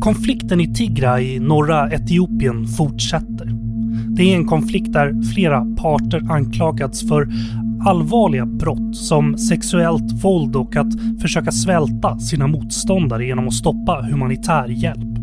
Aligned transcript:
Konflikten 0.00 0.60
i 0.60 0.74
Tigray 0.74 1.34
i 1.34 1.40
norra 1.40 1.90
Etiopien 1.90 2.66
fortsätter. 2.66 3.50
Det 4.08 4.32
är 4.32 4.36
en 4.36 4.46
konflikt 4.46 4.92
där 4.92 5.32
flera 5.34 5.66
parter 5.76 6.26
anklagats 6.30 7.08
för 7.08 7.28
allvarliga 7.86 8.46
brott 8.46 8.96
som 8.96 9.38
sexuellt 9.38 10.24
våld 10.24 10.56
och 10.56 10.76
att 10.76 11.20
försöka 11.20 11.52
svälta 11.52 12.18
sina 12.18 12.46
motståndare 12.46 13.26
genom 13.26 13.48
att 13.48 13.54
stoppa 13.54 14.06
humanitär 14.10 14.68
hjälp. 14.68 15.18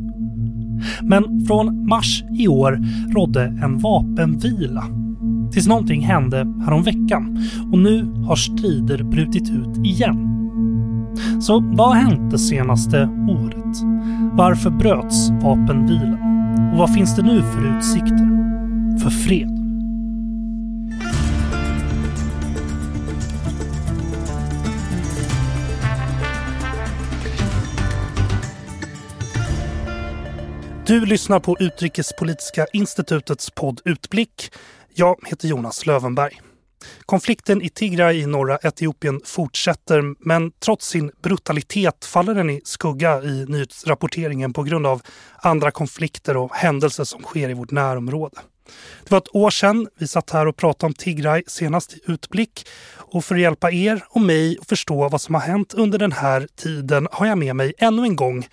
Men 1.01 1.45
från 1.47 1.87
mars 1.87 2.23
i 2.39 2.47
år 2.47 2.79
rådde 3.13 3.43
en 3.63 3.79
vapenvila 3.79 4.83
tills 5.51 5.67
någonting 5.67 6.01
hände 6.01 6.37
häromveckan 6.65 7.43
och 7.71 7.79
nu 7.79 8.03
har 8.03 8.35
strider 8.35 9.03
brutit 9.03 9.49
ut 9.49 9.85
igen. 9.85 10.37
Så 11.41 11.59
vad 11.59 11.87
har 11.87 11.95
hänt 11.95 12.31
det 12.31 12.39
senaste 12.39 13.09
året? 13.29 13.66
Varför 14.33 14.69
bröts 14.69 15.29
vapenvilan? 15.29 16.19
Och 16.71 16.77
vad 16.77 16.93
finns 16.93 17.15
det 17.15 17.21
nu 17.21 17.41
för 17.41 17.77
utsikter 17.77 18.27
för 19.03 19.09
fred? 19.09 19.57
Du 30.87 31.05
lyssnar 31.05 31.39
på 31.39 31.57
Utrikespolitiska 31.59 32.65
institutets 32.73 33.51
podd 33.51 33.81
Utblick. 33.85 34.51
Jag 34.93 35.15
heter 35.25 35.47
Jonas 35.47 35.85
Lövenberg. 35.85 36.41
Konflikten 37.05 37.61
i 37.61 37.69
Tigray 37.69 38.19
i 38.19 38.25
norra 38.25 38.57
Etiopien 38.57 39.21
fortsätter 39.25 40.15
men 40.19 40.51
trots 40.51 40.87
sin 40.87 41.11
brutalitet 41.23 42.05
faller 42.05 42.35
den 42.35 42.49
i 42.49 42.61
skugga 42.63 43.21
i 43.23 43.45
nyhetsrapporteringen 43.47 44.53
på 44.53 44.63
grund 44.63 44.87
av 44.87 45.01
andra 45.37 45.71
konflikter 45.71 46.37
och 46.37 46.55
händelser 46.55 47.03
som 47.03 47.21
sker 47.21 47.49
i 47.49 47.53
vårt 47.53 47.71
närområde. 47.71 48.37
Det 49.03 49.11
var 49.11 49.17
ett 49.17 49.35
år 49.35 49.49
sedan 49.49 49.87
vi 49.97 50.07
satt 50.07 50.29
här 50.29 50.47
och 50.47 50.55
pratade 50.55 50.85
om 50.87 50.93
Tigray 50.93 51.43
senast 51.47 51.93
i 51.93 51.99
Utblick. 52.05 52.67
Och 52.95 53.25
för 53.25 53.35
att 53.35 53.41
hjälpa 53.41 53.71
er 53.71 54.05
och 54.09 54.21
mig 54.21 54.57
att 54.61 54.69
förstå 54.69 55.09
vad 55.09 55.21
som 55.21 55.35
har 55.35 55.41
hänt 55.41 55.73
under 55.73 55.99
den 55.99 56.11
här 56.11 56.47
tiden 56.55 57.07
har 57.11 57.25
jag 57.25 57.37
med 57.37 57.55
mig 57.55 57.73
ännu 57.77 58.03
en 58.03 58.15
gång 58.15 58.47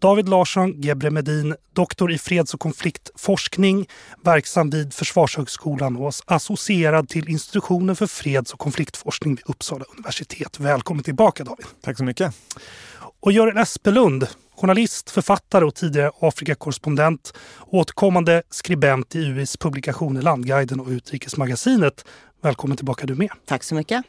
David 0.00 0.28
Larsson 0.28 0.80
Gebremedin, 0.80 1.56
doktor 1.72 2.12
i 2.12 2.18
freds 2.18 2.54
och 2.54 2.60
konfliktforskning, 2.60 3.86
verksam 4.24 4.70
vid 4.70 4.94
Försvarshögskolan 4.94 5.96
och 5.96 6.12
associerad 6.26 7.08
till 7.08 7.28
institutionen 7.28 7.96
för 7.96 8.06
freds 8.06 8.52
och 8.52 8.58
konfliktforskning 8.58 9.34
vid 9.34 9.44
Uppsala 9.46 9.84
universitet. 9.96 10.60
Välkommen 10.60 11.04
tillbaka 11.04 11.44
David. 11.44 11.66
Tack 11.82 11.96
så 11.96 12.04
mycket. 12.04 12.34
Och 13.20 13.32
Göran 13.32 13.56
Espelund, 13.56 14.26
journalist, 14.58 15.10
författare 15.10 15.64
och 15.64 15.74
tidigare 15.74 16.10
Afrikakorrespondent, 16.20 17.32
återkommande 17.66 18.42
skribent 18.50 19.14
i 19.14 19.18
UIs 19.18 19.56
publikationer 19.56 20.22
Landguiden 20.22 20.80
och 20.80 20.88
Utrikesmagasinet. 20.88 22.04
Välkommen 22.42 22.76
tillbaka 22.76 23.06
du 23.06 23.14
med. 23.14 23.30
Tack 23.46 23.62
så 23.62 23.74
mycket. 23.74 24.04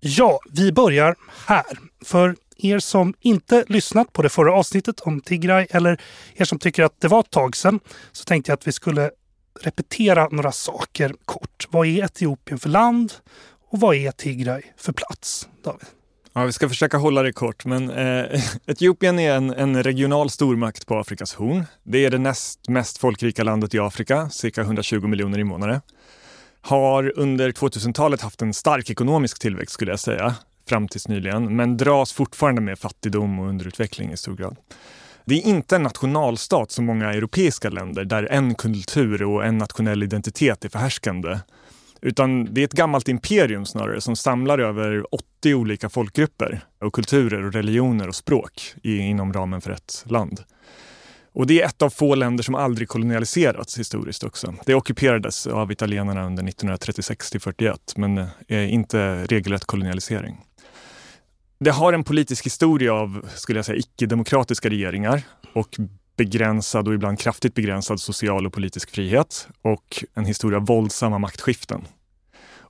Ja, 0.00 0.40
vi 0.52 0.72
börjar 0.72 1.16
här. 1.46 1.78
För 2.04 2.36
er 2.56 2.78
som 2.78 3.14
inte 3.20 3.64
lyssnat 3.68 4.12
på 4.12 4.22
det 4.22 4.28
förra 4.28 4.54
avsnittet 4.54 5.00
om 5.00 5.20
Tigray 5.20 5.66
eller 5.70 6.00
er 6.34 6.44
som 6.44 6.58
tycker 6.58 6.82
att 6.82 7.00
det 7.00 7.08
var 7.08 7.20
ett 7.20 7.30
tag 7.30 7.56
sedan 7.56 7.80
så 8.12 8.24
tänkte 8.24 8.50
jag 8.50 8.56
att 8.56 8.66
vi 8.66 8.72
skulle 8.72 9.10
repetera 9.60 10.28
några 10.28 10.52
saker 10.52 11.14
kort. 11.24 11.68
Vad 11.70 11.86
är 11.86 12.04
Etiopien 12.04 12.58
för 12.58 12.68
land 12.68 13.12
och 13.70 13.80
vad 13.80 13.96
är 13.96 14.10
Tigray 14.10 14.62
för 14.76 14.92
plats? 14.92 15.48
David? 15.64 15.99
Ja, 16.32 16.44
vi 16.44 16.52
ska 16.52 16.68
försöka 16.68 16.96
hålla 16.96 17.22
det 17.22 17.32
kort, 17.32 17.64
men 17.64 17.90
eh, 17.90 18.40
Etiopien 18.66 19.18
är 19.18 19.34
en, 19.34 19.50
en, 19.50 19.82
regional 19.82 20.30
stormakt 20.30 20.86
på 20.86 20.98
Afrikas 20.98 21.34
horn. 21.34 21.64
Det 21.82 22.04
är 22.04 22.10
det 22.10 22.18
näst 22.18 22.68
mest 22.68 22.98
folkrika 22.98 23.44
landet 23.44 23.74
i 23.74 23.78
Afrika, 23.78 24.30
cirka 24.30 24.60
120 24.60 25.06
miljoner 25.06 25.38
invånare. 25.38 25.80
Har 26.60 27.18
under 27.18 27.52
2000-talet 27.52 28.20
haft 28.20 28.42
en 28.42 28.54
stark 28.54 28.90
ekonomisk 28.90 29.38
tillväxt 29.38 29.74
skulle 29.74 29.92
jag 29.92 30.00
säga, 30.00 30.34
fram 30.68 30.88
tills 30.88 31.08
nyligen, 31.08 31.56
men 31.56 31.76
dras 31.76 32.12
fortfarande 32.12 32.60
med 32.60 32.78
fattigdom 32.78 33.38
och 33.38 33.48
underutveckling 33.48 34.12
i 34.12 34.16
stor 34.16 34.36
grad. 34.36 34.56
Det 35.24 35.34
är 35.34 35.46
inte 35.46 35.76
en 35.76 35.82
nationalstat 35.82 36.70
som 36.70 36.84
många 36.84 37.12
europeiska 37.12 37.70
länder 37.70 38.04
där 38.04 38.28
en 38.30 38.54
kultur 38.54 39.22
och 39.22 39.44
en 39.44 39.58
nationell 39.58 40.02
identitet 40.02 40.64
är 40.64 40.68
förhärskande 40.68 41.38
utan 42.02 42.54
det 42.54 42.60
är 42.60 42.64
ett 42.64 42.72
gammalt 42.72 43.08
imperium 43.08 43.66
snarare 43.66 44.00
som 44.00 44.16
samlar 44.16 44.58
över 44.58 45.14
80 45.14 45.54
olika 45.54 45.88
folkgrupper 45.88 46.60
och 46.80 46.92
kulturer 46.92 47.44
och 47.44 47.52
religioner 47.52 48.08
och 48.08 48.14
språk 48.14 48.74
inom 48.82 49.32
ramen 49.32 49.60
för 49.60 49.70
ett 49.70 50.04
land. 50.06 50.40
Och 51.32 51.46
det 51.46 51.62
är 51.62 51.66
ett 51.66 51.82
av 51.82 51.90
få 51.90 52.14
länder 52.14 52.44
som 52.44 52.54
aldrig 52.54 52.88
kolonialiserats 52.88 53.78
historiskt 53.78 54.24
också. 54.24 54.54
Det 54.66 54.74
ockuperades 54.74 55.46
av 55.46 55.72
italienarna 55.72 56.26
under 56.26 56.42
1936 56.42 57.30
till 57.30 57.40
41 57.40 57.94
men 57.96 58.26
är 58.48 58.64
inte 58.64 59.24
regelrätt 59.24 59.64
kolonialisering. 59.64 60.40
Det 61.60 61.70
har 61.70 61.92
en 61.92 62.04
politisk 62.04 62.46
historia 62.46 62.94
av, 62.94 63.26
skulle 63.34 63.58
jag 63.58 63.66
säga, 63.66 63.78
icke-demokratiska 63.78 64.68
regeringar 64.68 65.22
och 65.52 65.76
begränsad 66.20 66.88
och 66.88 66.94
ibland 66.94 67.18
kraftigt 67.18 67.54
begränsad 67.54 68.00
social 68.00 68.46
och 68.46 68.52
politisk 68.52 68.90
frihet 68.90 69.48
och 69.62 70.04
en 70.14 70.24
historia 70.24 70.58
av 70.58 70.66
våldsamma 70.66 71.18
maktskiften. 71.18 71.84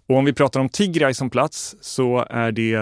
Och 0.09 0.17
om 0.17 0.25
vi 0.25 0.33
pratar 0.33 0.61
om 0.61 0.69
Tigray 0.69 1.15
som 1.15 1.31
plats 1.31 1.77
så 1.81 2.27
är 2.31 2.53
det, 2.53 2.73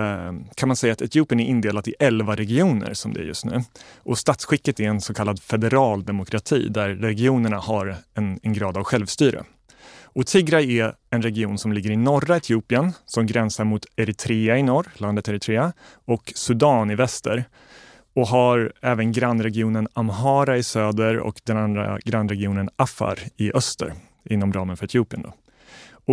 kan 0.54 0.68
man 0.68 0.76
säga 0.76 0.92
att 0.92 1.02
Etiopien 1.02 1.40
är 1.40 1.44
indelat 1.44 1.88
i 1.88 1.94
11 1.98 2.36
regioner 2.36 2.94
som 2.94 3.12
det 3.12 3.20
är 3.20 3.24
just 3.24 3.44
nu. 3.44 3.62
Och 3.96 4.18
statsskicket 4.18 4.80
är 4.80 4.84
en 4.84 5.00
så 5.00 5.14
kallad 5.14 5.42
federal 5.42 6.04
demokrati 6.04 6.68
där 6.68 6.88
regionerna 6.88 7.56
har 7.56 7.96
en, 8.14 8.40
en 8.42 8.52
grad 8.52 8.76
av 8.76 8.84
självstyre. 8.84 9.44
Och 10.02 10.26
Tigray 10.26 10.80
är 10.80 10.94
en 11.10 11.22
region 11.22 11.58
som 11.58 11.72
ligger 11.72 11.90
i 11.90 11.96
norra 11.96 12.36
Etiopien 12.36 12.92
som 13.06 13.26
gränsar 13.26 13.64
mot 13.64 13.86
Eritrea 13.96 14.58
i 14.58 14.62
norr, 14.62 14.86
landet 14.96 15.28
Eritrea, 15.28 15.72
och 16.06 16.32
Sudan 16.34 16.90
i 16.90 16.94
väster 16.94 17.44
och 18.18 18.28
har 18.28 18.72
även 18.80 19.12
grannregionen 19.12 19.88
Amhara 19.92 20.56
i 20.56 20.62
söder 20.62 21.18
och 21.18 21.40
den 21.44 21.56
andra 21.56 21.98
grannregionen 22.04 22.70
Afar 22.76 23.18
i 23.36 23.52
öster 23.52 23.94
inom 24.24 24.52
ramen 24.52 24.76
för 24.76 24.84
Etiopien. 24.84 25.22
Då. 25.22 25.34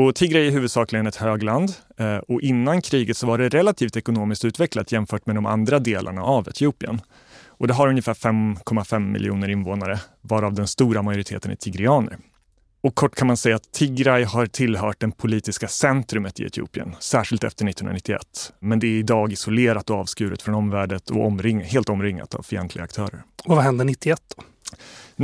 Och 0.02 0.16
Tigray 0.16 0.48
är 0.48 0.52
huvudsakligen 0.52 1.08
ett 1.08 1.16
högland 1.16 1.72
eh, 1.98 2.18
och 2.18 2.42
innan 2.42 2.82
kriget 2.82 3.18
så 3.18 3.28
var 3.28 3.38
det 3.38 3.50
relativt 3.50 3.96
ekonomiskt 3.96 4.46
utvecklat 4.46 4.92
jämfört 4.92 5.26
med 5.26 5.36
de 5.36 5.46
andra 5.46 5.80
delarna 5.80 6.24
av 6.24 6.48
Etiopien. 6.48 7.02
Och 7.48 7.68
det 7.68 7.74
har 7.74 7.88
ungefär 7.88 8.14
5,5 8.14 9.00
miljoner 9.00 9.50
invånare, 9.50 10.00
varav 10.22 10.54
den 10.54 10.68
stora 10.68 11.02
majoriteten 11.02 11.52
är 11.52 11.56
tigrianer. 11.56 12.18
Och 12.86 12.96
kort 12.96 13.16
kan 13.16 13.28
man 13.28 13.38
säga 13.38 13.56
att 13.56 13.72
Tigray 13.72 14.24
har 14.24 14.46
tillhört 14.46 15.00
det 15.00 15.12
politiska 15.12 15.68
centrumet 15.68 16.40
i 16.40 16.44
Etiopien, 16.44 16.96
särskilt 17.00 17.44
efter 17.44 17.68
1991. 17.68 18.54
Men 18.60 18.80
det 18.80 18.88
är 18.88 19.00
idag 19.00 19.32
isolerat 19.32 19.90
och 19.90 19.98
avskuret 19.98 20.42
från 20.42 20.56
omvärlden 20.56 21.00
och 21.12 21.26
omring 21.26 21.62
helt 21.62 21.90
omringat 21.90 22.36
av 22.36 22.42
fientliga 22.42 22.84
aktörer. 22.84 23.24
Och 23.46 23.56
vad 23.56 23.64
hände 23.64 23.84
91 23.84 24.22
då? 24.36 24.44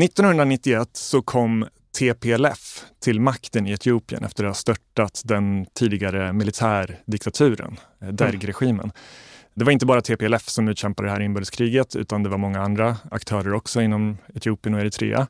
1991 0.02 0.90
så 0.94 1.22
kom 1.22 1.68
TPLF 2.00 2.84
till 3.00 3.20
makten 3.20 3.68
i 3.68 3.72
Etiopien 3.72 4.24
efter 4.24 4.44
att 4.44 4.50
ha 4.50 4.54
störtat 4.54 5.22
den 5.26 5.66
tidigare 5.74 6.34
militärdiktaturen, 6.34 7.78
eh, 8.02 8.08
Derg-regimen. 8.08 8.92
Det 9.54 9.66
var 9.66 9.72
inte 9.72 9.86
bara 9.86 10.02
TPLF 10.02 10.50
som 10.50 10.68
utkämpade 10.68 11.08
det 11.08 11.12
här 11.12 11.22
inbördeskriget 11.22 11.96
utan 11.96 12.24
det 12.24 12.30
var 12.30 12.38
många 12.38 12.62
andra 12.62 12.98
aktörer 13.12 13.54
också 13.54 13.82
inom 13.82 14.18
Etiopien 14.34 14.74
och 14.74 14.82
Eritrea. 14.82 15.28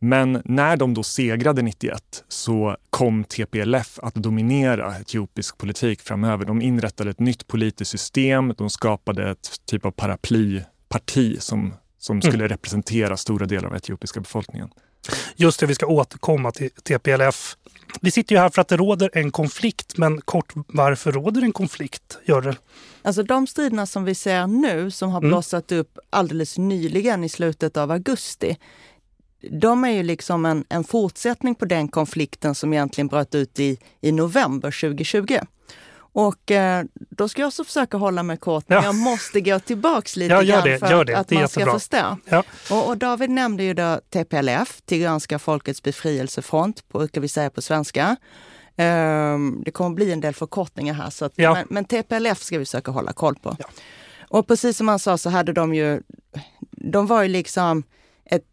Men 0.00 0.42
när 0.44 0.76
de 0.76 0.94
då 0.94 1.02
segrade 1.02 1.62
91 1.62 2.24
så 2.28 2.76
kom 2.90 3.24
TPLF 3.24 3.98
att 4.02 4.14
dominera 4.14 4.96
etiopisk 4.96 5.58
politik 5.58 6.00
framöver. 6.00 6.44
De 6.44 6.62
inrättade 6.62 7.10
ett 7.10 7.20
nytt 7.20 7.46
politiskt 7.46 7.90
system, 7.90 8.54
de 8.58 8.70
skapade 8.70 9.30
ett 9.30 9.60
typ 9.66 9.84
av 9.84 9.90
paraplyparti 9.90 11.40
som, 11.40 11.74
som 11.98 12.14
mm. 12.14 12.22
skulle 12.22 12.44
mm. 12.44 12.48
representera 12.48 13.16
stora 13.16 13.46
delar 13.46 13.68
av 13.68 13.76
etiopiska 13.76 14.20
befolkningen. 14.20 14.70
Just 15.36 15.60
det, 15.60 15.66
vi 15.66 15.74
ska 15.74 15.86
återkomma 15.86 16.50
till 16.50 16.70
TPLF. 16.70 17.56
Vi 18.00 18.10
sitter 18.10 18.34
ju 18.34 18.40
här 18.40 18.48
för 18.48 18.60
att 18.60 18.68
det 18.68 18.76
råder 18.76 19.10
en 19.12 19.30
konflikt, 19.30 19.98
men 19.98 20.20
kort, 20.20 20.52
varför 20.54 21.12
råder 21.12 21.42
en 21.42 21.52
konflikt? 21.52 22.18
Gör 22.24 22.42
det? 22.42 22.56
Alltså 23.02 23.22
de 23.22 23.46
striderna 23.46 23.86
som 23.86 24.04
vi 24.04 24.14
ser 24.14 24.46
nu, 24.46 24.90
som 24.90 25.10
har 25.10 25.20
mm. 25.20 25.30
blossat 25.30 25.72
upp 25.72 25.98
alldeles 26.10 26.58
nyligen 26.58 27.24
i 27.24 27.28
slutet 27.28 27.76
av 27.76 27.90
augusti, 27.90 28.56
de 29.50 29.84
är 29.84 29.90
ju 29.90 30.02
liksom 30.02 30.46
en, 30.46 30.64
en 30.68 30.84
fortsättning 30.84 31.54
på 31.54 31.64
den 31.64 31.88
konflikten 31.88 32.54
som 32.54 32.72
egentligen 32.72 33.08
bröt 33.08 33.34
ut 33.34 33.60
i, 33.60 33.78
i 34.00 34.12
november 34.12 34.80
2020. 34.80 35.38
Och 36.12 36.50
eh, 36.50 36.84
då 36.94 37.28
ska 37.28 37.42
jag 37.42 37.46
också 37.46 37.64
försöka 37.64 37.96
hålla 37.96 38.22
mig 38.22 38.36
kort, 38.36 38.64
men 38.68 38.84
jag 38.84 38.94
måste 38.94 39.40
gå 39.40 39.58
tillbaks 39.58 40.16
lite 40.16 40.34
ja, 40.34 40.42
grann 40.42 40.64
det, 40.64 40.78
för 40.78 41.14
att 41.14 41.30
man 41.30 41.48
ska 41.48 41.72
förstå. 41.72 42.16
Ja. 42.24 42.42
Och, 42.70 42.88
och, 42.88 42.98
David 42.98 43.30
nämnde 43.30 43.62
ju 43.64 43.74
då 43.74 44.00
TPLF, 44.10 44.80
Tigranska 44.86 45.38
folkets 45.38 45.82
befrielsefront, 45.82 46.88
brukar 46.88 47.20
vi 47.20 47.28
säga 47.28 47.50
på 47.50 47.62
svenska. 47.62 48.16
Um, 48.76 49.62
det 49.64 49.70
kommer 49.70 49.94
bli 49.94 50.12
en 50.12 50.20
del 50.20 50.34
förkortningar 50.34 50.94
här, 50.94 51.10
så 51.10 51.24
att, 51.24 51.32
ja. 51.36 51.54
men, 51.54 51.66
men, 51.70 51.84
TPLF 51.84 52.42
ska 52.42 52.58
vi 52.58 52.64
försöka 52.64 52.90
hålla 52.90 53.12
koll 53.12 53.34
på. 53.34 53.56
Och 54.28 54.46
precis 54.46 54.76
som 54.76 54.88
han 54.88 54.98
sa 54.98 55.18
så 55.18 55.30
hade 55.30 55.52
de 55.52 55.74
ju 55.74 56.02
de 56.70 57.06
var 57.06 57.22
ju 57.22 57.28
liksom 57.28 57.82
ett, 58.30 58.44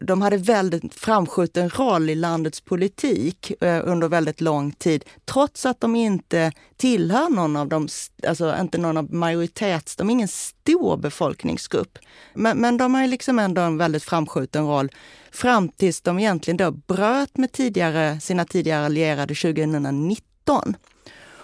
de 0.00 0.22
hade 0.22 0.36
väldigt 0.36 0.94
framskjuten 0.94 1.70
roll 1.70 2.10
i 2.10 2.14
landets 2.14 2.60
politik 2.60 3.62
eh, 3.62 3.80
under 3.84 4.08
väldigt 4.08 4.40
lång 4.40 4.72
tid, 4.72 5.04
trots 5.24 5.66
att 5.66 5.80
de 5.80 5.96
inte 5.96 6.52
tillhör 6.76 7.30
någon 7.30 7.56
av 7.56 7.68
de, 7.68 7.88
alltså 8.26 8.56
inte 8.60 8.78
någon 8.78 8.96
av 8.96 9.14
majoritets, 9.14 9.96
de 9.96 10.08
är 10.08 10.12
ingen 10.12 10.28
stor 10.28 10.96
befolkningsgrupp. 10.96 11.98
Men, 12.34 12.58
men 12.58 12.76
de 12.76 12.94
har 12.94 13.06
liksom 13.06 13.38
ändå 13.38 13.62
en 13.62 13.78
väldigt 13.78 14.04
framskjuten 14.04 14.66
roll 14.66 14.90
fram 15.30 15.68
tills 15.68 16.00
de 16.00 16.18
egentligen 16.18 16.56
då 16.56 16.70
bröt 16.70 17.36
med 17.36 17.52
tidigare, 17.52 18.20
sina 18.20 18.44
tidigare 18.44 18.86
allierade 18.86 19.34
2019. 19.34 20.76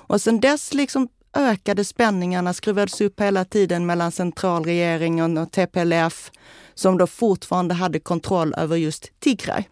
Och 0.08 0.20
sen 0.20 0.40
dess 0.40 0.74
liksom 0.74 1.08
ökade 1.34 1.84
spänningarna, 1.84 2.54
skruvades 2.54 3.00
upp 3.00 3.20
hela 3.20 3.44
tiden 3.44 3.86
mellan 3.86 4.12
centralregeringen 4.12 5.38
och 5.38 5.52
TPLF 5.52 6.30
som 6.74 6.98
då 6.98 7.06
fortfarande 7.06 7.74
hade 7.74 8.00
kontroll 8.00 8.54
över 8.54 8.76
just 8.76 9.20
Tigray. 9.20 9.64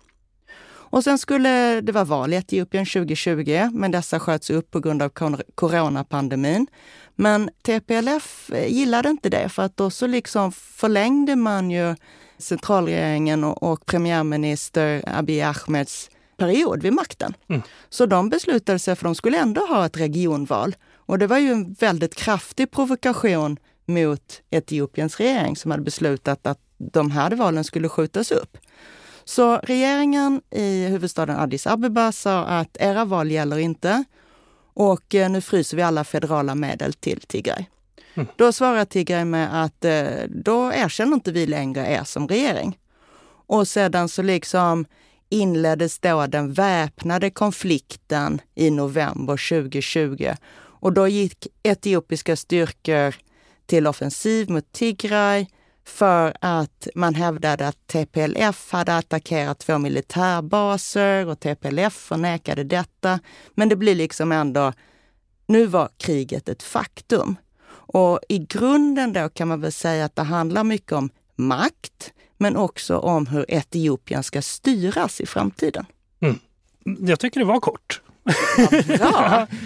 Och 0.89 1.05
sen 1.05 1.19
skulle 1.19 1.81
det 1.81 1.93
vara 1.93 2.05
val 2.05 2.33
i 2.33 2.37
Etiopien 2.37 2.87
2020, 2.87 3.69
men 3.73 3.91
dessa 3.91 4.21
sköts 4.21 4.51
upp 4.51 4.71
på 4.71 4.81
grund 4.81 5.03
av 5.03 5.09
coronapandemin. 5.55 6.67
Men 7.15 7.51
TPLF 7.63 8.51
gillade 8.69 9.09
inte 9.09 9.29
det, 9.29 9.49
för 9.49 9.63
att 9.63 9.77
då 9.77 9.91
så 9.91 10.07
liksom 10.07 10.53
förlängde 10.53 11.37
man 11.37 11.71
ju 11.71 11.95
centralregeringen 12.39 13.45
och, 13.45 13.63
och 13.63 13.87
premiärminister 13.87 15.03
Abiy 15.07 15.43
Ahmeds 15.43 16.11
period 16.37 16.83
vid 16.83 16.93
makten. 16.93 17.35
Mm. 17.49 17.63
Så 17.89 18.07
de 18.07 18.29
beslutade 18.29 18.79
sig 18.79 18.97
för 18.97 19.07
att 19.07 19.09
de 19.09 19.15
skulle 19.15 19.39
ändå 19.39 19.67
ha 19.67 19.87
ett 19.87 19.97
regionval. 19.97 20.77
Och 21.07 21.19
det 21.19 21.27
var 21.27 21.39
ju 21.39 21.53
en 21.53 21.73
väldigt 21.73 22.15
kraftig 22.15 22.71
provokation 22.71 23.59
mot 23.85 24.43
Etiopiens 24.51 25.17
regering 25.17 25.57
som 25.57 25.71
hade 25.71 25.83
beslutat 25.83 26.47
att 26.47 26.61
de 26.79 27.11
här 27.11 27.31
valen 27.31 27.65
skulle 27.65 27.89
skjutas 27.89 28.31
upp. 28.31 28.59
Så 29.25 29.57
regeringen 29.57 30.43
i 30.51 30.87
huvudstaden 30.87 31.37
Addis 31.37 31.67
Abeba 31.67 32.13
sa 32.13 32.45
att 32.45 32.77
era 32.81 33.05
val 33.05 33.31
gäller 33.31 33.59
inte 33.59 34.05
och 34.75 35.15
eh, 35.15 35.31
nu 35.31 35.41
fryser 35.41 35.77
vi 35.77 35.83
alla 35.83 36.05
federala 36.05 36.55
medel 36.55 36.93
till 36.93 37.21
Tigray. 37.21 37.65
Mm. 38.15 38.29
Då 38.37 38.53
svarar 38.53 38.85
Tigray 38.85 39.25
med 39.25 39.65
att 39.65 39.85
eh, 39.85 40.07
då 40.29 40.73
erkänner 40.73 41.15
inte 41.15 41.33
vi 41.33 41.47
längre 41.47 41.87
er 41.87 42.05
som 42.05 42.29
regering. 42.29 42.79
Och 43.47 43.69
sedan 43.69 44.09
så 44.09 44.23
liksom 44.23 44.87
inleddes 45.29 45.99
då 45.99 46.27
den 46.27 46.53
väpnade 46.53 47.31
konflikten 47.31 48.41
i 48.55 48.71
november 48.71 49.63
2020. 49.63 50.35
Och 50.87 50.93
då 50.93 51.09
gick 51.09 51.47
etiopiska 51.63 52.37
styrkor 52.37 53.15
till 53.67 53.87
offensiv 53.87 54.51
mot 54.51 54.73
Tigray 54.73 55.47
för 55.85 56.37
att 56.41 56.89
man 56.95 57.15
hävdade 57.15 57.69
att 57.69 57.87
TPLF 57.87 58.73
hade 58.73 58.97
attackerat 58.97 59.59
två 59.59 59.79
militärbaser 59.79 61.27
och 61.27 61.41
TPLF 61.41 61.93
förnekade 61.95 62.65
detta. 62.65 63.21
Men 63.55 63.69
det 63.69 63.77
blir 63.77 63.95
liksom 63.95 64.33
ändå, 64.33 64.73
nu 65.47 65.67
var 65.67 65.89
kriget 65.97 66.49
ett 66.49 66.63
faktum. 66.63 67.37
Och 67.69 68.21
i 68.29 68.39
grunden 68.39 69.13
då 69.13 69.29
kan 69.29 69.49
man 69.49 69.61
väl 69.61 69.73
säga 69.73 70.05
att 70.05 70.17
det 70.17 70.23
handlar 70.23 70.65
mycket 70.65 70.93
om 70.93 71.11
makt, 71.37 72.13
men 72.37 72.57
också 72.57 72.99
om 72.99 73.27
hur 73.27 73.45
Etiopien 73.49 74.23
ska 74.23 74.43
styras 74.43 75.21
i 75.21 75.27
framtiden. 75.27 75.87
Mm. 76.21 76.39
Jag 77.01 77.21
tycker 77.21 77.41
det 77.41 77.47
var 77.47 77.61
kort. 77.61 78.03
Ja, 79.01 79.47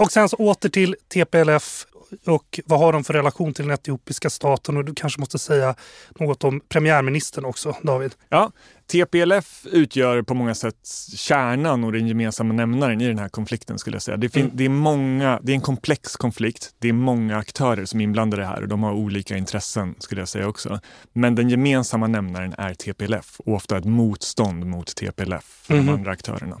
och 0.00 0.12
sen 0.12 0.28
så 0.28 0.36
åter 0.36 0.68
till 0.68 0.96
TPLF 1.08 1.86
och 2.26 2.60
vad 2.66 2.78
har 2.78 2.92
de 2.92 3.04
för 3.04 3.14
relation 3.14 3.54
till 3.54 3.64
den 3.64 3.74
etiopiska 3.74 4.30
staten? 4.30 4.76
Och 4.76 4.84
du 4.84 4.94
kanske 4.94 5.20
måste 5.20 5.38
säga 5.38 5.74
något 6.18 6.44
om 6.44 6.60
premiärministern 6.68 7.44
också, 7.44 7.76
David. 7.82 8.14
Ja, 8.28 8.52
TPLF 8.92 9.66
utgör 9.72 10.22
på 10.22 10.34
många 10.34 10.54
sätt 10.54 10.88
kärnan 11.16 11.84
och 11.84 11.92
den 11.92 12.06
gemensamma 12.06 12.54
nämnaren 12.54 13.00
i 13.00 13.06
den 13.06 13.18
här 13.18 13.28
konflikten 13.28 13.78
skulle 13.78 13.94
jag 13.94 14.02
säga. 14.02 14.16
Det, 14.16 14.36
mm. 14.36 14.50
det, 14.54 14.64
är 14.64 14.68
många, 14.68 15.40
det 15.42 15.52
är 15.52 15.54
en 15.54 15.60
komplex 15.60 16.16
konflikt. 16.16 16.74
Det 16.78 16.88
är 16.88 16.92
många 16.92 17.38
aktörer 17.38 17.84
som 17.84 18.00
är 18.00 18.04
inblandade 18.04 18.44
här 18.44 18.62
och 18.62 18.68
de 18.68 18.82
har 18.82 18.92
olika 18.92 19.36
intressen 19.36 19.94
skulle 19.98 20.20
jag 20.20 20.28
säga 20.28 20.48
också. 20.48 20.80
Men 21.12 21.34
den 21.34 21.48
gemensamma 21.48 22.06
nämnaren 22.06 22.54
är 22.58 22.74
TPLF 22.74 23.40
och 23.40 23.54
ofta 23.54 23.78
ett 23.78 23.84
motstånd 23.84 24.66
mot 24.66 24.96
TPLF 24.96 25.44
för 25.62 25.74
mm. 25.74 25.86
de 25.86 25.92
andra 25.92 26.10
aktörerna. 26.10 26.60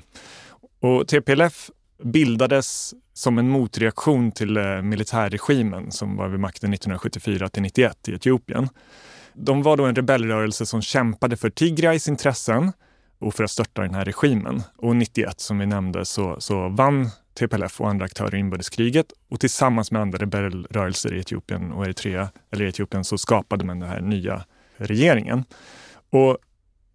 Och 0.80 1.08
TPLF 1.08 1.70
bildades 2.02 2.94
som 3.12 3.38
en 3.38 3.48
motreaktion 3.48 4.32
till 4.32 4.56
eh, 4.56 4.82
militärregimen 4.82 5.90
som 5.90 6.16
var 6.16 6.28
vid 6.28 6.40
makten 6.40 6.74
1974 6.74 7.48
till 7.48 7.62
91 7.62 8.08
i 8.08 8.14
Etiopien. 8.14 8.68
De 9.34 9.62
var 9.62 9.76
då 9.76 9.84
en 9.84 9.94
rebellrörelse 9.94 10.66
som 10.66 10.82
kämpade 10.82 11.36
för 11.36 11.50
Tigrays 11.50 12.08
intressen 12.08 12.72
och 13.18 13.34
för 13.34 13.44
att 13.44 13.50
störta 13.50 13.82
den 13.82 13.94
här 13.94 14.04
regimen. 14.04 14.62
Och 14.76 14.96
91 14.96 15.40
som 15.40 15.58
vi 15.58 15.66
nämnde 15.66 16.04
så, 16.04 16.36
så 16.40 16.68
vann 16.68 17.10
TPLF 17.38 17.80
och 17.80 17.88
andra 17.88 18.04
aktörer 18.04 18.34
inbördeskriget 18.34 19.06
och 19.30 19.40
tillsammans 19.40 19.90
med 19.90 20.02
andra 20.02 20.18
rebellrörelser 20.18 21.14
i 21.14 21.20
Etiopien 21.20 21.72
och 21.72 21.84
Eritrea, 21.84 22.28
eller 22.52 22.64
Etiopien, 22.64 23.04
så 23.04 23.18
skapade 23.18 23.64
man 23.64 23.80
den 23.80 23.88
här 23.88 24.00
nya 24.00 24.44
regeringen. 24.76 25.44
Och 26.10 26.38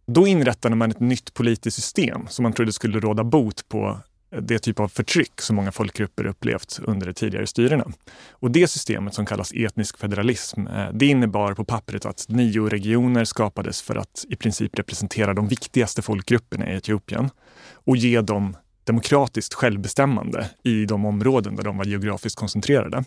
då 0.07 0.27
inrättade 0.27 0.75
man 0.75 0.91
ett 0.91 0.99
nytt 0.99 1.33
politiskt 1.33 1.75
system 1.75 2.27
som 2.29 2.43
man 2.43 2.53
trodde 2.53 2.73
skulle 2.73 2.99
råda 2.99 3.23
bot 3.23 3.69
på 3.69 3.99
det 4.41 4.59
typ 4.59 4.79
av 4.79 4.87
förtryck 4.87 5.41
som 5.41 5.55
många 5.55 5.71
folkgrupper 5.71 6.25
upplevt 6.25 6.79
under 6.83 7.07
de 7.07 7.13
tidigare 7.13 7.47
styrena. 7.47 7.85
Och 8.29 8.51
det 8.51 8.67
systemet 8.67 9.13
som 9.13 9.25
kallas 9.25 9.51
etnisk 9.55 9.97
federalism, 9.97 10.67
eh, 10.67 10.89
det 10.93 11.05
innebar 11.05 11.53
på 11.53 11.65
pappret 11.65 12.05
att 12.05 12.25
nio 12.29 12.69
regioner 12.69 13.25
skapades 13.25 13.81
för 13.81 13.95
att 13.95 14.25
i 14.29 14.35
princip 14.35 14.79
representera 14.79 15.33
de 15.33 15.47
viktigaste 15.47 16.01
folkgrupperna 16.01 16.71
i 16.71 16.75
Etiopien 16.75 17.29
och 17.73 17.97
ge 17.97 18.21
dem 18.21 18.57
demokratiskt 18.83 19.53
självbestämmande 19.53 20.49
i 20.63 20.85
de 20.85 21.05
områden 21.05 21.55
där 21.55 21.63
de 21.63 21.77
var 21.77 21.85
geografiskt 21.85 22.39
koncentrerade. 22.39 23.03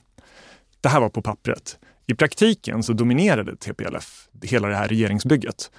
Det 0.80 0.88
här 0.88 1.00
var 1.00 1.08
på 1.08 1.22
pappret. 1.22 1.78
I 2.06 2.14
praktiken 2.14 2.82
så 2.82 2.92
dominerade 2.92 3.56
TPLF 3.56 4.28
hela 4.42 4.68
det 4.68 4.76
här 4.76 4.88
regeringsbygget. 4.88 5.70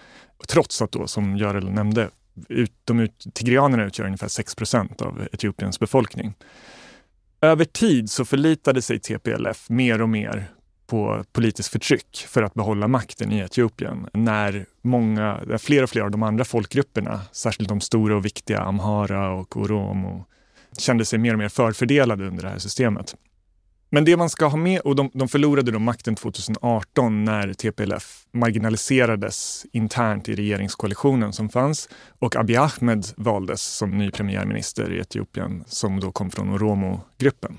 Trots 0.48 0.82
att 0.82 0.92
då, 0.92 1.08
som 1.08 1.38
Görel 1.38 1.72
nämnde, 1.72 2.10
ut, 2.50 2.72
de 2.84 3.00
ut, 3.00 3.26
tigrianerna 3.34 3.84
utgör 3.84 4.06
ungefär 4.06 4.28
6 4.28 4.56
procent 4.56 5.02
av 5.02 5.28
Etiopiens 5.32 5.80
befolkning. 5.80 6.34
Över 7.42 7.66
tid 7.66 8.10
så 8.10 8.26
förlitade 8.26 8.82
sig 8.82 9.00
TPLF 9.00 9.70
mer 9.70 10.02
och 10.02 10.10
mer 10.10 10.52
på 10.88 11.24
politiskt 11.32 11.72
förtryck 11.72 12.26
för 12.28 12.44
att 12.44 12.54
behålla 12.54 12.88
makten 12.88 13.32
i 13.32 13.40
Etiopien 13.40 14.08
när 14.14 14.66
många, 14.82 15.42
fler 15.60 15.84
och 15.84 15.90
fler 15.90 16.02
av 16.02 16.12
de 16.12 16.24
andra 16.24 16.46
folkgrupperna, 16.46 17.22
särskilt 17.32 17.70
de 17.70 17.82
stora 17.82 18.16
och 18.16 18.26
viktiga 18.26 18.60
Amhara 18.60 19.32
och 19.32 19.58
Oromo, 19.58 20.26
kände 20.78 21.06
sig 21.06 21.20
mer 21.20 21.34
och 21.34 21.40
mer 21.40 21.50
förfördelade 21.50 22.28
under 22.28 22.44
det 22.44 22.50
här 22.50 22.58
systemet. 22.58 23.16
Men 23.92 24.06
det 24.06 24.18
man 24.18 24.30
ska 24.30 24.46
ha 24.46 24.58
med, 24.58 24.82
och 24.82 24.96
de, 24.96 25.12
de 25.14 25.28
förlorade 25.28 25.72
då 25.72 25.80
makten 25.80 26.16
2018 26.16 27.26
när 27.26 27.54
TPLF 27.54 28.24
marginaliserades 28.34 29.66
internt 29.74 30.30
i 30.30 30.36
regeringskoalitionen 30.36 31.34
som 31.34 31.50
fanns 31.50 31.90
och 32.20 32.36
Abiy 32.36 32.58
Ahmed 32.58 33.06
valdes 33.18 33.62
som 33.62 33.98
ny 33.98 34.12
premiärminister 34.12 34.94
i 34.94 35.00
Etiopien 35.00 35.64
som 35.68 36.00
då 36.00 36.12
kom 36.12 36.32
från 36.32 36.50
Oromo-gruppen. 36.50 37.58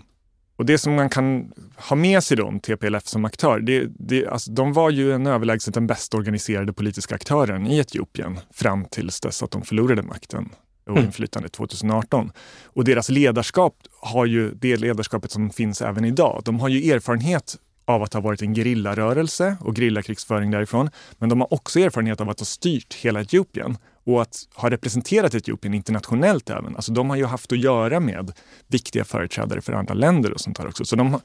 Och 0.57 0.67
det 0.67 0.79
som 0.79 0.95
man 0.95 1.09
kan 1.09 1.53
ha 1.77 1.97
med 1.97 2.25
sig 2.25 2.37
då 2.37 2.47
om 2.47 2.61
TPLF 2.61 3.07
som 3.07 3.25
aktör, 3.25 3.61
det, 3.61 3.87
det, 3.99 4.27
alltså, 4.27 4.51
de 4.51 4.73
var 4.73 4.91
ju 4.91 5.13
en 5.13 5.27
överlägset 5.27 5.75
den 5.75 5.87
bäst 5.87 6.15
organiserade 6.15 6.73
politiska 6.73 7.15
aktören 7.15 7.67
i 7.67 7.79
Etiopien 7.79 8.41
fram 8.55 8.85
tills 8.85 9.21
dess 9.21 9.43
att 9.43 9.51
de 9.51 9.63
förlorade 9.63 10.03
makten 10.03 10.49
och 10.85 10.93
mm. 10.93 11.05
inflytande 11.05 11.49
2018. 11.49 12.33
Och 12.65 12.85
deras 12.85 13.09
ledarskap 13.09 13.75
har 14.01 14.27
ju 14.27 14.55
det 14.55 14.77
ledarskapet 14.77 15.31
som 15.31 15.51
finns 15.51 15.83
även 15.83 16.05
idag. 16.05 16.43
De 16.45 16.61
har 16.61 16.69
ju 16.69 16.93
erfarenhet 16.93 17.59
av 17.85 18.03
att 18.03 18.15
ha 18.15 18.21
varit 18.21 18.43
en 18.43 18.55
gerillarörelse 18.55 19.57
och 19.61 19.75
gerillakrigsföring 19.77 20.51
därifrån. 20.51 20.91
Men 21.19 21.29
de 21.29 21.41
har 21.41 21.55
också 21.55 21.81
erfarenhet 21.81 22.21
av 22.21 22.31
att 22.31 22.41
ha 22.41 22.45
styrt 22.45 22.95
hela 22.95 23.21
Etiopien 23.21 23.77
och 24.05 24.23
att 24.23 24.37
ha 24.55 24.71
representerat 24.71 25.35
Etiopien 25.35 25.75
internationellt 25.75 26.51
även. 26.51 26.77
Alltså 26.77 26.93
de 26.93 27.11
har 27.11 27.17
ju 27.17 27.25
haft 27.25 27.53
att 27.53 27.59
göra 27.59 28.01
med 28.01 28.33
viktiga 28.69 29.05
företrädare 29.05 29.61
för 29.61 29.73
andra 29.73 29.95
länder 29.95 30.33
och 30.33 30.41
sånt 30.41 30.57
där 30.57 30.67
också. 30.67 30.85
Så 30.85 30.97
de, 30.97 31.21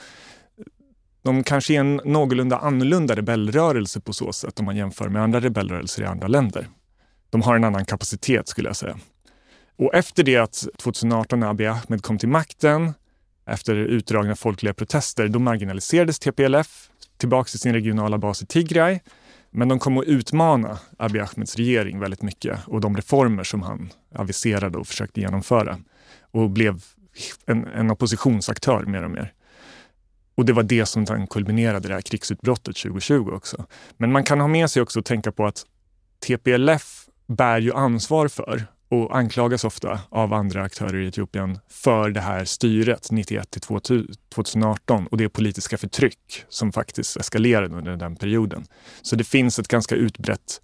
de 1.24 1.44
kanske 1.44 1.74
är 1.74 1.80
en 1.80 2.02
någorlunda 2.06 2.58
annorlunda 2.58 3.16
rebellrörelse 3.16 4.00
på 4.00 4.14
så 4.14 4.34
sätt 4.34 4.60
om 4.60 4.66
man 4.66 4.78
jämför 4.78 5.10
med 5.10 5.24
andra 5.24 5.40
rebellrörelser 5.40 6.04
i 6.04 6.06
andra 6.06 6.28
länder. 6.28 6.68
De 7.30 7.42
har 7.42 7.56
en 7.56 7.64
annan 7.64 7.86
kapacitet 7.86 8.48
skulle 8.48 8.70
jag 8.70 8.76
säga. 8.76 8.98
Och 9.78 9.96
efter 9.96 10.24
det 10.24 10.38
att 10.38 10.68
2018 10.78 11.40
när 11.40 11.48
Abiy 11.48 11.68
Ahmed 11.68 12.02
kom 12.02 12.18
till 12.18 12.30
makten, 12.30 12.94
efter 13.46 13.76
utdragna 13.76 14.36
folkliga 14.36 14.74
protester, 14.74 15.28
då 15.28 15.40
marginaliserades 15.40 16.20
TPLF 16.20 16.90
tillbaka 17.18 17.50
till 17.50 17.60
sin 17.60 17.74
regionala 17.74 18.18
bas 18.18 18.42
i 18.42 18.46
Tigray. 18.46 19.00
Men 19.52 19.68
de 19.68 19.80
kom 19.80 19.98
att 19.98 20.06
utmana 20.06 20.80
Abiy 20.98 21.22
Ahmeds 21.22 21.56
regering 21.56 22.00
väldigt 22.00 22.22
mycket 22.22 22.60
och 22.68 22.82
de 22.82 22.98
reformer 22.98 23.44
som 23.44 23.62
han 23.62 23.90
aviserade 24.16 24.78
och 24.78 24.88
försökte 24.88 25.22
genomföra 25.22 25.78
och 26.32 26.50
blev 26.50 26.84
en, 27.46 27.68
en 27.68 27.92
oppositionsaktör 27.92 28.86
mer 28.86 29.04
och 29.04 29.12
mer. 29.12 29.34
Och 30.36 30.46
det 30.46 30.54
var 30.54 30.64
det 30.64 30.86
som 30.86 31.28
kulminerade 31.28 31.88
det 31.88 31.94
här 31.94 32.02
krigsutbrottet 32.02 32.76
2020 32.76 33.30
också. 33.34 33.66
Men 33.98 34.12
man 34.12 34.24
kan 34.24 34.42
ha 34.42 34.48
med 34.48 34.70
sig 34.70 34.82
också 34.82 35.00
och 35.00 35.06
tänka 35.06 35.32
på 35.32 35.46
att 35.46 35.66
TPLF 36.28 37.06
bär 37.28 37.60
ju 37.60 37.74
ansvar 37.74 38.28
för 38.28 38.68
och 38.90 39.18
anklagas 39.18 39.64
ofta 39.64 40.00
av 40.10 40.34
andra 40.34 40.64
aktörer 40.64 41.02
i 41.02 41.08
Etiopien 41.08 41.60
för 41.70 42.10
det 42.10 42.22
här 42.22 42.46
styret 42.46 43.08
91 43.12 43.52
till 43.52 43.62
2018 44.36 45.08
och 45.08 45.18
det 45.18 45.30
politiska 45.30 45.78
förtryck 45.78 46.44
som 46.50 46.72
faktiskt 46.72 47.18
eskalerade 47.18 47.76
under 47.76 47.96
den 47.96 48.16
perioden. 48.16 48.66
Så 49.02 49.16
det 49.16 49.24
finns 49.24 49.60
ett 49.60 49.68
ganska 49.68 49.96
utbrett 49.96 50.62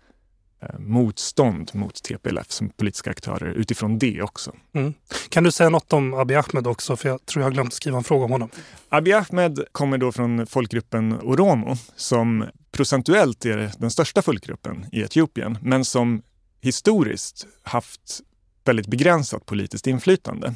eh, 0.62 0.80
motstånd 0.80 1.72
mot 1.74 2.04
TPLF 2.04 2.52
som 2.52 2.70
politiska 2.70 3.12
aktörer 3.12 3.54
utifrån 3.54 4.00
det 4.00 4.22
också. 4.22 4.56
Mm. 4.74 4.94
Kan 5.30 5.44
du 5.44 5.52
säga 5.52 5.70
något 5.70 5.94
om 5.94 6.14
Abiy 6.14 6.38
Ahmed 6.38 6.68
också? 6.68 6.96
För 6.96 7.10
jag 7.10 7.26
tror 7.26 7.42
jag 7.42 7.46
har 7.46 7.54
glömt 7.54 7.74
skriva 7.74 7.98
en 7.98 8.04
fråga 8.04 8.26
om 8.26 8.32
honom. 8.32 8.50
Abiy 8.90 9.14
Ahmed 9.14 9.60
kommer 9.72 9.98
då 9.98 10.12
från 10.12 10.48
folkgruppen 10.48 11.14
oromo 11.14 11.76
som 11.96 12.46
procentuellt 12.72 13.46
är 13.46 13.72
den 13.78 13.92
största 13.92 14.22
folkgruppen 14.22 14.86
i 14.92 15.02
Etiopien 15.02 15.58
men 15.62 15.86
som 15.86 16.22
historiskt 16.62 17.48
haft 17.64 18.22
väldigt 18.66 18.88
begränsat 18.88 19.46
politiskt 19.46 19.88
inflytande. 19.88 20.54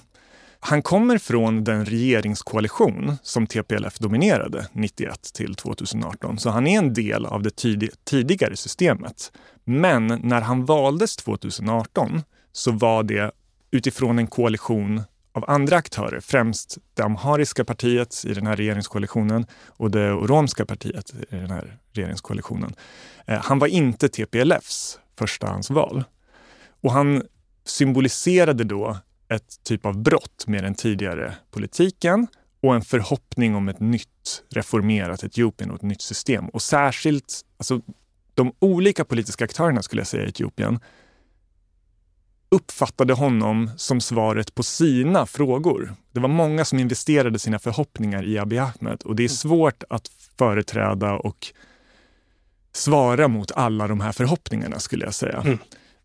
Han 0.60 0.82
kommer 0.82 1.18
från 1.18 1.64
den 1.64 1.86
regeringskoalition 1.86 3.18
som 3.24 3.48
TPLF 3.48 3.98
dominerade 3.98 4.68
91 4.72 5.34
till 5.34 5.56
2018, 5.56 6.40
så 6.40 6.50
han 6.50 6.68
är 6.68 6.78
en 6.78 6.94
del 6.94 7.26
av 7.26 7.44
det 7.44 7.56
tidigare 8.06 8.56
systemet. 8.56 9.32
Men 9.64 10.08
när 10.08 10.42
han 10.42 10.66
valdes 10.66 11.16
2018 11.16 12.22
så 12.52 12.72
var 12.72 13.04
det 13.04 13.32
utifrån 13.72 14.20
en 14.20 14.28
koalition 14.28 15.02
av 15.34 15.46
andra 15.48 15.76
aktörer, 15.76 16.20
främst 16.20 16.78
det 16.94 17.04
amhariska 17.04 17.66
partiet 17.66 18.26
i 18.26 18.34
den 18.34 18.48
här 18.48 18.56
regeringskoalitionen 18.56 19.46
och 19.68 19.92
det 19.92 20.12
oromska 20.12 20.66
partiet 20.66 21.14
i 21.30 21.36
den 21.36 21.52
här 21.52 21.78
regeringskoalitionen. 21.92 22.76
Eh, 23.26 23.40
han 23.44 23.60
var 23.60 23.68
inte 23.68 24.10
TPLFs 24.10 25.00
förstahandsval. 25.18 26.04
Och 26.82 26.92
han 26.92 27.24
symboliserade 27.66 28.64
då 28.64 28.98
ett 29.28 29.64
typ 29.64 29.86
av 29.86 29.98
brott 29.98 30.44
med 30.48 30.64
den 30.64 30.76
tidigare 30.76 31.36
politiken 31.52 32.28
och 32.62 32.76
en 32.76 32.82
förhoppning 32.82 33.56
om 33.56 33.70
ett 33.70 33.80
nytt 33.80 34.44
reformerat 34.50 35.24
Etiopien 35.24 35.70
och 35.70 35.76
ett 35.76 35.82
nytt 35.82 36.02
system. 36.02 36.50
Och 36.50 36.62
särskilt 36.62 37.42
alltså, 37.58 37.82
de 38.34 38.54
olika 38.60 39.06
politiska 39.06 39.46
aktörerna 39.46 39.82
skulle 39.82 40.00
jag 40.00 40.08
säga 40.08 40.26
i 40.26 40.30
Etiopien 40.30 40.80
uppfattade 42.50 43.14
honom 43.14 43.70
som 43.78 44.02
svaret 44.02 44.56
på 44.56 44.64
sina 44.64 45.26
frågor. 45.26 45.96
Det 46.12 46.20
var 46.20 46.30
många 46.30 46.66
som 46.66 46.80
investerade 46.80 47.40
sina 47.40 47.60
förhoppningar 47.60 48.24
i 48.24 48.40
Abiy 48.40 48.60
Ahmed 48.60 49.02
och 49.02 49.16
det 49.16 49.24
är 49.24 49.28
svårt 49.28 49.84
att 49.90 50.08
företräda 50.38 51.14
och 51.14 51.48
svara 52.76 53.28
mot 53.28 53.52
alla 53.52 53.88
de 53.88 54.02
här 54.02 54.12
förhoppningarna 54.12 54.80
skulle 54.80 55.06
jag 55.06 55.14
säga. 55.14 55.42
Mm. 55.46 55.58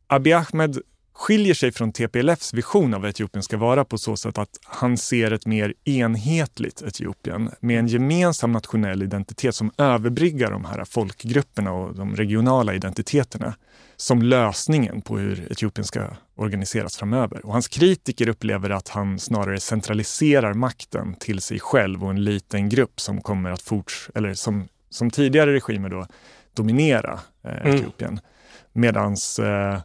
Abiy 0.07 0.33
Ahmed 0.33 0.79
skiljer 1.21 1.55
sig 1.55 1.73
från 1.73 1.93
TPLFs 1.93 2.55
vision 2.55 2.95
av 2.95 3.01
vad 3.01 3.11
Etiopien 3.11 3.43
ska 3.43 3.57
vara 3.57 3.85
på 3.85 3.99
så 3.99 4.17
sätt 4.17 4.39
att 4.39 4.59
han 4.65 4.97
ser 4.97 5.31
ett 5.31 5.47
mer 5.47 5.75
enhetligt 5.85 6.83
Etiopien 6.83 7.51
med 7.61 7.79
en 7.79 7.87
gemensam 7.87 8.53
nationell 8.53 9.03
identitet 9.03 9.55
som 9.55 9.71
överbryggar 9.79 10.51
de 10.51 10.65
här 10.65 10.85
folkgrupperna 10.85 11.73
och 11.73 11.95
de 11.95 12.17
regionala 12.17 12.75
identiteterna 12.75 13.55
som 13.97 14.23
lösningen 14.23 15.03
på 15.03 15.19
hur 15.19 15.53
Etiopien 15.53 15.85
ska 15.85 16.07
organiseras 16.37 16.97
framöver. 16.97 17.47
Och 17.47 17.53
hans 17.53 17.69
kritiker 17.69 18.29
upplever 18.29 18.71
att 18.71 18.89
han 18.89 19.19
snarare 19.19 19.61
centraliserar 19.61 20.55
makten 20.55 21.15
till 21.15 21.41
sig 21.41 21.61
själv 21.61 22.05
och 22.05 22.11
en 22.11 22.25
liten 22.25 22.69
grupp 22.69 23.01
som 23.01 23.21
kommer 23.21 23.51
att 23.51 23.63
forts 23.63 24.11
eller 24.15 24.35
som, 24.35 24.69
som 24.91 25.11
tidigare 25.11 25.53
regimer 25.53 25.89
då 25.89 26.07
dominera 26.61 27.21
eh, 27.45 27.61
mm. 27.61 27.75
Etiopien. 27.75 28.11
Mm. 28.11 28.23
Medans 28.73 29.39
eh, 29.39 29.81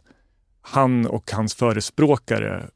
han 0.62 1.06
och 1.06 1.30
hans 1.32 1.54
förespråkare 1.54 2.66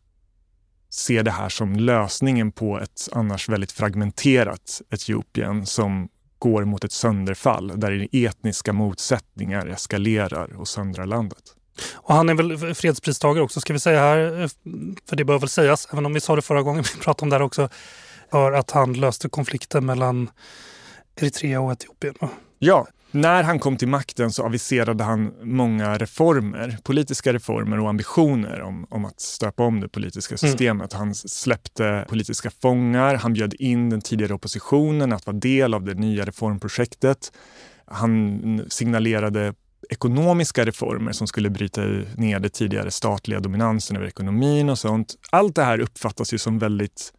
ser 0.91 1.23
det 1.23 1.31
här 1.31 1.49
som 1.49 1.77
lösningen 1.77 2.53
på 2.53 2.81
ett 2.81 3.09
annars 3.13 3.49
väldigt 3.49 3.73
fragmenterat 3.73 4.83
Etiopien 4.91 5.67
som 5.67 6.09
går 6.39 6.65
mot 6.65 6.85
ett 6.85 6.93
sönderfall 6.93 7.73
där 7.81 8.09
etniska 8.13 8.73
motsättningar 8.73 9.67
eskalerar 9.67 10.53
och 10.57 10.69
söndrar 10.69 11.07
landet. 11.07 11.43
Och 11.93 12.15
han 12.15 12.29
är 12.29 12.35
väl 12.35 12.75
fredspristagare 12.75 13.45
också 13.45 13.61
ska 13.61 13.73
vi 13.73 13.79
säga 13.79 14.01
här, 14.01 14.51
för 15.09 15.17
det 15.17 15.25
bör 15.25 15.39
väl 15.39 15.49
sägas, 15.49 15.89
även 15.93 16.07
om 16.07 16.13
vi 16.13 16.21
sa 16.21 16.37
det 16.37 16.43
förra 16.43 16.63
gången 16.63 16.85
vi 16.95 17.01
pratade 17.01 17.25
om 17.25 17.31
det 17.31 17.37
här 17.37 17.43
också, 17.43 17.69
för 18.31 18.53
att 18.53 18.71
han 18.71 18.93
löste 18.93 19.29
konflikten 19.29 19.87
mellan 19.87 20.31
Eritrea 21.17 21.61
och 21.61 21.73
Etiopien. 21.73 22.15
Ja, 22.59 22.87
när 23.11 23.43
han 23.43 23.59
kom 23.59 23.77
till 23.77 23.89
makten 23.89 24.33
så 24.33 24.45
aviserade 24.45 25.05
han 25.05 25.35
många 25.43 25.99
reformer, 25.99 26.79
politiska 26.83 27.33
reformer 27.33 27.81
och 27.81 27.89
ambitioner 27.89 28.61
om, 28.61 28.87
om 28.91 29.05
att 29.05 29.21
stöpa 29.21 29.63
om 29.63 29.81
det 29.81 29.89
politiska 29.89 30.33
mm. 30.33 30.39
systemet. 30.39 30.95
Mm. 30.95 31.07
Han 31.07 31.15
släppte 31.15 32.07
politiska 32.09 32.51
fångar, 32.63 33.15
han 33.15 33.33
bjöd 33.33 33.55
in 33.55 33.91
den 33.91 34.01
tidigare 34.01 34.35
oppositionen 34.35 35.13
att 35.13 35.27
vara 35.27 35.37
del 35.37 35.75
av 35.75 35.85
det 35.85 35.95
nya 35.95 36.25
reformprojektet. 36.25 37.33
Han 37.87 38.65
signalerade 38.69 39.55
ekonomiska 39.91 40.65
reformer 40.65 41.13
som 41.13 41.27
skulle 41.27 41.51
bryta 41.51 41.81
ner 42.17 42.39
det 42.39 42.49
tidigare 42.49 42.91
statliga 42.91 43.41
dominansen 43.41 43.97
över 43.97 44.07
ekonomin 44.07 44.69
och 44.69 44.79
sånt. 44.79 45.15
Allt 45.31 45.55
det 45.55 45.63
här 45.63 45.81
uppfattas 45.81 46.35
ju 46.35 46.39
som 46.39 46.59
väldigt 46.59 47.13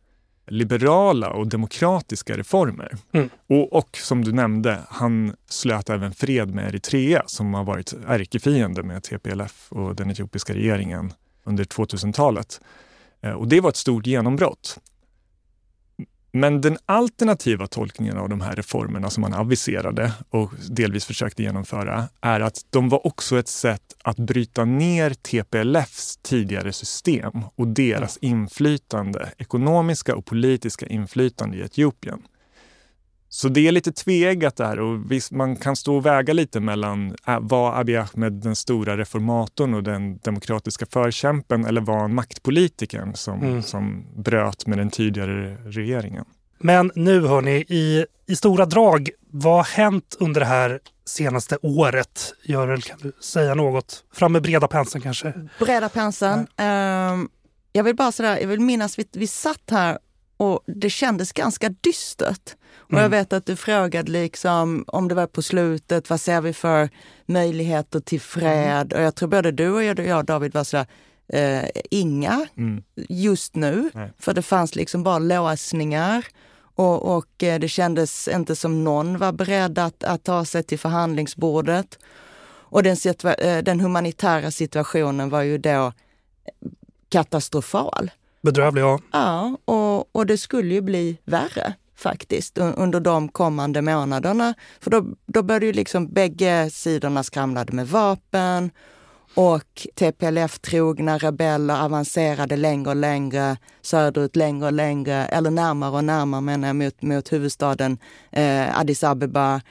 liberala 0.52 1.30
och 1.30 1.48
demokratiska 1.48 2.38
reformer. 2.38 2.98
Mm. 3.12 3.30
Och, 3.50 3.74
och, 3.74 3.98
som 3.98 4.24
du 4.24 4.32
nämnde, 4.32 4.80
han 4.90 5.36
slöt 5.50 5.90
även 5.90 6.14
fred 6.14 6.56
med 6.56 6.68
Eritrea 6.68 7.24
som 7.26 7.54
har 7.54 7.64
varit 7.64 7.94
ärkefiende 8.08 8.84
med 8.84 9.04
TPLF 9.04 9.72
och 9.72 9.96
den 9.96 10.12
etiopiska 10.12 10.54
regeringen 10.54 11.14
under 11.44 11.64
2000-talet. 11.64 12.62
Eh, 13.22 13.32
och 13.32 13.48
det 13.48 13.62
var 13.62 13.70
ett 13.70 13.76
stort 13.76 14.08
genombrott. 14.08 14.80
Men 16.34 16.62
den 16.62 16.78
alternativa 16.86 17.68
tolkningen 17.68 18.18
av 18.18 18.30
de 18.30 18.42
här 18.42 18.56
reformerna 18.56 19.10
som 19.10 19.22
man 19.22 19.34
aviserade 19.34 20.14
och 20.30 20.52
delvis 20.70 21.06
försökte 21.06 21.44
genomföra 21.44 22.08
är 22.22 22.40
att 22.40 22.66
de 22.70 22.90
var 22.90 23.08
också 23.08 23.40
ett 23.40 23.48
sätt 23.48 23.96
att 24.04 24.18
bryta 24.18 24.66
ner 24.66 25.10
TPLFs 25.14 26.18
tidigare 26.18 26.74
system 26.74 27.32
och 27.56 27.68
deras 27.68 28.18
inflytande, 28.18 29.32
ekonomiska 29.38 30.16
och 30.16 30.26
politiska 30.26 30.88
inflytande 30.88 31.58
i 31.58 31.62
Etiopien. 31.62 32.22
Så 33.34 33.50
det 33.50 33.68
är 33.68 33.72
lite 33.72 33.92
tveeggat 33.92 34.56
där 34.56 34.80
och 34.80 35.12
visst, 35.12 35.32
man 35.32 35.56
kan 35.56 35.76
stå 35.76 35.96
och 35.96 36.06
väga 36.06 36.34
lite 36.34 36.60
mellan 36.60 37.16
äh, 37.28 37.40
var 37.40 37.80
Abiy 37.80 37.96
Ahmed 37.96 38.34
den 38.34 38.56
stora 38.56 38.98
reformatorn 38.98 39.74
och 39.74 39.84
den 39.84 40.18
demokratiska 40.18 40.86
förkämpen 40.86 41.66
eller 41.66 41.82
var 41.82 42.00
han 42.00 42.16
maktpolitikern 42.16 43.16
som, 43.16 43.42
mm. 43.42 43.64
som 43.64 44.06
bröt 44.16 44.68
med 44.68 44.78
den 44.78 44.90
tidigare 44.90 45.58
regeringen? 45.66 46.26
Men 46.60 46.92
nu 46.96 47.22
hörni, 47.22 47.66
i, 47.70 48.06
i 48.28 48.36
stora 48.36 48.66
drag, 48.66 49.10
vad 49.30 49.56
har 49.56 49.64
hänt 49.64 50.18
under 50.20 50.40
det 50.40 50.48
här 50.48 50.80
senaste 51.06 51.58
året? 51.62 52.34
Görel, 52.44 52.82
kan 52.82 52.98
du 53.02 53.12
säga 53.22 53.56
något? 53.56 54.04
Fram 54.14 54.32
med 54.32 54.42
breda 54.42 54.68
penseln 54.68 55.02
kanske? 55.02 55.34
Breda 55.60 55.90
penseln. 55.90 56.40
Um, 56.40 57.30
jag 57.72 57.84
vill 57.84 57.96
bara 57.96 58.12
sådär, 58.12 58.38
jag 58.40 58.48
vill 58.48 58.60
minnas 58.60 59.00
vi, 59.00 59.06
vi 59.12 59.28
satt 59.28 59.70
här 59.72 59.98
och 60.38 60.64
det 60.68 60.90
kändes 60.90 61.32
ganska 61.32 61.70
dystert. 61.82 62.56
Och 62.92 62.98
mm. 62.98 63.04
jag 63.04 63.10
vet 63.10 63.34
att 63.34 63.46
du 63.46 63.56
frågade 63.56 64.12
liksom 64.12 64.84
om 64.88 65.08
det 65.08 65.16
var 65.16 65.28
på 65.28 65.42
slutet, 65.42 66.10
vad 66.10 66.22
ser 66.22 66.42
vi 66.42 66.54
för 66.54 66.90
möjligheter 67.26 68.00
till 68.00 68.22
fred? 68.22 68.94
Mm. 68.94 68.98
Och 68.98 69.06
jag 69.06 69.16
tror 69.16 69.30
både 69.30 69.52
du 69.52 69.70
och 69.70 69.84
jag, 69.84 70.26
David, 70.26 70.54
var 70.54 70.64
sådär, 70.64 70.86
eh, 71.34 71.70
inga 71.92 72.48
mm. 72.58 72.84
just 73.10 73.56
nu. 73.56 73.90
Nej. 73.94 74.14
För 74.20 74.34
det 74.34 74.42
fanns 74.42 74.76
liksom 74.76 75.04
bara 75.04 75.20
låsningar. 75.20 76.26
Och, 76.76 77.18
och 77.18 77.44
eh, 77.44 77.60
det 77.60 77.68
kändes 77.68 78.28
inte 78.28 78.56
som 78.56 78.84
någon 78.84 79.18
var 79.18 79.32
beredd 79.32 79.80
att, 79.80 80.04
att 80.04 80.24
ta 80.24 80.46
sig 80.46 80.64
till 80.64 80.80
förhandlingsbordet. 80.80 82.00
Och 82.72 82.84
den, 82.84 82.98
eh, 83.38 83.64
den 83.64 83.80
humanitära 83.80 84.52
situationen 84.52 85.30
var 85.30 85.42
ju 85.42 85.58
då 85.58 85.94
katastrofal. 87.10 88.12
Bedrövlig, 88.42 88.82
ja. 88.82 89.00
Ja, 89.12 89.58
och, 89.66 90.16
och 90.16 90.26
det 90.26 90.38
skulle 90.38 90.74
ju 90.74 90.82
bli 90.82 91.18
värre 91.26 91.74
faktiskt 92.02 92.58
under 92.58 93.00
de 93.00 93.30
kommande 93.30 93.82
månaderna. 93.82 94.54
För 94.80 94.92
då, 94.92 95.06
då 95.26 95.44
började 95.44 95.66
ju 95.66 95.74
liksom 95.74 96.14
bägge 96.14 96.70
sidorna 96.70 97.24
skramlade 97.24 97.74
med 97.74 97.88
vapen 97.88 98.72
och 99.36 99.88
TPLF-trogna 99.96 101.18
rebeller 101.18 101.86
avancerade 101.86 102.56
längre 102.56 102.90
och 102.90 102.96
längre 102.96 103.58
söderut, 103.82 104.36
längre 104.36 104.66
och 104.66 104.74
längre, 104.74 105.26
eller 105.26 105.52
närmare 105.52 105.92
och 105.92 106.04
närmare 106.04 106.42
menar 106.42 106.68
jag, 106.68 106.76
mot, 106.76 107.02
mot 107.02 107.34
huvudstaden 107.34 107.98
eh, 108.32 108.80
Addis 108.80 109.04
Abeba. 109.04 109.62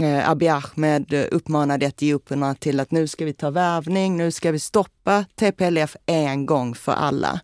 Eh, 0.00 0.30
Abiy 0.30 0.48
Ahmed 0.48 1.28
uppmanade 1.30 1.86
etiopierna 1.86 2.54
till 2.54 2.80
att 2.80 2.90
nu 2.90 3.06
ska 3.06 3.24
vi 3.24 3.32
ta 3.32 3.50
värvning, 3.50 4.16
nu 4.16 4.30
ska 4.30 4.50
vi 4.50 4.58
stoppa 4.58 5.24
TPLF 5.34 5.96
en 6.06 6.46
gång 6.46 6.74
för 6.74 6.92
alla. 6.92 7.40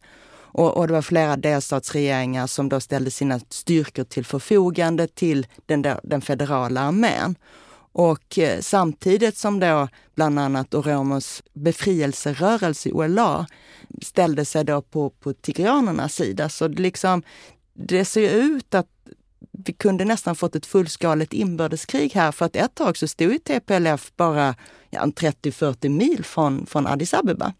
Och, 0.55 0.77
och, 0.77 0.87
det 0.87 0.93
var 0.93 1.03
flera 1.03 1.37
delstatsregeringar 1.37 2.47
som 2.47 2.69
då 2.69 2.81
ställde 2.81 3.11
sina 3.11 3.41
styrkor 3.49 4.05
till 4.05 4.25
förfogande 4.25 5.07
till 5.07 5.47
den, 5.67 5.83
där, 5.83 6.01
den 6.03 6.21
federala 6.21 6.81
armén. 6.81 7.37
Och 7.93 8.39
eh, 8.39 8.61
samtidigt 8.61 9.37
som 9.37 9.61
då 9.61 9.89
bland 10.15 10.39
annat 10.39 10.75
Oromos 10.75 11.43
befrielserörelse, 11.53 12.91
OLA, 12.91 13.47
ställde 14.03 14.45
sig 14.45 14.65
då 14.65 14.83
på, 14.83 15.11
på 15.11 15.33
tigrianernas 15.33 16.15
sida. 16.15 16.49
Så 16.49 16.69
det, 16.69 16.83
liksom, 16.83 17.23
det 17.75 18.05
ser 18.05 18.31
ut 18.31 18.75
att 18.75 18.87
vi 19.53 19.73
kunde 19.73 20.05
nästan 20.05 20.37
fått 20.37 20.57
ett 20.57 20.67
fullskaligt 20.67 21.33
inbördeskrig 21.33 22.13
här 22.15 22.33
för 22.33 22.47
att 22.47 22.57
ett 22.57 22.75
tag 22.75 22.97
så 22.97 23.09
stod 23.09 23.33
ju 23.33 23.39
TPLF 23.39 24.13
bara 24.17 24.55
ja, 24.91 25.05
30-40 25.05 25.89
mil 25.89 26.25
från, 26.25 26.67
från 26.67 26.87
Addis 26.87 27.15
Abeba. 27.15 27.53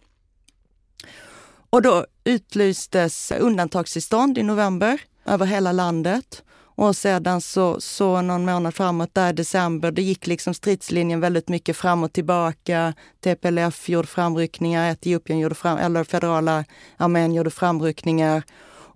Och 1.73 1.83
då 1.83 2.07
utlystes 2.25 3.33
undantagstillstånd 3.41 4.39
i 4.39 4.43
november 4.43 5.01
över 5.25 5.47
hela 5.47 5.73
landet. 5.73 6.43
Och 6.75 6.97
sedan 6.97 7.41
så, 7.41 7.81
så 7.81 8.21
någon 8.21 8.45
månad 8.45 8.75
framåt, 8.75 9.15
där 9.15 9.31
i 9.31 9.33
december, 9.33 9.91
det 9.91 10.03
gick 10.03 10.27
liksom 10.27 10.55
stridslinjen 10.55 11.21
väldigt 11.21 11.49
mycket 11.49 11.77
fram 11.77 12.03
och 12.03 12.13
tillbaka. 12.13 12.95
TPLF 13.21 13.89
gjorde 13.89 14.09
framryckningar, 14.09 14.93
Etiopien 14.93 15.39
gjorde 15.39 15.55
fram, 15.55 15.79
eller 15.79 16.05
federala 16.05 16.65
armén 16.97 17.35
gjorde 17.35 17.51
framryckningar. 17.51 18.43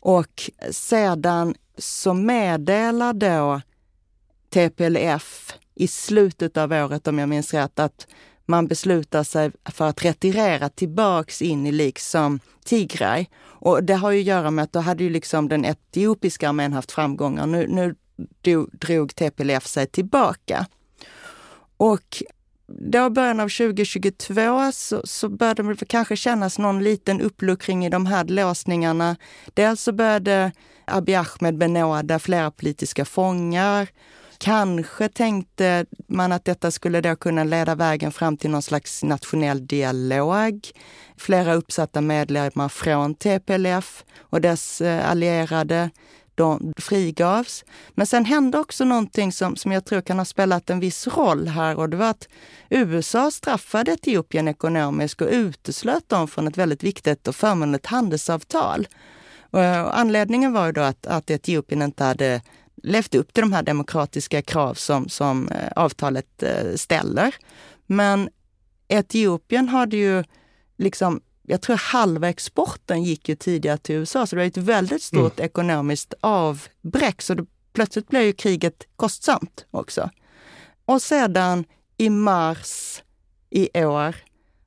Och 0.01 0.51
sedan 0.71 1.55
så 1.79 2.15
meddelar 2.15 3.13
då 3.13 3.61
TPLF 4.51 5.55
i 5.75 5.89
slutet 5.89 6.57
av 6.57 6.73
året, 6.73 7.07
om 7.07 7.19
jag 7.19 7.29
minns 7.29 7.55
rätt, 7.55 7.79
att 7.79 8.07
man 8.47 8.67
beslutar 8.67 9.23
sig 9.23 9.51
för 9.65 9.89
att 9.89 10.05
retirera 10.05 10.69
tillbaks 10.69 11.43
in 11.43 11.67
i 11.67 11.73
liksom 11.73 12.41
Tigray. 12.65 13.27
Och 13.45 13.85
det 13.85 13.95
har 13.95 14.11
ju 14.11 14.21
att 14.21 14.27
göra 14.27 14.51
med 14.51 14.63
att 14.63 14.73
då 14.73 14.81
hade 14.81 15.05
ju 15.05 15.11
liksom 15.11 15.49
den 15.49 15.65
etiopiska 15.65 16.49
armén 16.49 16.73
haft 16.73 16.93
framgångar. 16.93 17.47
Nu, 17.47 17.67
nu 17.69 17.95
drog 18.73 19.15
TPLF 19.15 19.67
sig 19.67 19.87
tillbaka. 19.87 20.67
Och 21.77 22.23
då 22.69 23.07
i 23.07 23.11
början 23.11 23.41
av 23.41 23.49
2022 23.49 24.73
så, 24.73 25.03
så 25.05 25.29
började 25.29 25.75
det 25.75 25.87
kanske 25.87 26.17
kännas 26.17 26.59
någon 26.59 26.85
liten 26.85 27.21
uppluckring 27.21 27.87
i 27.87 27.91
de 27.91 28.07
här 28.07 28.25
låsningarna. 28.25 29.17
Dels 29.55 29.83
så 29.83 29.93
började 29.93 30.53
Abiy 30.85 31.15
Ahmed 31.15 31.59
benåda 31.59 32.19
flera 32.19 32.51
politiska 32.51 33.05
fångar. 33.05 33.89
Kanske 34.39 35.09
tänkte 35.09 35.87
man 36.07 36.33
att 36.33 36.45
detta 36.45 36.71
skulle 36.71 37.01
då 37.01 37.17
kunna 37.17 37.45
leda 37.45 37.75
vägen 37.75 38.13
fram 38.13 38.37
till 38.37 38.51
någon 38.51 38.63
slags 38.63 39.03
nationell 39.03 39.67
dialog. 39.67 40.71
Flera 41.17 41.55
uppsatta 41.55 42.01
medlemmar 42.01 42.69
från 42.69 43.15
TPLF 43.15 44.05
och 44.21 44.41
dess 44.41 44.81
eh, 44.81 45.11
allierade 45.11 45.91
de 46.35 46.73
frigavs. 46.77 47.65
Men 47.91 48.07
sen 48.07 48.25
hände 48.25 48.59
också 48.59 48.85
någonting 48.85 49.33
som, 49.33 49.57
som 49.57 49.73
jag 49.73 49.85
tror 49.85 50.01
kan 50.01 50.19
ha 50.19 50.25
spelat 50.25 50.71
en 50.71 50.81
viss 50.81 51.07
roll 51.07 51.49
här 51.49 51.79
och 51.79 51.89
det 51.89 51.97
var 51.97 52.11
att 52.11 52.29
USA 52.71 53.31
straffade 53.31 53.93
Etiopien 53.93 54.49
ekonomiskt 54.49 55.21
och 55.21 55.29
uteslöt 55.31 56.09
dem 56.09 56.29
från 56.29 56.47
ett 56.49 56.59
väldigt 56.59 56.83
viktigt 56.83 57.29
och 57.29 57.37
förmånligt 57.37 57.87
handelsavtal. 57.87 58.89
Och 59.51 59.63
eh, 59.63 59.99
anledningen 59.99 60.53
var 60.53 60.67
ju 60.67 60.73
då 60.73 60.81
att, 60.81 61.07
att 61.07 61.31
Etiopien 61.31 61.83
inte 61.83 62.05
hade 62.05 62.41
levt 62.87 63.15
upp 63.15 63.33
till 63.33 63.41
de 63.41 63.53
här 63.53 63.63
demokratiska 63.63 64.43
krav 64.43 64.75
som, 64.75 65.09
som 65.09 65.49
eh, 65.49 65.69
avtalet 65.77 66.43
eh, 66.43 66.75
ställer. 66.75 67.35
Men 67.87 68.29
Etiopien 68.89 69.69
hade 69.69 69.97
ju 69.97 70.25
liksom 70.77 71.21
jag 71.49 71.61
tror 71.61 71.77
halva 71.77 72.29
exporten 72.29 73.03
gick 73.03 73.29
ju 73.29 73.37
tidigare 73.37 73.79
till 73.79 73.95
USA, 73.95 74.27
så 74.27 74.37
det 74.37 74.43
var 74.43 74.47
ett 74.47 74.57
väldigt 74.57 75.03
stort 75.03 75.39
mm. 75.39 75.47
ekonomiskt 75.47 76.15
avbräck. 76.21 77.23
Så 77.23 77.35
det, 77.35 77.47
plötsligt 77.73 78.09
blev 78.09 78.23
ju 78.23 78.33
kriget 78.33 78.87
kostsamt 78.97 79.67
också. 79.71 80.11
Och 80.85 81.03
sedan 81.03 81.65
i 81.97 82.11
mars 82.11 83.03
i 83.51 83.85
år 83.85 84.17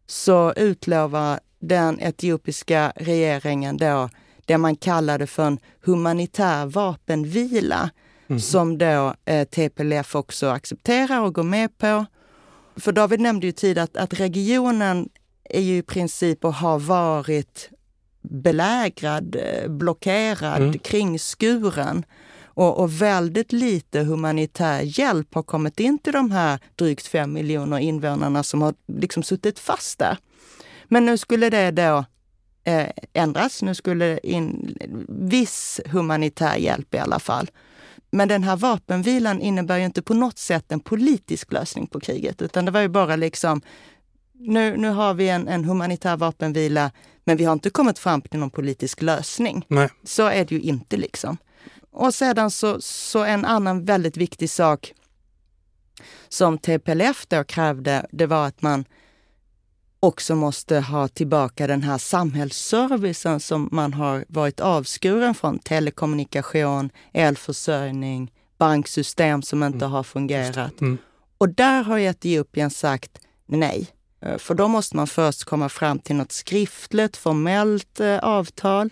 så 0.08 0.54
utlovar 0.54 1.40
den 1.60 2.00
etiopiska 2.00 2.94
regeringen 2.96 3.78
då 3.78 4.10
det 4.46 4.58
man 4.58 4.76
kallade 4.76 5.28
för 5.28 5.48
en 5.48 5.60
humanitär 5.82 6.66
vapenvila 6.66 7.90
mm. 8.30 8.40
som 8.40 8.78
då 8.78 9.14
eh, 9.26 9.48
TPLF 9.48 10.16
också 10.16 10.48
accepterar 10.48 11.22
och 11.22 11.36
går 11.36 11.44
med 11.44 11.78
på. 11.78 12.06
För 12.76 12.92
David 12.92 13.20
nämnde 13.20 13.46
ju 13.46 13.52
tidigare 13.52 13.84
att, 13.84 13.98
att 13.98 14.20
regionen 14.20 15.10
är 15.44 15.62
ju 15.62 15.78
i 15.78 15.82
princip 15.82 16.46
och 16.46 16.54
har 16.54 16.80
varit 16.80 17.70
belägrad, 18.22 19.36
eh, 19.36 19.70
blockerad, 19.70 20.62
mm. 20.62 20.80
kringskuren. 20.80 22.06
Och, 22.44 22.80
och, 22.80 23.02
väldigt 23.02 23.52
lite 23.52 24.00
humanitär 24.00 24.82
hjälp 24.82 25.34
har 25.36 25.44
kommit 25.44 25.80
in 25.80 26.00
till 26.00 26.14
de 26.14 26.32
här 26.32 26.60
drygt 26.76 27.08
fem 27.08 27.34
miljoner 27.34 27.80
invånarna 27.80 28.44
som 28.44 28.62
har 28.62 28.74
liksom 28.88 29.24
suttit 29.24 29.60
fast 29.60 30.00
där. 30.00 30.18
Men 30.86 31.06
nu 31.06 31.18
skulle 31.18 31.50
det 31.50 31.72
då 31.72 32.06
eh, 32.64 32.90
ändras. 33.14 33.62
Nu 33.62 33.76
skulle 33.76 34.20
in 34.24 34.78
viss 35.08 35.82
humanitär 35.86 36.56
hjälp 36.56 36.96
i 36.96 36.98
alla 36.98 37.20
fall. 37.20 37.50
Men 38.12 38.28
den 38.28 38.44
här 38.44 38.56
vapenvilan 38.56 39.42
innebär 39.42 39.78
ju 39.78 39.86
inte 39.86 40.02
på 40.02 40.14
något 40.14 40.38
sätt 40.38 40.72
en 40.72 40.80
politisk 40.80 41.52
lösning 41.52 41.88
på 41.88 42.00
kriget, 42.00 42.42
utan 42.42 42.66
det 42.66 42.72
var 42.72 42.82
ju 42.82 42.88
bara 42.88 43.16
liksom 43.16 43.62
nu, 44.40 44.78
nu 44.78 44.90
har 44.90 45.14
vi 45.14 45.30
en, 45.30 45.48
en 45.48 45.66
humanitär 45.66 46.18
vapenvila, 46.18 46.92
men 47.24 47.38
vi 47.38 47.46
har 47.46 47.54
inte 47.54 47.70
kommit 47.70 48.00
fram 48.00 48.22
till 48.22 48.40
någon 48.40 48.50
politisk 48.50 49.02
lösning. 49.02 49.66
Nej. 49.68 49.90
Så 50.04 50.26
är 50.26 50.46
det 50.46 50.56
ju 50.56 50.62
inte 50.62 50.98
liksom. 50.98 51.38
Och 51.92 52.14
sedan 52.14 52.52
så, 52.52 52.82
så 52.82 53.24
en 53.24 53.46
annan 53.46 53.86
väldigt 53.86 54.18
viktig 54.18 54.50
sak 54.50 54.94
som 56.30 56.58
TPLF 56.58 57.26
då 57.28 57.44
krävde, 57.44 58.06
det 58.12 58.26
var 58.26 58.48
att 58.48 58.62
man 58.62 58.86
också 60.00 60.36
måste 60.36 60.80
ha 60.80 61.08
tillbaka 61.08 61.68
den 61.68 61.84
här 61.84 61.98
samhällsservicen 61.98 63.40
som 63.40 63.70
man 63.72 63.94
har 63.94 64.26
varit 64.28 64.60
avskuren 64.60 65.36
från. 65.36 65.60
Telekommunikation, 65.60 66.90
elförsörjning, 67.14 68.32
banksystem 68.58 69.42
som 69.42 69.64
inte 69.64 69.86
mm. 69.86 69.92
har 69.92 70.04
fungerat. 70.04 70.82
Mm. 70.82 70.98
Och 71.38 71.50
där 71.50 71.84
har 71.84 72.00
Etiopien 72.00 72.70
sagt 72.70 73.20
nej. 73.46 73.88
Eh, 74.22 74.38
för 74.38 74.54
då 74.54 74.68
måste 74.68 74.96
man 74.96 75.08
först 75.08 75.44
komma 75.44 75.70
fram 75.70 76.00
till 76.00 76.16
något 76.16 76.32
skriftligt, 76.32 77.18
formellt 77.18 78.00
eh, 78.00 78.18
avtal. 78.18 78.90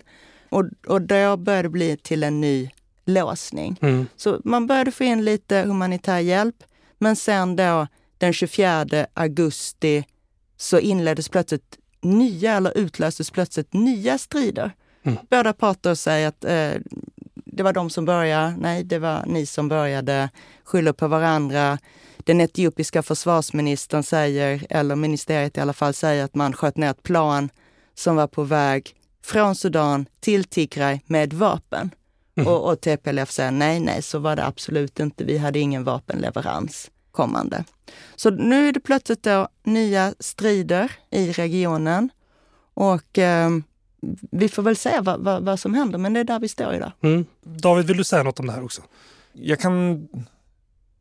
Och, 0.48 0.64
och 0.86 1.02
då 1.02 1.36
börjar 1.36 1.62
det 1.62 1.68
bli 1.68 1.96
till 1.96 2.22
en 2.22 2.40
ny 2.40 2.70
låsning. 3.04 3.78
Mm. 3.82 4.06
Så 4.16 4.40
man 4.44 4.66
började 4.66 4.90
få 4.90 5.04
in 5.04 5.24
lite 5.24 5.56
humanitär 5.56 6.18
hjälp. 6.18 6.56
Men 6.98 7.16
sen 7.16 7.56
då 7.56 7.86
den 8.18 8.32
24 8.32 9.06
augusti 9.14 10.04
så 10.58 10.78
inleddes 10.78 11.28
plötsligt 11.28 11.78
nya, 12.00 12.56
eller 12.56 12.78
utlöstes 12.78 13.30
plötsligt 13.30 13.72
nya 13.72 14.18
strider. 14.18 14.72
Mm. 15.02 15.18
Båda 15.30 15.52
parter 15.52 15.94
säger 15.94 16.28
att 16.28 16.44
eh, 16.44 16.80
det 17.34 17.62
var 17.62 17.72
de 17.72 17.90
som 17.90 18.04
började, 18.04 18.54
nej 18.58 18.84
det 18.84 18.98
var 18.98 19.24
ni 19.26 19.46
som 19.46 19.68
började, 19.68 20.30
skyller 20.64 20.92
på 20.92 21.08
varandra. 21.08 21.78
Den 22.16 22.40
etiopiska 22.40 23.02
försvarsministern 23.02 24.02
säger, 24.02 24.66
eller 24.70 24.96
ministeriet 24.96 25.56
i 25.56 25.60
alla 25.60 25.72
fall, 25.72 25.94
säger 25.94 26.24
att 26.24 26.34
man 26.34 26.52
sköt 26.52 26.76
ner 26.76 26.90
ett 26.90 27.02
plan 27.02 27.48
som 27.94 28.16
var 28.16 28.26
på 28.26 28.44
väg 28.44 28.94
från 29.24 29.54
Sudan 29.54 30.06
till 30.20 30.44
Tigray 30.44 31.00
med 31.06 31.32
vapen. 31.32 31.90
Mm. 32.36 32.52
Och, 32.52 32.70
och 32.70 32.80
TPLF 32.80 33.30
säger 33.30 33.50
nej, 33.50 33.80
nej, 33.80 34.02
så 34.02 34.18
var 34.18 34.36
det 34.36 34.46
absolut 34.46 35.00
inte. 35.00 35.24
Vi 35.24 35.38
hade 35.38 35.58
ingen 35.58 35.84
vapenleverans 35.84 36.90
kommande. 37.18 37.64
Så 38.16 38.30
nu 38.30 38.68
är 38.68 38.72
det 38.72 38.80
plötsligt 38.80 39.22
då 39.22 39.48
nya 39.62 40.14
strider 40.20 40.92
i 41.10 41.32
regionen 41.32 42.10
och 42.74 43.18
eh, 43.18 43.50
vi 44.30 44.48
får 44.48 44.62
väl 44.62 44.76
se 44.76 45.00
vad, 45.00 45.20
vad, 45.20 45.44
vad, 45.44 45.60
som 45.60 45.74
händer, 45.74 45.98
men 45.98 46.12
det 46.12 46.20
är 46.20 46.24
där 46.24 46.40
vi 46.40 46.48
står 46.48 46.74
idag. 46.74 46.92
Mm. 47.02 47.26
David, 47.42 47.86
vill 47.86 47.96
du 47.96 48.04
säga 48.04 48.22
något 48.22 48.40
om 48.40 48.46
det 48.46 48.52
här 48.52 48.64
också? 48.64 48.82
Jag 49.32 49.60
kan 49.60 50.08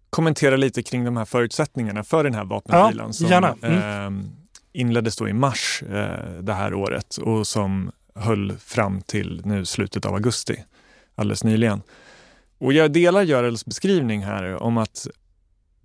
kommentera 0.10 0.58
lite 0.58 0.84
kring 0.84 1.06
de 1.06 1.18
här 1.18 1.26
förutsättningarna 1.26 2.04
för 2.04 2.24
den 2.24 2.34
här 2.34 2.46
vapenvilan 2.46 3.08
ja, 3.08 3.14
som 3.14 3.28
mm. 3.62 4.24
eh, 4.24 4.26
inleddes 4.74 5.16
då 5.16 5.28
i 5.28 5.34
mars 5.34 5.84
eh, 5.84 6.42
det 6.42 6.54
här 6.54 6.74
året 6.74 7.18
och 7.18 7.48
som 7.48 7.92
höll 8.16 8.58
fram 8.58 9.02
till 9.02 9.42
nu 9.46 9.66
slutet 9.66 10.06
av 10.06 10.14
augusti, 10.14 10.64
alldeles 11.16 11.44
nyligen. 11.44 11.82
Och 12.58 12.74
jag 12.74 12.92
delar 12.92 13.22
Görels 13.22 13.66
beskrivning 13.66 14.26
här 14.26 14.64
om 14.64 14.78
att 14.78 15.08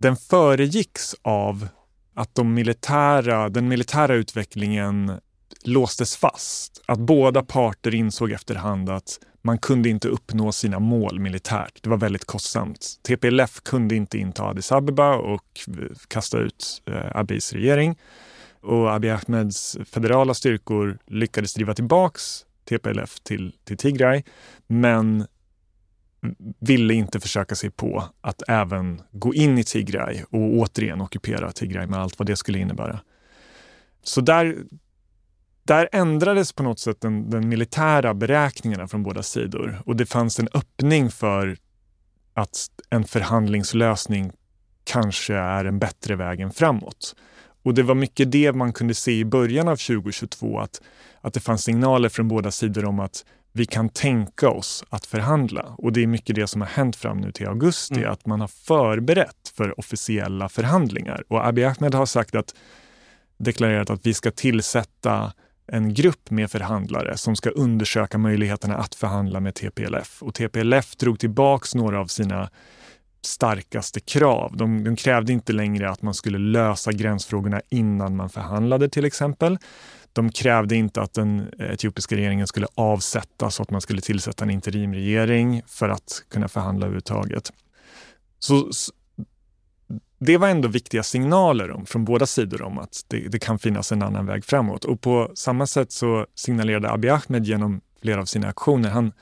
den 0.03 0.17
föregicks 0.17 1.15
av 1.23 1.69
att 2.15 2.35
de 2.35 2.55
militära, 2.55 3.49
den 3.49 3.69
militära 3.69 4.15
utvecklingen 4.15 5.13
låstes 5.65 6.17
fast. 6.17 6.83
Att 6.87 6.99
båda 6.99 7.43
parter 7.43 7.95
insåg 7.95 8.33
efterhand 8.33 8.91
att 8.91 9.19
man 9.43 9.59
kunde 9.59 9.89
inte 9.89 10.09
uppnå 10.09 10.53
sina 10.53 10.79
mål 10.79 11.21
militärt. 11.21 11.83
Det 11.83 11.91
var 11.91 11.97
väldigt 11.97 12.25
kostsamt. 12.25 12.87
TPLF 13.03 13.61
kunde 13.61 13.95
inte 13.95 14.19
inta 14.19 14.45
Addis 14.45 14.73
Abeba 14.73 15.17
och 15.17 15.61
eh, 15.69 15.97
kasta 16.09 16.39
ut 16.39 16.83
eh, 16.87 17.17
Abiys 17.17 17.53
regering. 17.53 17.99
Och 18.61 18.95
Abiy 18.95 19.11
Ahmeds 19.11 19.77
federala 19.85 20.35
styrkor 20.35 20.99
lyckades 21.07 21.55
driva 21.55 21.75
tillbaks 21.75 22.47
TPLF 22.69 23.21
till, 23.21 23.53
till 23.65 23.77
Tigray, 23.77 24.23
men 24.67 25.27
ville 26.61 26.95
inte 26.95 27.21
försöka 27.21 27.55
sig 27.55 27.71
på 27.71 28.05
att 28.21 28.43
även 28.49 29.03
gå 29.11 29.35
in 29.35 29.59
i 29.59 29.65
Tigray 29.65 30.23
och 30.31 30.41
återigen 30.41 31.01
ockupera 31.01 31.53
Tigray 31.53 31.87
med 31.87 32.01
allt 32.01 32.19
vad 32.19 32.27
det 32.27 32.37
skulle 32.37 32.59
innebära. 32.59 33.01
Så 34.03 34.21
där, 34.21 34.57
där 35.63 35.89
ändrades 35.93 36.53
på 36.53 36.63
något 36.63 36.79
sätt 36.79 37.01
den, 37.01 37.31
den 37.31 37.49
militära 37.49 38.15
beräkningarna 38.15 38.89
från 38.89 39.03
båda 39.03 39.23
sidor 39.23 39.83
och 39.87 39.97
det 39.97 40.07
fanns 40.07 40.39
en 40.39 40.49
öppning 40.55 41.11
för 41.11 41.57
att 42.35 42.69
en 42.91 43.05
förhandlingslösning 43.05 44.33
kanske 44.85 45.35
är 45.35 45.65
en 45.65 45.79
bättre 45.79 46.17
väg 46.17 46.41
än 46.41 46.51
framåt. 46.51 47.17
Och 47.65 47.75
det 47.75 47.83
var 47.83 47.95
mycket 47.95 48.33
det 48.33 48.53
man 48.53 48.73
kunde 48.73 48.95
se 48.95 49.13
i 49.13 49.25
början 49.25 49.69
av 49.69 49.77
2022, 49.77 50.61
att, 50.61 50.83
att 51.21 51.35
det 51.35 51.41
fanns 51.41 51.63
signaler 51.63 52.09
från 52.09 52.29
båda 52.29 52.51
sidor 52.51 52.85
om 52.85 53.01
att 53.01 53.25
vi 53.53 53.67
kan 53.67 53.89
tänka 53.89 54.51
oss 54.51 54.85
att 54.89 55.07
förhandla. 55.07 55.75
Och 55.79 55.93
det 55.93 56.03
är 56.03 56.07
mycket 56.07 56.37
det 56.37 56.47
som 56.47 56.61
har 56.61 56.69
hänt 56.69 56.97
fram 56.97 57.19
nu 57.19 57.33
till 57.33 57.49
augusti, 57.49 57.99
mm. 57.99 58.13
att 58.13 58.27
man 58.27 58.41
har 58.41 58.49
förberett 58.49 59.53
för 59.57 59.79
officiella 59.79 60.49
förhandlingar. 60.49 61.25
Och 61.29 61.47
Abiy 61.47 61.65
Ahmed 61.65 61.95
har 61.95 62.07
sagt 62.07 62.35
att, 62.35 62.55
deklarerat 63.39 63.91
att 63.91 64.07
vi 64.07 64.15
ska 64.15 64.31
tillsätta 64.31 65.33
en 65.67 65.95
grupp 65.95 66.31
med 66.31 66.51
förhandlare 66.51 67.17
som 67.17 67.37
ska 67.37 67.51
undersöka 67.51 68.19
möjligheterna 68.19 68.77
att 68.77 68.95
förhandla 68.95 69.41
med 69.41 69.55
TPLF. 69.55 70.23
Och 70.23 70.35
TPLF 70.35 70.97
drog 70.97 71.19
tillbaks 71.19 71.75
några 71.75 72.01
av 72.01 72.07
sina 72.07 72.51
starkaste 73.25 74.01
krav. 74.01 74.57
De, 74.57 74.85
de, 74.85 74.97
krävde 74.97 75.33
inte 75.33 75.53
längre 75.53 75.91
att 75.91 76.03
man 76.03 76.15
skulle 76.15 76.39
lösa 76.39 76.93
gränsfrågorna 76.93 77.61
innan 77.69 78.17
man 78.17 78.31
förhandlade 78.31 78.89
till 78.89 79.05
exempel. 79.05 79.59
De 80.13 80.33
krävde 80.33 80.77
inte 80.77 81.03
att 81.03 81.15
den 81.15 81.51
etiopiska 81.59 82.17
regeringen 82.17 82.47
skulle 82.47 82.67
avsättas 82.75 83.61
och 83.61 83.65
att 83.65 83.71
man 83.71 83.81
skulle 83.81 84.01
tillsätta 84.01 84.45
en 84.45 84.51
interimregering 84.51 85.63
för 85.67 85.89
att 85.89 86.25
kunna 86.31 86.49
förhandla 86.49 86.87
överhuvudtaget. 86.87 87.53
Så, 88.39 88.71
det 90.19 90.37
var 90.37 90.49
ändå 90.49 90.69
viktiga 90.69 91.03
signaler 91.03 91.71
om, 91.71 91.87
från 91.87 92.05
båda 92.05 92.27
sidor 92.27 92.63
om 92.63 92.79
att 92.79 93.05
det, 93.09 93.29
det, 93.29 93.39
kan 93.39 93.59
finnas 93.59 93.93
en 93.93 94.03
annan 94.03 94.27
väg 94.27 94.45
framåt. 94.45 94.85
Och 94.85 95.01
på 95.01 95.31
samma 95.35 95.67
sätt 95.67 95.93
så 95.93 96.27
signalerade 96.35 96.91
Abiy 96.91 97.11
Ahmed 97.11 97.45
genom 97.45 97.81
flera 98.03 98.21
av 98.21 98.25
sina 98.25 98.49
aktioner, 98.49 98.91
han, 98.91 99.13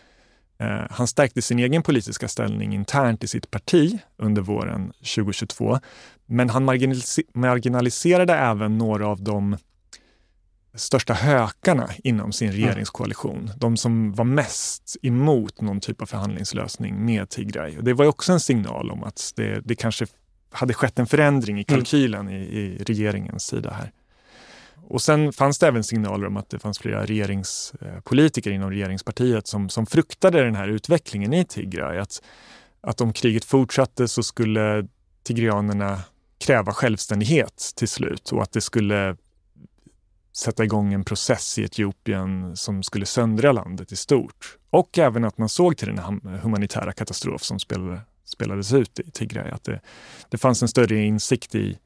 eh, 0.58 0.80
han 0.90 1.06
stärkte 1.06 1.42
sin 1.42 1.58
egen 1.58 1.82
politiska 1.82 2.28
ställning 2.28 2.74
internt 2.74 3.24
i 3.24 3.28
sitt 3.28 3.50
parti 3.50 3.98
under 4.16 4.42
våren 4.42 4.92
2022. 4.92 5.78
Men 6.26 6.50
han 6.50 6.64
marginaliserade 7.34 8.34
även 8.34 8.78
några 8.78 9.06
av 9.06 9.22
de 9.22 9.56
största 10.74 11.14
hökarna 11.14 11.88
inom 12.04 12.32
sin 12.32 12.48
mm. 12.48 12.60
regeringskoalition. 12.60 13.50
De 13.56 13.76
som 13.76 14.12
var 14.12 14.24
mest 14.24 14.96
emot 15.02 15.60
någon 15.60 15.80
typ 15.80 16.02
av 16.02 16.06
förhandlingslösning 16.06 17.04
med 17.04 17.28
Tigray. 17.28 17.76
Det 17.80 17.92
var 17.92 18.06
också 18.06 18.32
en 18.32 18.40
signal 18.40 18.90
om 18.90 19.04
att 19.04 19.32
det, 19.36 19.60
det 19.64 19.74
kanske 19.74 20.06
hade 20.50 20.74
skett 20.74 20.98
en 20.98 21.06
förändring 21.06 21.56
i 21.58 21.64
mm. 21.68 21.78
kalkylen 21.78 22.28
mm. 22.28 22.42
i, 22.42 22.44
i, 22.44 22.78
regeringens 22.78 23.46
sida 23.46 23.70
här. 23.70 23.92
Och 24.88 25.02
sen 25.02 25.32
fanns 25.32 25.58
det 25.58 25.66
även 25.68 25.84
signaler 25.84 26.26
om 26.26 26.36
att 26.36 26.50
det 26.50 26.58
fanns 26.58 26.78
flera 26.78 27.06
regeringspolitiker 27.06 28.50
inom 28.50 28.70
regeringspartiet 28.70 29.46
som, 29.46 29.68
som 29.68 29.86
fruktade 29.86 30.44
den 30.44 30.54
här 30.54 30.68
utvecklingen 30.68 31.32
i 31.32 31.44
Tigray. 31.44 31.98
Att, 31.98 32.22
att 32.80 33.00
om 33.00 33.12
kriget 33.12 33.44
fortsatte 33.44 34.08
så 34.08 34.22
skulle 34.22 34.88
tigrianerna 35.22 36.00
kräva 36.38 36.72
självständighet 36.72 37.72
till 37.76 37.88
slut 37.88 38.32
och 38.32 38.42
att 38.42 38.52
det 38.52 38.60
skulle 38.60 39.16
sätta 40.32 40.64
igång 40.64 40.92
en 40.92 41.04
process 41.04 41.58
i 41.58 41.64
Etiopien 41.64 42.56
som 42.56 42.82
skulle 42.82 43.06
söndra 43.06 43.52
landet 43.52 43.92
i 43.92 43.96
stort. 43.96 44.56
Och 44.70 44.98
även 44.98 45.24
att 45.24 45.38
man 45.38 45.48
såg 45.48 45.76
till 45.76 45.88
den 45.88 46.20
humanitära 46.42 46.92
katastrof 46.92 47.42
som 47.42 47.58
spelade, 47.58 48.00
spelades 48.24 48.72
ut 48.72 48.98
i 48.98 49.10
Tigray. 49.10 49.50
Att 49.50 49.64
det, 49.64 49.80
det 50.28 50.38
fanns 50.38 50.62
en 50.62 50.68
större 50.68 50.96
insikt 50.96 51.54
i 51.54 51.78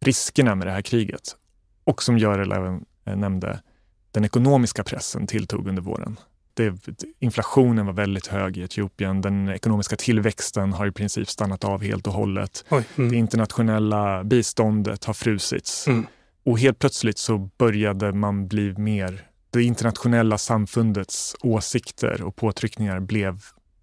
riskerna 0.00 0.54
med 0.54 0.66
det 0.66 0.70
här 0.70 0.82
kriget. 0.82 1.36
Och 1.84 2.02
som 2.02 2.18
Görel 2.18 2.52
även 2.52 2.84
eh, 3.04 3.16
nämnde, 3.16 3.62
den 4.10 4.24
ekonomiska 4.24 4.84
pressen 4.84 5.26
tilltog 5.26 5.68
under 5.68 5.82
våren. 5.82 6.16
Det, 6.54 6.88
inflationen 7.18 7.86
var 7.86 7.92
väldigt 7.92 8.26
hög 8.26 8.56
i 8.56 8.62
Etiopien. 8.62 9.20
Den 9.20 9.48
ekonomiska 9.48 9.96
tillväxten 9.96 10.72
har 10.72 10.86
i 10.86 10.92
princip 10.92 11.30
stannat 11.30 11.64
av 11.64 11.82
helt 11.82 12.06
och 12.06 12.12
hållet. 12.12 12.64
Oj, 12.70 12.84
mm. 12.96 13.10
Det 13.10 13.16
internationella 13.16 14.24
biståndet 14.24 15.04
har 15.04 15.14
frusits. 15.14 15.86
Mm. 15.88 16.06
Och 16.44 16.58
helt 16.58 16.78
plötsligt 16.78 17.18
så 17.18 17.38
började 17.58 18.12
man 18.12 18.48
bli 18.48 18.74
mer, 18.78 19.28
det 19.50 19.62
internationella 19.62 20.38
samfundets 20.38 21.36
åsikter 21.40 22.22
och 22.22 22.36
påtryckningar 22.36 23.00
blev 23.00 23.40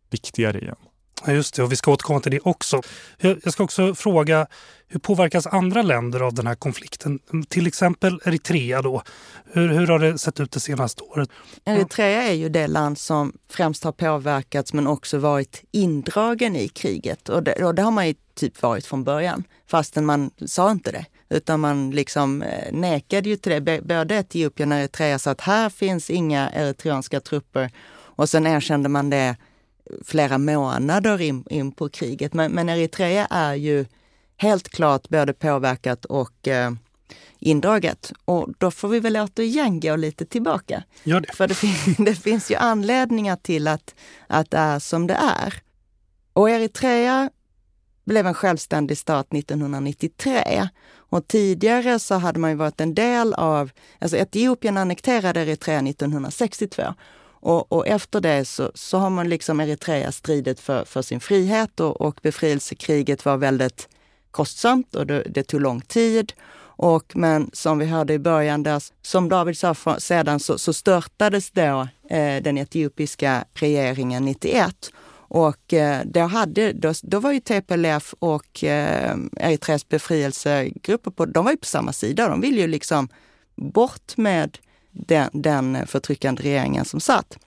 viktigare 0.09 0.59
igen. 0.59 0.75
Ja, 1.23 1.33
just 1.33 1.55
det, 1.55 1.63
och 1.63 1.71
vi 1.71 1.75
ska 1.75 1.91
återkomma 1.91 2.19
till 2.19 2.31
det 2.31 2.39
också. 2.39 2.81
Jag 3.17 3.53
ska 3.53 3.63
också 3.63 3.95
fråga, 3.95 4.47
hur 4.87 4.99
påverkas 4.99 5.47
andra 5.47 5.81
länder 5.81 6.19
av 6.19 6.33
den 6.33 6.47
här 6.47 6.55
konflikten? 6.55 7.19
Till 7.47 7.67
exempel 7.67 8.19
Eritrea 8.25 8.81
då. 8.81 9.03
Hur, 9.45 9.67
hur 9.67 9.87
har 9.87 9.99
det 9.99 10.17
sett 10.17 10.39
ut 10.39 10.51
det 10.51 10.59
senaste 10.59 11.03
året? 11.03 11.29
Eritrea 11.65 12.23
är 12.23 12.33
ju 12.33 12.49
det 12.49 12.67
land 12.67 12.97
som 12.97 13.33
främst 13.49 13.83
har 13.83 13.91
påverkats 13.91 14.73
men 14.73 14.87
också 14.87 15.17
varit 15.17 15.63
indragen 15.71 16.55
i 16.55 16.67
kriget. 16.67 17.29
Och 17.29 17.43
det, 17.43 17.65
och 17.65 17.75
det 17.75 17.81
har 17.81 17.91
man 17.91 18.07
ju 18.07 18.15
typ 18.35 18.61
varit 18.61 18.85
från 18.85 19.03
början, 19.03 19.43
fastän 19.67 20.05
man 20.05 20.31
sa 20.45 20.71
inte 20.71 20.91
det. 20.91 21.05
Utan 21.29 21.59
man 21.59 21.91
liksom 21.91 22.41
eh, 22.41 22.73
nekade 22.73 23.29
ju 23.29 23.37
till 23.37 23.63
det. 23.63 23.81
Både 23.81 24.15
Etiopien 24.15 24.71
och 24.71 24.77
Eritrea 24.77 25.19
sa 25.19 25.31
att 25.31 25.41
här 25.41 25.69
finns 25.69 26.09
inga 26.09 26.49
eritreanska 26.49 27.19
trupper. 27.19 27.71
Och 28.17 28.29
sen 28.29 28.47
erkände 28.47 28.89
man 28.89 29.09
det 29.09 29.35
flera 30.05 30.37
månader 30.37 31.21
in, 31.21 31.43
in 31.49 31.71
på 31.71 31.89
kriget. 31.89 32.33
Men, 32.33 32.51
men, 32.51 32.69
Eritrea 32.69 33.25
är 33.25 33.53
ju 33.53 33.85
helt 34.37 34.69
klart 34.69 35.09
både 35.09 35.33
påverkat 35.33 36.05
och 36.05 36.47
eh, 36.47 36.71
indraget. 37.39 38.11
Och 38.25 38.49
då 38.57 38.71
får 38.71 38.87
vi 38.87 38.99
väl 38.99 39.17
återigen 39.17 39.79
gå 39.79 39.95
lite 39.95 40.25
tillbaka. 40.25 40.83
Gör 41.03 41.19
det. 41.19 41.35
För 41.35 41.47
det, 41.47 41.53
fin 41.55 41.95
det 42.05 42.15
finns 42.15 42.51
ju 42.51 42.55
anledningar 42.55 43.35
till 43.35 43.67
att, 43.67 43.95
att 44.27 44.51
det 44.51 44.57
är 44.57 44.79
som 44.79 45.07
det 45.07 45.13
är. 45.13 45.53
Och 46.33 46.49
Eritrea 46.49 47.29
blev 48.05 48.27
en 48.27 48.33
självständig 48.33 48.97
stat 48.97 49.33
1993. 49.33 50.69
Och 51.09 51.27
tidigare 51.27 51.99
så 51.99 52.15
hade 52.15 52.39
man 52.39 52.49
ju 52.49 52.55
varit 52.55 52.81
en 52.81 52.95
del 52.95 53.33
av, 53.33 53.71
alltså 53.99 54.17
Etiopien 54.17 54.77
annekterade 54.77 55.41
Eritrea 55.41 55.79
1962. 55.79 56.83
Och, 57.45 57.71
och 57.71 57.87
efter 57.87 58.21
det 58.21 58.45
så, 58.45 58.71
så, 58.73 58.97
har 58.97 59.09
man 59.09 59.29
liksom 59.29 59.59
Eritrea 59.59 60.11
stridit 60.11 60.59
för, 60.59 60.85
för 60.85 61.01
sin 61.01 61.19
frihet 61.19 61.79
och, 61.79 62.01
och 62.01 62.19
befrielsekriget 62.21 63.25
var 63.25 63.37
väldigt 63.37 63.89
kostsamt 64.31 64.95
och 64.95 65.07
det, 65.07 65.23
det 65.23 65.43
tog 65.43 65.61
lång 65.61 65.81
tid. 65.81 66.33
Och, 66.77 67.15
men 67.15 67.49
som 67.53 67.77
vi 67.77 67.85
hörde 67.85 68.13
i 68.13 68.19
början, 68.19 68.63
där, 68.63 68.83
som 69.01 69.29
David 69.29 69.57
sa 69.57 69.73
för, 69.73 69.99
sedan, 69.99 70.39
så, 70.39 70.57
så 70.57 70.73
störtades 70.73 71.51
då 71.51 71.87
eh, 72.09 72.43
den 72.43 72.57
etiopiska 72.57 73.45
regeringen 73.53 74.25
91 74.25 74.91
och 75.17 75.73
eh, 75.73 76.01
då, 76.05 76.19
hade, 76.19 76.73
då, 76.73 76.93
då 77.01 77.19
var 77.19 77.31
ju 77.31 77.39
TPLF 77.39 78.13
och 78.19 78.63
eh, 78.63 79.17
Eritreas 79.37 79.89
befrielsegrupper 79.89 81.11
på, 81.11 81.25
de 81.25 81.45
var 81.45 81.51
ju 81.51 81.57
på 81.57 81.65
samma 81.65 81.93
sida. 81.93 82.29
De 82.29 82.41
ville 82.41 82.61
ju 82.61 82.67
liksom 82.67 83.09
bort 83.55 84.17
med 84.17 84.57
den, 84.95 85.29
den 85.33 85.87
förtryckande 85.87 86.43
regeringen 86.43 86.85
som 86.85 86.99
satt. 86.99 87.37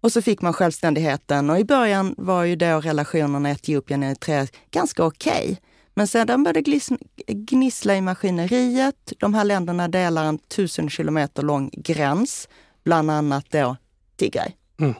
Och 0.00 0.12
så 0.12 0.22
fick 0.22 0.42
man 0.42 0.52
självständigheten 0.52 1.50
och 1.50 1.58
i 1.58 1.64
början 1.64 2.14
var 2.18 2.44
ju 2.44 2.56
då 2.56 2.80
relationerna 2.80 3.50
Etiopien 3.50 4.02
och 4.02 4.08
Eritrea 4.08 4.46
ganska 4.70 5.04
okej. 5.04 5.42
Okay. 5.42 5.56
Men 5.94 6.08
sedan 6.08 6.42
började 6.42 6.60
det 6.60 6.98
gnissla 7.26 7.96
i 7.96 8.00
maskineriet. 8.00 9.12
De 9.18 9.34
här 9.34 9.44
länderna 9.44 9.88
delar 9.88 10.24
en 10.24 10.38
tusen 10.38 10.90
kilometer 10.90 11.42
lång 11.42 11.70
gräns, 11.72 12.48
bland 12.84 13.10
annat 13.10 13.44
då 13.50 13.76
Tigray. 14.16 14.52
Mm. 14.80 14.94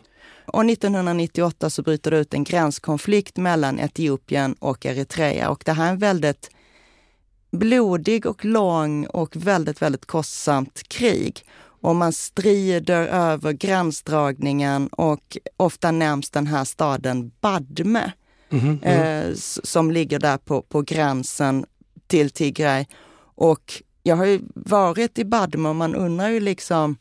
Och 0.47 0.65
1998 0.65 1.71
så 1.71 1.83
bryter 1.83 2.11
det 2.11 2.19
ut 2.19 2.35
en 2.35 2.45
gränskonflikt 2.45 3.37
mellan 3.37 3.81
Etiopien 3.81 4.53
och 4.53 4.87
Eritrea 4.87 5.51
och 5.51 5.63
det 5.67 5.73
här 5.73 5.87
är 5.87 5.91
en 5.91 5.99
väldigt 5.99 6.51
blodig 7.51 8.27
och 8.27 8.45
lång 8.45 9.07
och 9.07 9.37
väldigt, 9.37 9.83
väldigt 9.83 10.07
kostsamt 10.07 10.89
krig. 10.89 11.45
Och 11.83 11.97
man 11.97 12.13
strider 12.13 13.07
över 13.07 13.53
gränsdragningen 13.53 14.89
och 14.89 15.39
ofta 15.57 15.91
nämns 15.91 16.31
den 16.31 16.47
här 16.47 16.65
staden 16.65 17.31
Badme 17.41 18.13
mm 18.51 18.79
-hmm. 18.79 19.29
eh, 19.29 19.35
som 19.65 19.91
ligger 19.91 20.19
där 20.19 20.39
på, 20.39 20.63
på 20.63 20.83
gränsen 20.83 21.65
till 22.07 22.31
Tigray. 22.31 22.87
Och 23.35 23.83
jag 24.03 24.17
har 24.17 24.25
ju 24.25 24.41
varit 24.55 25.19
i 25.19 25.25
Badme 25.25 25.69
och 25.69 25.77
man 25.77 25.95
undrar 25.95 26.29
ju 26.29 26.41
liksom 26.41 26.97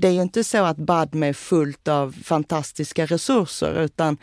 det 0.00 0.08
är 0.08 0.12
ju 0.12 0.22
inte 0.22 0.44
så 0.44 0.64
att 0.64 0.76
Badme 0.76 1.28
är 1.28 1.32
fullt 1.32 1.88
av 1.88 2.16
fantastiska 2.24 3.06
resurser 3.06 3.82
utan 3.82 4.16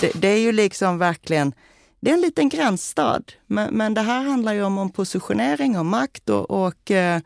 det, 0.00 0.12
det, 0.14 0.28
är 0.28 0.38
ju 0.38 0.52
liksom 0.52 0.98
verkligen, 0.98 1.52
det 2.00 2.10
är 2.10 2.14
en 2.14 2.20
liten 2.20 2.48
gränsstad. 2.48 3.22
Men, 3.46 3.74
men 3.74 3.94
det 3.94 4.00
här 4.00 4.22
handlar 4.22 4.52
ju 4.52 4.62
om, 4.62 4.78
om 4.78 4.90
positionering 4.90 5.78
och 5.78 5.86
makt 5.86 6.30
och, 6.30 6.50
och 6.50 6.90
eh, 6.90 7.20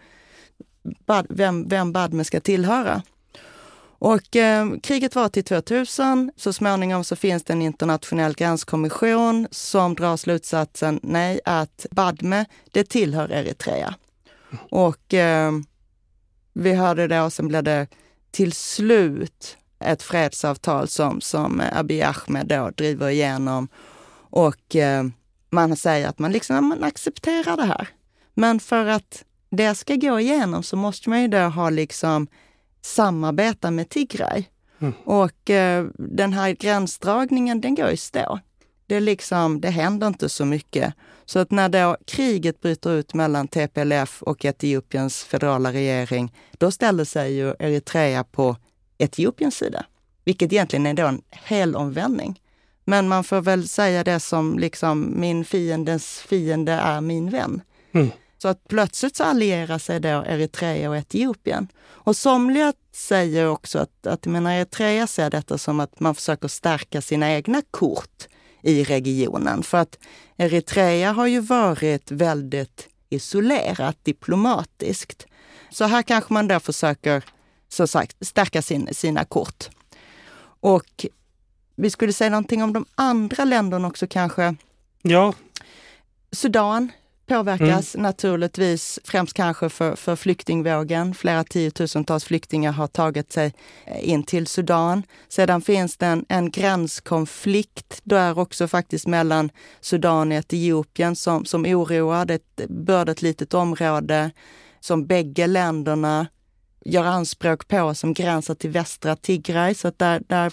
bad, 1.06 1.26
vem, 1.28 1.68
vem 1.68 1.92
Badme 1.92 2.24
ska 2.24 2.40
tillhöra. 2.40 3.02
Och 3.98 4.36
eh, 4.36 4.66
kriget 4.82 5.14
var 5.14 5.28
till 5.28 5.44
2000. 5.44 6.32
Så 6.36 6.52
småningom 6.52 7.04
så 7.04 7.16
finns 7.16 7.44
det 7.44 7.52
en 7.52 7.62
internationell 7.62 8.34
gränskommission 8.34 9.48
som 9.50 9.94
drar 9.94 10.16
slutsatsen 10.16 11.00
nej, 11.02 11.40
att 11.44 11.86
Badme, 11.90 12.44
det 12.70 12.84
tillhör 12.84 13.32
Eritrea. 13.32 13.94
Och 14.70 15.14
eh, 15.14 15.52
vi 16.52 16.74
hörde 16.74 17.06
det 17.06 17.20
och 17.20 17.32
sen 17.32 17.48
blev 17.48 17.62
det 17.62 17.86
till 18.30 18.52
slut 18.52 19.56
ett 19.84 20.02
fredsavtal 20.02 20.88
som, 20.88 21.20
som 21.20 21.62
Abiy 21.72 22.02
Ahmed 22.02 22.46
då 22.46 22.70
driver 22.76 23.08
igenom. 23.08 23.68
Och 24.32 24.76
eh, 24.76 25.04
man 25.50 25.76
säger 25.76 26.08
att 26.08 26.18
man 26.18 26.32
liksom 26.32 26.68
man 26.68 26.84
accepterar 26.84 27.56
det 27.56 27.64
här. 27.64 27.88
Men 28.34 28.60
för 28.60 28.86
att 28.86 29.24
det 29.50 29.74
ska 29.74 29.94
gå 29.94 30.20
igenom 30.20 30.62
så 30.62 30.76
måste 30.76 31.10
man 31.10 31.22
ju 31.22 31.28
då 31.28 31.38
ha 31.38 31.70
liksom 31.70 32.26
samarbeta 32.82 33.70
med 33.70 33.88
Tigray. 33.88 34.44
Mm. 34.78 34.94
Och 35.04 35.50
eh, 35.50 35.86
den 35.98 36.32
här 36.32 36.50
gränsdragningen, 36.50 37.60
den 37.60 37.74
går 37.74 37.88
i 37.88 37.96
stå. 37.96 38.38
Det, 38.86 39.00
liksom, 39.00 39.60
det 39.60 39.70
händer 39.70 40.06
inte 40.06 40.28
så 40.28 40.44
mycket. 40.44 40.94
Så 41.24 41.38
att 41.38 41.50
när 41.50 41.68
då 41.68 41.96
kriget 42.06 42.60
bryter 42.60 42.90
ut 42.90 43.14
mellan 43.14 43.48
TPLF 43.48 44.22
och 44.22 44.44
Etiopiens 44.44 45.24
federala 45.24 45.72
regering, 45.72 46.32
då 46.58 46.70
ställer 46.70 47.04
sig 47.04 47.34
ju 47.34 47.54
Eritrea 47.58 48.24
på 48.24 48.56
Etiopiens 48.98 49.56
sida. 49.56 49.86
Vilket 50.24 50.52
egentligen 50.52 50.86
är 50.86 50.94
då 50.94 51.06
en 51.06 51.22
helomvändning. 51.30 52.40
Men 52.84 53.08
man 53.08 53.24
får 53.24 53.40
väl 53.40 53.68
säga 53.68 54.04
det 54.04 54.20
som 54.20 54.58
liksom 54.58 55.20
min 55.20 55.44
fiendens 55.44 56.06
fiende 56.06 56.72
är 56.72 57.00
min 57.00 57.30
vän. 57.30 57.62
Mm. 57.92 58.10
Så 58.38 58.48
att 58.48 58.68
plötsligt 58.68 59.16
så 59.16 59.24
allierar 59.24 59.78
sig 59.78 60.00
då 60.00 60.08
Eritrea 60.08 60.90
och 60.90 60.96
Etiopien. 60.96 61.68
Och 61.82 62.16
somliga 62.16 62.72
säger 62.92 63.48
också 63.48 63.78
att, 63.78 64.06
att 64.06 64.26
menar, 64.26 64.52
Eritrea 64.52 65.06
ser 65.06 65.30
detta 65.30 65.58
som 65.58 65.80
att 65.80 66.00
man 66.00 66.14
försöker 66.14 66.48
stärka 66.48 67.02
sina 67.02 67.32
egna 67.32 67.62
kort 67.70 68.28
i 68.62 68.84
regionen. 68.84 69.62
För 69.62 69.78
att 69.78 69.98
Eritrea 70.36 71.12
har 71.12 71.26
ju 71.26 71.40
varit 71.40 72.10
väldigt 72.10 72.88
isolerat 73.08 73.96
diplomatiskt. 74.02 75.26
Så 75.70 75.84
här 75.84 76.02
kanske 76.02 76.32
man 76.32 76.48
då 76.48 76.60
försöker, 76.60 77.24
så 77.68 77.86
sagt, 77.86 78.26
stärka 78.26 78.62
sin, 78.62 78.88
sina 78.92 79.24
kort. 79.24 79.68
Och 80.60 81.06
vi 81.76 81.90
skulle 81.90 82.12
säga 82.12 82.30
någonting 82.30 82.62
om 82.62 82.72
de 82.72 82.84
andra 82.94 83.44
länderna 83.44 83.88
också 83.88 84.06
kanske. 84.06 84.54
Ja. 85.02 85.34
Sudan 86.32 86.90
påverkas 87.26 87.94
mm. 87.94 88.02
naturligtvis 88.02 89.00
främst 89.04 89.34
kanske 89.34 89.68
för, 89.68 89.96
för 89.96 90.16
flyktingvågen. 90.16 91.14
Flera 91.14 91.44
tiotusentals 91.44 92.24
flyktingar 92.24 92.72
har 92.72 92.86
tagit 92.86 93.32
sig 93.32 93.54
eh, 93.86 94.08
in 94.08 94.22
till 94.22 94.46
Sudan. 94.46 95.02
Sedan 95.28 95.62
finns 95.62 95.96
det 95.96 96.06
en, 96.06 96.24
en 96.28 96.50
gränskonflikt 96.50 98.00
där 98.02 98.38
också 98.38 98.68
faktiskt 98.68 99.06
mellan 99.06 99.50
Sudan 99.80 100.32
och 100.32 100.38
Etiopien 100.38 101.16
som, 101.16 101.44
som 101.44 101.64
oroar. 101.64 102.24
Det 102.24 102.42
är 102.92 103.08
ett 103.08 103.22
litet 103.22 103.54
område 103.54 104.30
som 104.80 105.06
bägge 105.06 105.46
länderna 105.46 106.26
gör 106.84 107.04
anspråk 107.04 107.68
på 107.68 107.94
som 107.94 108.14
gränsar 108.14 108.54
till 108.54 108.70
västra 108.70 109.16
Tigray. 109.16 109.74
Så 109.74 109.92
där, 109.96 110.22
där 110.26 110.52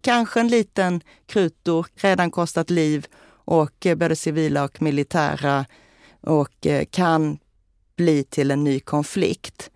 kanske 0.00 0.40
en 0.40 0.48
liten 0.48 1.00
krutor 1.26 1.86
redan 1.94 2.30
kostat 2.30 2.70
liv 2.70 3.06
och 3.30 3.86
eh, 3.86 3.94
både 3.94 4.16
civila 4.16 4.64
och 4.64 4.82
militära 4.82 5.66
och 6.20 6.66
eh, 6.66 6.84
kan 6.90 7.38
bli 7.96 8.24
till 8.24 8.50
en 8.50 8.64
ny 8.64 8.80
konflikt. 8.80 9.70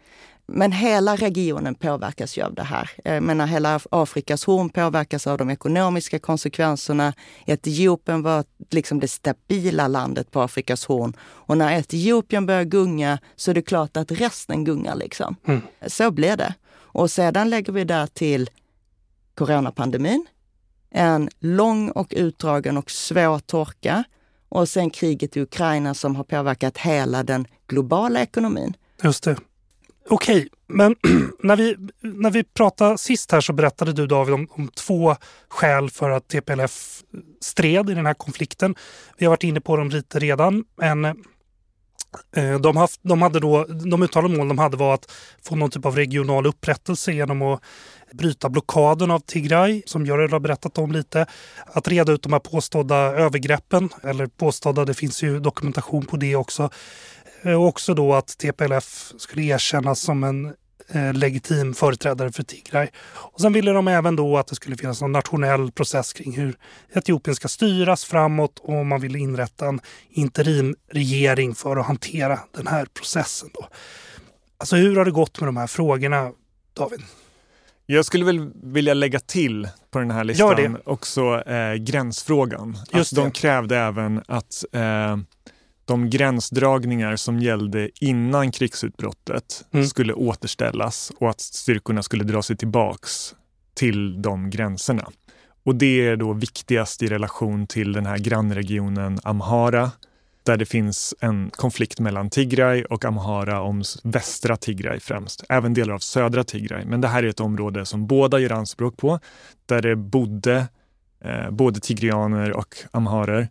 Men 0.46 0.72
hela 0.72 1.16
regionen 1.16 1.74
påverkas 1.74 2.38
ju 2.38 2.42
av 2.42 2.54
det 2.54 2.62
här. 2.62 2.90
Jag 3.04 3.22
menar, 3.22 3.46
hela 3.46 3.80
Afrikas 3.90 4.44
horn 4.44 4.70
påverkas 4.70 5.26
av 5.26 5.38
de 5.38 5.50
ekonomiska 5.50 6.18
konsekvenserna. 6.18 7.14
Etiopien 7.46 8.22
var 8.22 8.44
liksom 8.70 9.00
det 9.00 9.08
stabila 9.08 9.88
landet 9.88 10.30
på 10.30 10.40
Afrikas 10.40 10.84
horn. 10.84 11.16
Och 11.20 11.58
när 11.58 11.78
Etiopien 11.78 12.46
börjar 12.46 12.64
gunga 12.64 13.18
så 13.36 13.50
är 13.50 13.54
det 13.54 13.62
klart 13.62 13.96
att 13.96 14.10
resten 14.10 14.64
gungar. 14.64 14.96
Liksom. 14.96 15.36
Mm. 15.46 15.60
Så 15.86 16.10
blir 16.10 16.36
det. 16.36 16.54
Och 16.72 17.10
sedan 17.10 17.50
lägger 17.50 17.72
vi 17.72 17.84
där 17.84 18.06
till 18.06 18.50
coronapandemin, 19.34 20.26
en 20.90 21.28
lång 21.38 21.90
och 21.90 22.12
utdragen 22.16 22.76
och 22.76 22.90
svår 22.90 23.38
torka 23.38 24.04
och 24.48 24.68
sen 24.68 24.90
kriget 24.90 25.36
i 25.36 25.40
Ukraina 25.40 25.94
som 25.94 26.16
har 26.16 26.24
påverkat 26.24 26.78
hela 26.78 27.22
den 27.22 27.46
globala 27.66 28.22
ekonomin. 28.22 28.76
Just 29.02 29.24
det. 29.24 29.36
Okej, 30.08 30.36
okay, 30.36 30.48
men 30.66 30.96
när 31.42 31.56
vi, 31.56 31.76
när 32.00 32.30
vi 32.30 32.44
pratade 32.44 32.98
sist 32.98 33.32
här 33.32 33.40
så 33.40 33.52
berättade 33.52 33.92
du 33.92 34.06
David 34.06 34.34
om, 34.34 34.48
om 34.50 34.68
två 34.68 35.16
skäl 35.48 35.90
för 35.90 36.10
att 36.10 36.28
TPLF 36.28 37.02
stred 37.40 37.90
i 37.90 37.94
den 37.94 38.06
här 38.06 38.14
konflikten. 38.14 38.74
Vi 39.18 39.26
har 39.26 39.30
varit 39.30 39.44
inne 39.44 39.60
på 39.60 39.76
dem 39.76 39.88
lite 39.88 40.18
redan. 40.18 40.64
men 40.76 41.24
Eh, 42.36 42.60
de, 42.60 42.76
haft, 42.76 43.00
de, 43.02 43.22
hade 43.22 43.40
då, 43.40 43.64
de 43.64 44.02
uttalade 44.02 44.36
mål 44.36 44.48
de 44.48 44.58
hade 44.58 44.76
var 44.76 44.94
att 44.94 45.10
få 45.42 45.56
någon 45.56 45.70
typ 45.70 45.86
av 45.86 45.96
regional 45.96 46.46
upprättelse 46.46 47.12
genom 47.12 47.42
att 47.42 47.60
bryta 48.12 48.48
blockaden 48.48 49.10
av 49.10 49.20
Tigray, 49.20 49.82
som 49.86 50.06
Görel 50.06 50.32
har 50.32 50.40
berättat 50.40 50.78
om 50.78 50.92
lite. 50.92 51.26
Att 51.66 51.88
reda 51.88 52.12
ut 52.12 52.22
de 52.22 52.32
här 52.32 52.40
påstådda 52.40 52.96
övergreppen, 52.96 53.88
eller 54.02 54.26
påstådda, 54.26 54.84
det 54.84 54.94
finns 54.94 55.22
ju 55.22 55.40
dokumentation 55.40 56.06
på 56.06 56.16
det 56.16 56.36
också. 56.36 56.70
Eh, 57.42 57.54
och 57.54 57.66
också 57.66 57.94
då 57.94 58.14
att 58.14 58.38
TPLF 58.38 59.12
skulle 59.18 59.42
erkännas 59.42 60.00
som 60.00 60.24
en 60.24 60.54
legitim 61.14 61.74
företrädare 61.74 62.32
för 62.32 62.42
Tigray. 62.42 62.88
Och 63.14 63.40
sen 63.40 63.52
ville 63.52 63.72
de 63.72 63.88
även 63.88 64.16
då 64.16 64.38
att 64.38 64.46
det 64.46 64.54
skulle 64.54 64.76
finnas 64.76 65.02
en 65.02 65.12
nationell 65.12 65.70
process 65.72 66.12
kring 66.12 66.32
hur 66.32 66.54
Etiopien 66.92 67.34
ska 67.34 67.48
styras 67.48 68.04
framåt 68.04 68.58
och 68.58 68.86
man 68.86 69.00
ville 69.00 69.18
inrätta 69.18 69.66
en 69.66 69.80
interimregering 70.10 71.54
för 71.54 71.76
att 71.76 71.86
hantera 71.86 72.38
den 72.56 72.66
här 72.66 72.86
processen. 72.94 73.50
Då. 73.54 73.68
Alltså 74.58 74.76
hur 74.76 74.96
har 74.96 75.04
det 75.04 75.10
gått 75.10 75.40
med 75.40 75.48
de 75.48 75.56
här 75.56 75.66
frågorna, 75.66 76.30
David? 76.74 77.00
Jag 77.86 78.04
skulle 78.04 78.24
väl 78.24 78.50
vilja 78.62 78.94
lägga 78.94 79.20
till 79.20 79.68
på 79.90 79.98
den 79.98 80.10
här 80.10 80.24
listan 80.24 80.78
också 80.84 81.42
eh, 81.46 81.74
gränsfrågan. 81.74 82.78
Just 82.92 83.12
att 83.12 83.24
de 83.24 83.30
krävde 83.30 83.78
även 83.78 84.22
att 84.28 84.64
eh, 84.72 85.16
de 85.92 86.10
gränsdragningar 86.10 87.16
som 87.16 87.40
gällde 87.40 87.90
innan 88.00 88.52
krigsutbrottet 88.52 89.64
mm. 89.72 89.86
skulle 89.86 90.12
återställas 90.12 91.12
och 91.18 91.30
att 91.30 91.40
styrkorna 91.40 92.02
skulle 92.02 92.24
dra 92.24 92.42
sig 92.42 92.56
tillbaks 92.56 93.34
till 93.74 94.22
de 94.22 94.50
gränserna. 94.50 95.08
Och 95.64 95.74
det 95.74 96.06
är 96.06 96.16
då 96.16 96.32
viktigast 96.32 97.02
i 97.02 97.06
relation 97.06 97.66
till 97.66 97.92
den 97.92 98.06
här 98.06 98.18
grannregionen 98.18 99.18
Amhara 99.22 99.90
där 100.42 100.56
det 100.56 100.66
finns 100.66 101.14
en 101.20 101.50
konflikt 101.50 102.00
mellan 102.00 102.30
Tigray 102.30 102.84
och 102.84 103.04
Amhara 103.04 103.60
om 103.60 103.82
västra 104.04 104.56
Tigray 104.56 105.00
främst, 105.00 105.44
även 105.48 105.74
delar 105.74 105.94
av 105.94 105.98
södra 105.98 106.44
Tigray. 106.44 106.84
Men 106.84 107.00
det 107.00 107.08
här 107.08 107.22
är 107.22 107.28
ett 107.28 107.40
område 107.40 107.86
som 107.86 108.06
båda 108.06 108.38
gör 108.38 108.52
anspråk 108.52 108.96
på, 108.96 109.18
där 109.66 109.82
det 109.82 109.96
bodde 109.96 110.66
eh, 111.24 111.50
både 111.50 111.80
tigrianer 111.80 112.52
och 112.52 112.76
amharer 112.90 113.48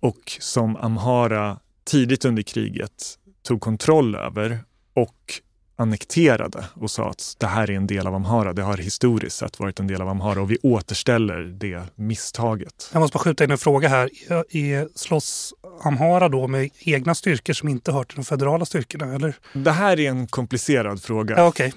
och 0.00 0.36
som 0.40 0.76
Amhara 0.76 1.58
tidigt 1.84 2.24
under 2.24 2.42
kriget 2.42 3.18
tog 3.42 3.60
kontroll 3.60 4.14
över 4.14 4.58
och 4.94 5.40
annekterade 5.76 6.64
och 6.74 6.90
sa 6.90 7.10
att 7.10 7.36
det 7.38 7.46
här 7.46 7.70
är 7.70 7.74
en 7.74 7.86
del 7.86 8.06
av 8.06 8.14
Amhara. 8.14 8.52
Det 8.52 8.62
har 8.62 8.76
historiskt 8.76 9.36
sett 9.36 9.60
varit 9.60 9.80
en 9.80 9.86
del 9.86 10.02
av 10.02 10.08
Amhara 10.08 10.40
och 10.40 10.50
vi 10.50 10.58
återställer 10.62 11.42
det 11.42 11.82
misstaget. 11.94 12.90
Jag 12.92 13.00
måste 13.00 13.14
bara 13.14 13.24
skjuta 13.24 13.44
in 13.44 13.50
en 13.50 13.58
fråga 13.58 13.88
här. 13.88 14.10
Är, 14.56 14.98
slåss 14.98 15.54
Amhara 15.82 16.28
då 16.28 16.48
med 16.48 16.70
egna 16.78 17.14
styrkor 17.14 17.52
som 17.52 17.68
inte 17.68 17.92
hör 17.92 18.04
till 18.04 18.16
de 18.16 18.24
federala 18.24 18.64
styrkorna? 18.64 19.14
Eller? 19.14 19.36
Det 19.52 19.70
här 19.70 20.00
är 20.00 20.10
en 20.10 20.26
komplicerad 20.26 21.02
fråga. 21.02 21.36
Ja, 21.36 21.46
okay. 21.48 21.72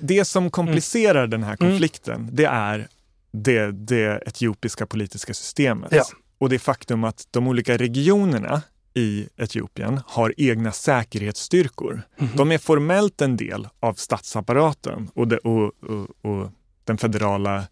Det 0.00 0.24
som 0.24 0.50
komplicerar 0.50 1.18
mm. 1.18 1.30
den 1.30 1.42
här 1.42 1.56
konflikten, 1.56 2.20
mm. 2.20 2.36
det 2.36 2.44
är 2.44 2.88
det, 3.32 3.72
det 3.72 4.22
etiopiska 4.26 4.86
politiska 4.86 5.34
systemet. 5.34 5.92
Ja. 5.92 6.04
Och 6.38 6.48
det 6.48 6.58
faktum 6.58 7.04
att 7.04 7.28
de 7.30 7.48
olika 7.48 7.76
regionerna 7.76 8.62
i 8.94 9.28
Etiopien 9.36 10.00
har 10.06 10.34
egna 10.36 10.72
säkerhetsstyrkor. 10.72 11.92
Mm 11.92 12.32
-hmm. 12.32 12.36
De 12.36 12.52
är 12.52 12.58
formellt 12.58 13.20
en 13.20 13.36
del 13.36 13.68
av 13.80 13.94
statsapparaten 13.94 15.10
och, 15.14 15.28
det, 15.28 15.38
och, 15.38 15.64
och, 15.64 16.30
och, 16.32 16.50
den 16.84 16.98
federala 16.98 17.64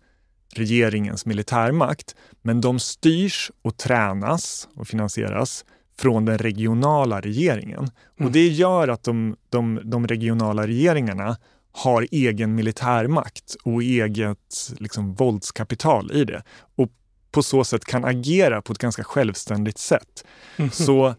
regeringens 0.55 1.27
militärmakt. 1.27 2.15
Men 2.43 2.61
de 2.61 2.79
styrs 2.79 3.51
och 3.63 3.77
tränas 3.77 4.69
och 4.75 4.89
finansieras 4.89 5.65
från 5.99 6.25
den 6.25 6.39
regionala 6.39 7.21
regeringen. 7.21 7.79
Mm. 8.19 8.27
Och 8.27 8.33
det 8.33 8.49
gör 8.49 8.89
att 8.89 9.03
de, 9.03 9.37
de, 9.51 9.81
de, 9.85 10.07
regionala 10.07 10.67
regeringarna 10.67 11.37
har 11.73 12.07
egen 12.11 12.55
militärmakt 12.55 13.57
och 13.65 13.83
eget 13.83 14.73
liksom, 14.79 15.15
våldskapital 15.15 16.13
i 16.13 16.25
det. 16.25 16.43
Och 16.77 16.89
på 17.35 17.43
så 17.43 17.65
sätt 17.65 17.85
kan 17.85 18.05
agera 18.05 18.63
på 18.63 18.73
ett 18.73 18.79
ganska 18.79 19.05
självständigt 19.05 19.79
sätt. 19.79 20.25
Mm. 20.57 20.71
Så 20.71 21.15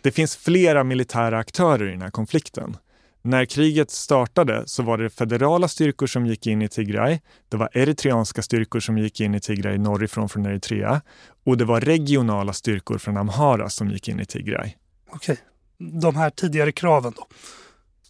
det 0.00 0.10
finns 0.10 0.36
flera 0.36 0.84
militära 0.84 1.38
aktörer 1.38 1.88
i 1.88 1.90
den 1.90 2.02
här 2.02 2.10
konflikten. 2.10 2.76
När 3.22 3.44
kriget 3.44 3.90
startade 3.90 4.62
så 4.66 4.82
var 4.82 4.98
det 4.98 5.10
federala 5.10 5.68
styrkor 5.68 6.06
som 6.06 6.26
gick 6.26 6.46
in 6.46 6.62
i 6.62 6.68
Tigray. 6.68 7.18
Det 7.48 7.56
var 7.56 7.68
eritreanska 7.72 8.42
styrkor 8.42 8.80
som 8.80 8.98
gick 8.98 9.20
in 9.20 9.34
i 9.34 9.40
Tigray 9.40 9.78
norrifrån 9.78 10.28
från 10.28 10.46
Eritrea. 10.46 11.00
Och 11.44 11.56
det 11.56 11.64
var 11.64 11.80
regionala 11.80 12.52
styrkor 12.52 12.98
från 12.98 13.16
Amhara 13.16 13.68
som 13.68 13.90
gick 13.90 14.08
in 14.08 14.20
i 14.20 14.24
Tigray. 14.24 14.72
Okej. 15.10 15.36
De 15.78 16.16
här 16.16 16.30
tidigare 16.30 16.72
kraven 16.72 17.12
då? 17.16 17.26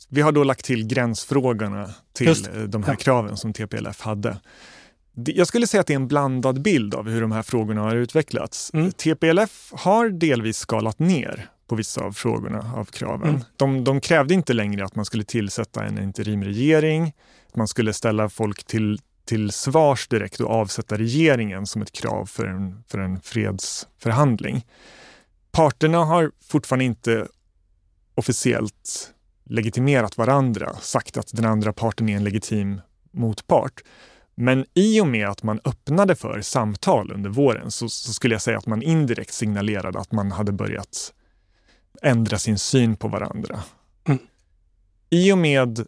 Vi 0.08 0.20
har 0.20 0.32
då 0.32 0.44
lagt 0.44 0.64
till 0.64 0.86
gränsfrågorna 0.86 1.90
till 2.12 2.46
de 2.66 2.82
här 2.82 2.92
ja. 2.92 2.96
kraven 2.96 3.36
som 3.36 3.52
TPLF 3.52 4.00
hade. 4.00 4.36
Jag 5.14 5.46
skulle 5.46 5.66
säga 5.66 5.80
att 5.80 5.86
det 5.86 5.92
är 5.92 5.96
en 5.96 6.08
blandad 6.08 6.62
bild 6.62 6.94
av 6.94 7.08
hur 7.08 7.20
de 7.20 7.32
här 7.32 7.42
frågorna 7.42 7.80
har 7.80 7.96
utvecklats. 7.96 8.70
Mm. 8.74 8.92
TPLF 8.92 9.72
har 9.72 10.08
delvis 10.08 10.58
skalat 10.58 10.98
ner 10.98 11.48
på 11.66 11.74
vissa 11.74 12.00
av 12.00 12.12
frågorna, 12.12 12.72
av 12.76 12.84
kraven. 12.84 13.28
Mm. 13.28 13.40
De, 13.56 13.84
de, 13.84 14.00
krävde 14.00 14.34
inte 14.34 14.52
längre 14.52 14.84
att 14.84 14.94
man 14.94 15.04
skulle 15.04 15.24
tillsätta 15.24 15.84
en 15.84 15.98
interimregering, 15.98 17.12
att 17.48 17.56
man 17.56 17.68
skulle 17.68 17.92
ställa 17.92 18.28
folk 18.28 18.64
till, 18.64 19.00
till 19.24 19.50
svars 19.50 20.08
direkt 20.08 20.40
och 20.40 20.50
avsätta 20.50 20.98
regeringen 20.98 21.66
som 21.66 21.82
ett 21.82 21.92
krav 21.92 22.26
för 22.26 22.46
en, 22.46 22.84
för 22.88 22.98
en 22.98 23.20
fredsförhandling. 23.20 24.66
Parterna 25.50 26.04
har 26.04 26.30
fortfarande 26.44 26.84
inte 26.84 27.28
officiellt 28.14 29.12
legitimerat 29.44 30.18
varandra, 30.18 30.74
sagt 30.80 31.16
att 31.16 31.28
den 31.32 31.44
andra 31.44 31.72
parten 31.72 32.08
är 32.08 32.16
en 32.16 32.24
legitim 32.24 32.80
motpart. 33.10 33.82
Men 34.34 34.64
i 34.74 35.00
och 35.00 35.06
med 35.06 35.28
att 35.28 35.42
man 35.42 35.60
öppnade 35.64 36.14
för 36.14 36.40
samtal 36.40 37.12
under 37.12 37.30
våren 37.30 37.70
så, 37.70 37.88
så, 37.88 38.12
skulle 38.12 38.34
jag 38.34 38.42
säga 38.42 38.58
att 38.58 38.66
man 38.66 38.82
indirekt 38.82 39.32
signalerade 39.32 39.98
att 39.98 40.12
man 40.12 40.32
hade 40.32 40.52
börjat 40.52 41.12
ändra 42.02 42.38
sin 42.38 42.58
syn 42.58 42.96
på 42.96 43.08
varandra. 43.08 43.62
Mm. 44.04 44.20
I 45.10 45.32
och 45.32 45.38
med 45.38 45.78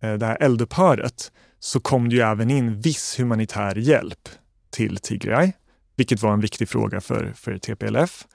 eh, 0.00 0.14
det 0.14 0.26
här 0.26 0.42
eldupphöret 0.42 1.32
så 1.58 1.80
kom 1.80 2.08
det 2.08 2.14
ju 2.14 2.22
även 2.22 2.50
in 2.50 2.80
viss 2.80 3.20
humanitär 3.20 3.74
hjälp 3.74 4.28
till 4.70 4.96
Tigray, 4.96 5.52
vilket 5.96 6.22
var 6.22 6.32
en 6.32 6.40
viktig 6.40 6.68
fråga 6.68 7.00
för, 7.00 7.32
för 7.36 7.58
TPLF. 7.58 8.26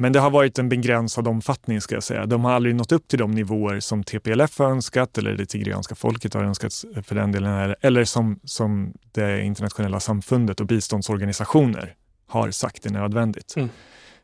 Men 0.00 0.12
det 0.12 0.20
har 0.20 0.30
varit 0.30 0.58
en 0.58 0.68
begränsad 0.68 1.28
omfattning 1.28 1.80
ska 1.80 1.94
jag 1.94 2.02
säga. 2.02 2.26
De 2.26 2.44
har 2.44 2.52
aldrig 2.52 2.74
nått 2.74 2.92
upp 2.92 3.08
till 3.08 3.18
de 3.18 3.30
nivåer 3.30 3.80
som 3.80 4.04
TPLF 4.04 4.58
har 4.58 4.70
önskat 4.70 5.18
eller 5.18 5.32
det 5.32 5.46
tigrianska 5.46 5.94
folket 5.94 6.34
har 6.34 6.42
önskat 6.42 6.72
för 7.02 7.14
den 7.14 7.32
delen. 7.32 7.74
Eller 7.80 8.04
som, 8.04 8.40
som 8.44 8.92
det 9.12 9.42
internationella 9.42 10.00
samfundet 10.00 10.60
och 10.60 10.66
biståndsorganisationer 10.66 11.94
har 12.26 12.50
sagt 12.50 12.86
är 12.86 12.90
nödvändigt. 12.90 13.54
Mm. 13.56 13.68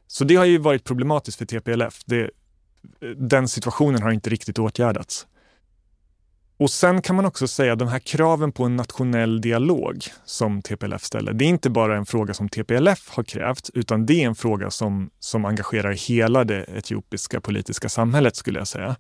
Så 0.06 0.24
det 0.24 0.36
har 0.36 0.44
ju 0.44 0.58
varit 0.58 0.84
problematiskt 0.84 1.38
för 1.38 1.44
TPLF. 1.44 2.00
Det, 2.06 2.30
den 3.16 3.48
situationen 3.48 4.02
har 4.02 4.10
inte 4.10 4.30
riktigt 4.30 4.58
åtgärdats. 4.58 5.26
Och 6.58 6.70
sen 6.70 7.02
kan 7.02 7.16
man 7.16 7.26
också 7.26 7.48
säga 7.48 7.72
att 7.72 7.78
de 7.78 7.88
här 7.88 7.98
kraven 7.98 8.52
på 8.52 8.64
en 8.64 8.76
nationell 8.76 9.40
dialog 9.40 10.04
som 10.24 10.62
TPLF 10.62 11.04
ställer, 11.04 11.32
det 11.32 11.44
är 11.44 11.48
inte 11.48 11.70
bara 11.70 11.96
en 11.96 12.06
fråga 12.06 12.34
som 12.34 12.48
TPLF 12.48 13.08
har 13.08 13.22
krävt, 13.22 13.70
utan 13.74 14.06
det 14.06 14.22
är 14.22 14.26
en 14.26 14.34
fråga 14.34 14.70
som, 14.70 15.10
som 15.18 15.44
engagerar 15.44 15.92
hela 15.92 16.44
det 16.44 16.64
etiopiska 16.64 17.40
politiska 17.40 17.88
samhället 17.88 18.36
skulle 18.36 18.58
jag 18.58 18.68
säga. 18.68 18.96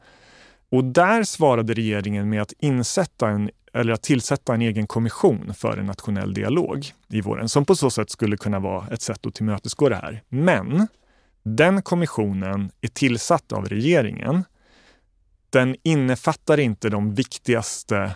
Och 0.70 0.84
där 0.84 1.22
svarade 1.22 1.74
regeringen 1.74 2.28
med 2.28 2.42
att 2.42 2.52
insätta 2.58 3.28
en, 3.28 3.50
eller 3.72 3.92
att 3.92 4.02
tillsätta 4.02 4.54
en 4.54 4.62
egen 4.62 4.86
kommission 4.86 5.54
för 5.54 5.76
en 5.76 5.86
nationell 5.86 6.34
dialog 6.34 6.86
i 7.08 7.20
våren, 7.20 7.48
som 7.48 7.64
på 7.64 7.76
så 7.76 7.90
sätt 7.90 8.10
skulle 8.10 8.36
kunna 8.36 8.58
vara 8.58 8.88
ett 8.88 9.02
sätt 9.02 9.26
att 9.26 9.34
tillmötesgå 9.34 9.88
det 9.88 9.96
här. 9.96 10.22
Men 10.28 10.88
den 11.42 11.82
kommissionen 11.82 12.70
är 12.80 12.88
tillsatt 12.88 13.52
av 13.52 13.68
regeringen 13.68 14.44
den 15.50 15.76
innefattar 15.82 16.60
inte 16.60 16.88
de 16.88 17.14
viktigaste, 17.14 18.14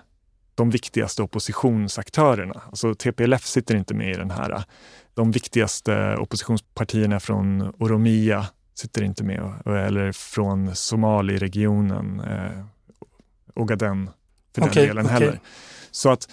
de 0.55 0.71
viktigaste 0.71 1.23
oppositionsaktörerna. 1.23 2.63
Alltså 2.67 2.95
TPLF 2.95 3.47
sitter 3.47 3.77
inte 3.77 3.95
med 3.95 4.11
i 4.11 4.15
den 4.15 4.31
här. 4.31 4.65
De 5.15 5.31
viktigaste 5.31 6.17
oppositionspartierna 6.17 7.21
från 7.21 7.73
Oromia 7.79 8.47
sitter 8.75 9.03
inte 9.03 9.25
med, 9.25 9.53
eller 9.67 10.13
från 10.13 10.75
Somaliregionen, 10.75 12.21
eh, 12.21 12.65
Ogaden 13.55 14.11
för 14.55 14.63
okay, 14.63 14.75
den 14.75 14.89
delen 14.89 15.07
okay. 15.07 15.19
heller. 15.19 15.41
Så 15.91 16.11
att 16.11 16.29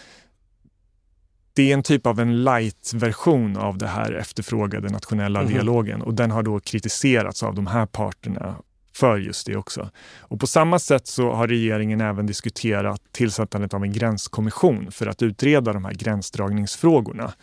det 1.54 1.72
är 1.72 1.74
en 1.74 1.84
typ 1.84 2.08
av 2.08 2.20
en 2.20 2.44
light-version 2.44 3.58
av 3.58 3.78
det 3.78 3.88
här 3.88 4.12
efterfrågade 4.12 4.90
nationella 4.90 5.40
mm 5.40 5.52
-hmm. 5.52 5.54
dialogen 5.54 6.02
och 6.02 6.14
den 6.14 6.32
har 6.32 6.44
då 6.44 6.60
kritiserats 6.60 7.44
av 7.44 7.56
de 7.56 7.68
här 7.68 7.86
parterna 7.86 8.56
för 8.98 9.18
just 9.18 9.46
det 9.46 9.56
också. 9.56 9.90
Och 10.20 10.40
på 10.40 10.48
samma 10.48 10.80
sätt 10.80 11.08
så 11.08 11.32
har 11.32 11.48
regeringen 11.48 12.02
även 12.02 12.26
diskuterat 12.26 13.02
tillsättandet 13.12 13.74
av 13.74 13.84
en 13.84 13.94
gränskommission 13.94 14.92
för 14.92 15.08
att 15.08 15.22
utreda 15.22 15.74
de 15.74 15.86
här 15.86 15.94
gränsdragningsfrågorna 15.94 17.34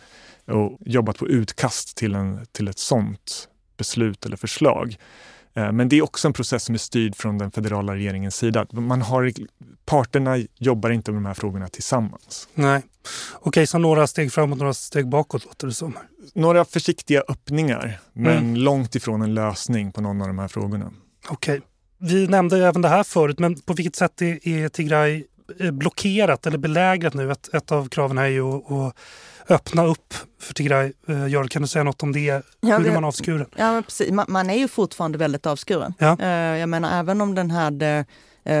och 0.47 0.77
jobbat 0.79 1.17
på 1.17 1.27
utkast 1.27 1.97
till, 1.97 2.15
en, 2.15 2.45
till 2.51 2.67
ett 2.67 2.79
sånt 2.79 3.49
beslut 3.77 4.25
eller 4.25 4.37
förslag. 4.37 4.97
Eh, 5.53 5.71
men 5.71 5.89
det 5.89 5.97
är 5.97 6.01
också 6.01 6.27
en 6.27 6.33
process 6.33 6.63
som 6.63 6.75
är 6.75 6.79
styrd 6.79 7.15
från 7.15 7.37
den 7.37 7.51
federala 7.51 7.95
regeringens 7.95 8.35
sida. 8.35 8.65
Man 8.71 9.01
har, 9.01 9.31
parterna 9.85 10.37
jobbar 10.55 10.89
inte 10.89 11.11
med 11.11 11.17
de 11.17 11.25
här 11.25 11.33
frågorna 11.33 11.67
tillsammans. 11.67 12.47
Nej. 12.53 12.81
Okej, 13.33 13.67
så 13.67 13.77
några 13.77 14.07
steg 14.07 14.33
framåt, 14.33 14.59
några 14.59 14.73
steg 14.73 15.07
bakåt 15.07 15.45
låter 15.45 15.67
det 15.67 15.73
som. 15.73 15.97
Några 16.33 16.65
försiktiga 16.65 17.23
öppningar, 17.27 17.99
men 18.13 18.37
mm. 18.37 18.55
långt 18.55 18.95
ifrån 18.95 19.21
en 19.21 19.33
lösning 19.33 19.91
på 19.91 20.01
någon 20.01 20.21
av 20.21 20.27
de 20.27 20.39
här 20.39 20.47
frågorna. 20.47 20.91
Okej. 21.27 21.61
Vi 21.97 22.27
nämnde 22.27 22.67
även 22.67 22.81
det 22.81 22.89
här 22.89 23.03
förut, 23.03 23.39
men 23.39 23.61
på 23.61 23.73
vilket 23.73 23.95
sätt 23.95 24.21
är, 24.21 24.69
Tigray 24.69 25.23
eh, 25.59 25.71
blockerat 25.71 26.45
eller 26.45 26.57
belägrat 26.57 27.13
nu? 27.13 27.31
Ett, 27.31 27.53
ett 27.53 27.71
av 27.71 27.89
kraven 27.89 28.17
är 28.17 28.25
ju 28.25 28.47
att, 28.47 28.71
att 28.71 28.95
öppna 29.49 29.85
upp 29.85 30.13
för 30.41 30.53
Tigray. 30.53 30.93
Eh, 31.07 31.27
Jarl, 31.27 31.47
kan 31.47 31.61
du 31.61 31.67
säga 31.67 31.83
något 31.83 32.03
om 32.03 32.11
det? 32.11 32.45
Ja, 32.61 32.77
Hur 32.77 32.87
är 32.87 32.93
man 32.93 33.05
avskuren? 33.05 33.47
Ja, 33.55 33.81
precis. 33.85 34.11
Man, 34.11 34.25
man, 34.29 34.49
är 34.49 34.57
ju 34.57 34.67
fortfarande 34.67 35.17
väldigt 35.17 35.45
avskuren. 35.45 35.93
Ja. 35.99 36.17
Eh, 36.19 36.29
jag 36.59 36.69
menar, 36.69 36.99
även 36.99 37.21
om 37.21 37.35
den 37.35 37.51
här 37.51 38.05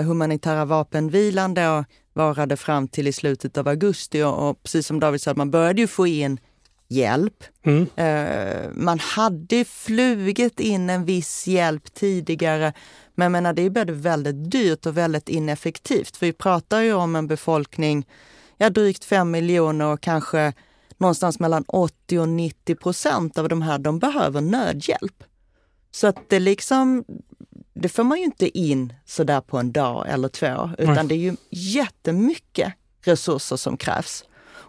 humanitära 0.03 0.65
vapenvilan 0.65 1.53
då 1.53 1.85
varade 2.13 2.57
fram 2.57 2.87
till 2.87 3.07
i 3.07 3.13
slutet 3.13 3.57
av 3.57 3.67
augusti 3.67 4.21
och, 4.21 4.49
och 4.49 4.63
precis 4.63 4.87
som 4.87 4.99
David 4.99 5.21
sa, 5.21 5.33
man 5.33 5.51
började 5.51 5.81
ju 5.81 5.87
få 5.87 6.07
in 6.07 6.39
hjälp. 6.87 7.43
Mm. 7.63 7.81
Uh, 7.81 8.69
man 8.73 8.99
hade 8.99 9.65
flugit 9.65 10.59
in 10.59 10.89
en 10.89 11.05
viss 11.05 11.47
hjälp 11.47 11.93
tidigare, 11.93 12.73
men 13.15 13.31
menar, 13.31 13.53
det 13.53 13.61
är 13.61 13.69
både 13.69 13.93
väldigt 13.93 14.51
dyrt 14.51 14.85
och 14.85 14.97
väldigt 14.97 15.29
ineffektivt. 15.29 16.17
För 16.17 16.25
vi 16.25 16.33
pratar 16.33 16.81
ju 16.81 16.93
om 16.93 17.15
en 17.15 17.27
befolkning, 17.27 18.07
ja 18.57 18.69
drygt 18.69 19.05
fem 19.05 19.31
miljoner 19.31 19.85
och 19.85 20.01
kanske 20.01 20.53
någonstans 20.97 21.39
mellan 21.39 21.63
80 21.67 22.19
och 22.19 22.29
90 22.29 22.75
procent 22.75 23.37
av 23.37 23.49
de 23.49 23.61
här, 23.61 23.79
de 23.79 23.99
behöver 23.99 24.41
nödhjälp. 24.41 25.23
Så 25.91 26.07
att 26.07 26.29
det 26.29 26.39
liksom, 26.39 27.05
det 27.73 27.89
får 27.89 28.03
man 28.03 28.17
ju 28.17 28.23
inte 28.23 28.57
in 28.57 28.93
sådär 29.05 29.41
på 29.41 29.57
en 29.57 29.71
dag 29.71 30.05
eller 30.09 30.27
två, 30.27 30.69
utan 30.77 30.95
Nej. 30.95 31.07
det 31.07 31.15
är 31.15 31.19
ju 31.19 31.35
jättemycket 31.49 32.73
resurser 33.01 33.55
som 33.55 33.77
krävs. 33.77 34.23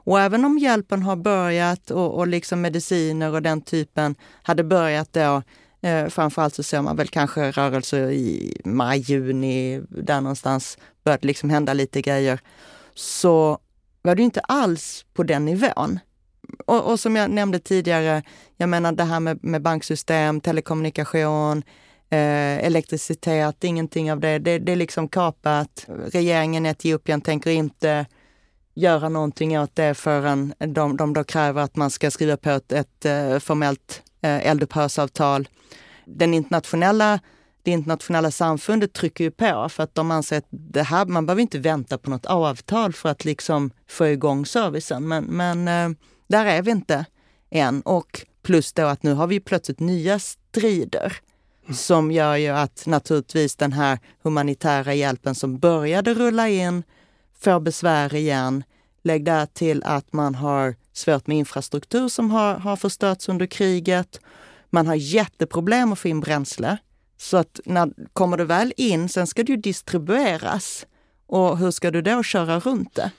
Och 0.07 0.21
även 0.21 0.45
om 0.45 0.59
hjälpen 0.59 1.03
har 1.03 1.17
börjat 1.17 1.91
och, 1.91 2.15
och 2.15 2.27
liksom 2.27 2.61
mediciner 2.61 3.33
och 3.33 3.43
den 3.43 3.61
typen 3.61 4.15
hade 4.43 4.65
börjat 4.65 5.13
då, 5.13 5.43
eh, 5.83 6.07
framförallt 6.09 6.55
så 6.55 6.63
ser 6.63 6.83
man 6.83 6.97
väl 6.97 7.09
kanske 7.09 7.51
rörelser 7.51 8.11
i 8.11 8.57
maj, 8.65 8.99
juni, 8.99 9.83
där 9.89 10.21
någonstans 10.21 10.79
började 11.05 11.27
liksom 11.27 11.51
hända 11.51 11.73
lite 11.73 12.03
grejer, 12.03 12.41
så 12.95 13.59
var 14.03 14.15
det 14.15 14.23
inte 14.23 14.41
alls 14.41 15.05
på 15.15 15.23
den 15.23 15.45
nivån. 15.45 15.99
Och, 16.67 16.91
och, 16.91 17.01
som 17.01 17.17
jag 17.17 17.31
nämnde 17.31 17.59
tidigare, 17.59 18.23
jag 18.57 18.69
menar 18.69 18.93
det 18.93 19.05
här 19.05 19.21
med, 19.21 19.45
med 19.45 19.63
banksystem, 19.63 20.41
telekommunikation, 20.41 21.63
eh, 22.11 22.67
elektricitet, 22.67 23.65
ingenting 23.65 24.13
av 24.13 24.21
det. 24.21 24.39
det. 24.39 24.59
Det 24.59 24.73
är 24.73 24.77
liksom 24.77 25.09
kapat. 25.09 25.87
Regeringen 26.13 26.67
i 26.67 26.69
Etiopien 26.69 27.21
tänker 27.21 27.51
inte 27.51 28.07
göra 28.77 29.09
någonting 29.09 29.59
åt 29.59 29.77
det 29.77 29.95
förrän 29.95 30.55
de, 30.59 30.97
de 30.97 31.13
då 31.13 31.25
kräver 31.25 31.63
att 31.63 31.77
man 31.77 31.91
ska 31.91 32.11
skriva 32.11 32.37
på 32.37 32.51
ett, 32.51 32.73
ett 32.73 33.05
eh, 33.05 33.39
formellt 33.39 34.03
eh, 34.21 34.47
eldupphörsavtal. 34.47 35.49
Den 36.05 36.35
internationella, 36.35 37.21
det 37.63 37.71
internationella 37.71 38.31
samfundet 38.31 38.93
trycker 38.93 39.25
ju 39.25 39.31
på 39.31 39.69
för 39.69 39.83
att 39.83 39.95
de 39.95 40.11
anser 40.11 40.39
att 40.39 40.47
det 40.51 40.83
här, 40.83 41.07
man 41.07 41.27
behöver 41.27 41.43
inte 41.43 41.59
vänta 41.59 41.99
på 41.99 42.11
något 42.11 42.27
avtal 42.27 42.93
för 42.93 43.09
att 43.09 43.25
liksom 43.25 43.71
få 43.89 44.07
igång 44.07 44.47
servicen. 44.47 45.09
Men, 45.09 45.25
men 45.25 45.69
eh, 45.69 45.97
där 46.29 46.47
är 46.47 46.63
vi 46.63 46.71
inte 46.71 47.05
än. 47.51 47.83
Och 47.83 48.27
plus 48.43 48.73
då 48.73 48.83
att 48.83 49.03
nu 49.03 49.15
har 49.15 49.27
vi 49.27 49.41
plötsligt 49.41 49.81
nya 49.81 50.19
strider 50.19 51.21
som 51.75 52.13
gör 52.13 52.37
ju 52.37 52.49
att 52.49 52.87
naturligtvis 52.87 53.57
den 53.57 53.73
här 53.73 53.99
humanitära 54.23 54.95
hjälpen 54.95 55.35
som 55.35 55.59
började 55.59 56.15
rulla 56.15 56.49
in 56.49 56.83
får 57.41 57.61
besvär 57.61 58.15
igen. 58.15 58.65
Lägg 59.07 59.25
där 59.25 59.47
till 59.47 59.83
att 59.85 60.13
man 60.13 60.35
har 60.35 60.75
svårt 60.93 61.27
med 61.27 61.37
infrastruktur 61.37 62.09
som 62.09 62.31
har, 62.31 62.55
har 62.55 62.77
förstörts 62.77 63.29
under 63.29 63.47
kriget. 63.47 64.21
Man 64.71 64.87
har 64.87 64.95
jätteproblem 64.95 65.93
att 65.93 65.99
få 65.99 66.09
in 66.09 66.21
bränsle. 66.21 66.79
Så 67.17 67.37
att 67.37 67.61
när 67.65 67.91
kommer 68.13 68.37
det 68.37 68.45
väl 68.45 68.73
in, 68.77 69.09
sen 69.09 69.27
ska 69.27 69.43
det 69.43 69.53
ju 69.53 69.57
distribueras. 69.57 70.87
Och 71.27 71.59
hur 71.59 71.71
ska 71.71 71.91
du 71.91 72.03
då 72.03 72.23
köra 72.23 72.61
runt 72.61 72.95
det? 72.95 73.11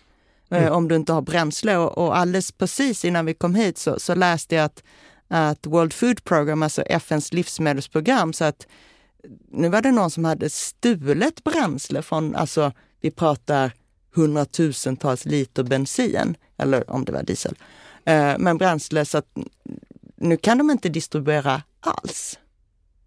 Eh, 0.50 0.62
mm. 0.62 0.74
Om 0.74 0.88
du 0.88 0.96
inte 0.96 1.14
har 1.14 1.22
bränsle. 1.22 1.78
Och, 1.78 1.98
och 1.98 2.18
alldeles 2.18 2.52
precis 2.52 3.06
innan 3.06 3.26
vi 3.26 3.34
kom 3.34 3.56
hit 3.56 3.78
så, 3.78 4.00
så 4.00 4.16
läste 4.16 4.56
jag 4.56 4.66
att, 4.66 4.84
att 5.28 5.66
World 5.66 5.94
Food 5.94 6.24
Program, 6.24 6.64
alltså 6.64 6.82
FNs 6.82 7.34
livsmedelsprogram, 7.34 8.34
så 8.34 8.46
att 8.46 8.68
nu 9.52 9.70
var 9.70 9.82
det 9.82 9.92
någon 9.92 10.12
som 10.12 10.26
hade 10.26 10.50
stulet 10.50 11.44
bränsle 11.44 12.02
från, 12.02 12.36
alltså 12.36 12.72
vi 13.02 13.12
pratar 13.12 13.72
hundratusentals 14.18 15.26
liter 15.26 15.64
bensin, 15.64 16.38
eller 16.58 16.92
om 16.92 17.06
det 17.06 17.12
var 17.12 17.24
diesel, 17.24 17.56
eh, 18.06 18.36
men 18.38 18.58
bränsle 18.58 19.06
så 19.06 19.18
att 19.18 19.38
nu 20.16 20.38
kan 20.38 20.58
de 20.58 20.72
inte 20.72 20.90
distribuera 20.90 21.64
alls. 21.80 22.40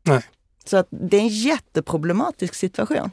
Nej. 0.03 0.23
Så 0.65 0.77
att 0.77 0.89
det 0.91 1.17
är 1.17 1.21
en 1.21 1.29
jätteproblematisk 1.29 2.55
situation. 2.55 3.11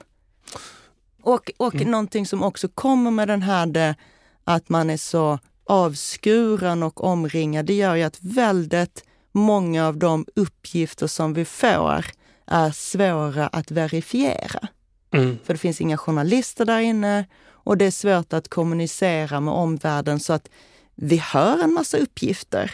Och, 1.21 1.51
och 1.57 1.75
mm. 1.75 1.91
någonting 1.91 2.25
som 2.25 2.43
också 2.43 2.67
kommer 2.67 3.11
med 3.11 3.27
den 3.27 3.41
här 3.41 3.65
det, 3.65 3.95
att 4.43 4.69
man 4.69 4.89
är 4.89 4.97
så 4.97 5.39
avskuren 5.65 6.83
och 6.83 7.03
omringad, 7.03 7.65
det 7.65 7.73
gör 7.73 7.95
ju 7.95 8.03
att 8.03 8.17
väldigt 8.21 9.03
många 9.31 9.87
av 9.87 9.97
de 9.97 10.25
uppgifter 10.35 11.07
som 11.07 11.33
vi 11.33 11.45
får 11.45 12.05
är 12.45 12.71
svåra 12.71 13.47
att 13.47 13.71
verifiera. 13.71 14.67
Mm. 15.11 15.37
För 15.43 15.53
det 15.53 15.57
finns 15.57 15.81
inga 15.81 15.97
journalister 15.97 16.65
där 16.65 16.79
inne 16.79 17.25
och 17.67 17.77
det 17.77 17.85
är 17.85 17.91
svårt 17.91 18.33
att 18.33 18.47
kommunicera 18.47 19.39
med 19.39 19.53
omvärlden 19.53 20.19
så 20.19 20.33
att 20.33 20.49
vi 20.95 21.17
hör 21.17 21.63
en 21.63 21.73
massa 21.73 21.97
uppgifter, 21.97 22.71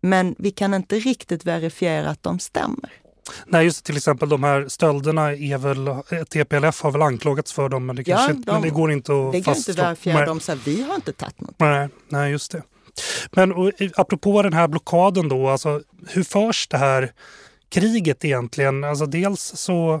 men 0.00 0.34
vi 0.38 0.50
kan 0.50 0.74
inte 0.74 0.98
riktigt 0.98 1.44
verifiera 1.44 2.10
att 2.10 2.22
de 2.22 2.38
stämmer. 2.38 2.92
Nej, 3.46 3.64
just 3.64 3.84
till 3.84 3.96
exempel 3.96 4.28
de 4.28 4.42
här 4.42 4.68
stölderna 4.68 5.32
är 5.32 5.58
väl, 5.58 5.88
TPLF 6.24 6.82
har 6.82 6.90
väl 6.90 7.02
anklagats 7.02 7.52
för 7.52 7.68
dem 7.68 7.86
men 7.86 7.96
det, 7.96 8.04
kanske, 8.04 8.32
ja, 8.32 8.38
de, 8.46 8.52
men 8.52 8.62
det 8.62 8.70
går 8.70 8.92
inte 8.92 9.12
att 9.12 9.32
Det 9.32 9.40
går 9.40 9.56
inte 9.56 9.70
att 9.70 9.78
verifiera, 9.78 10.26
de 10.26 10.40
säger 10.40 10.60
vi 10.64 10.82
har 10.82 10.94
inte 10.94 11.12
tagit 11.12 11.40
något. 11.40 11.54
Nej, 11.58 11.88
nej 12.08 12.30
just 12.30 12.52
det. 12.52 12.62
Men 13.32 13.52
och, 13.52 13.72
apropå 13.96 14.42
den 14.42 14.52
här 14.52 14.68
blockaden 14.68 15.28
då, 15.28 15.48
alltså, 15.48 15.82
hur 16.08 16.22
förs 16.22 16.68
det 16.68 16.78
här 16.78 17.12
kriget 17.68 18.24
egentligen? 18.24 18.84
Alltså 18.84 19.06
dels 19.06 19.52
så 19.56 20.00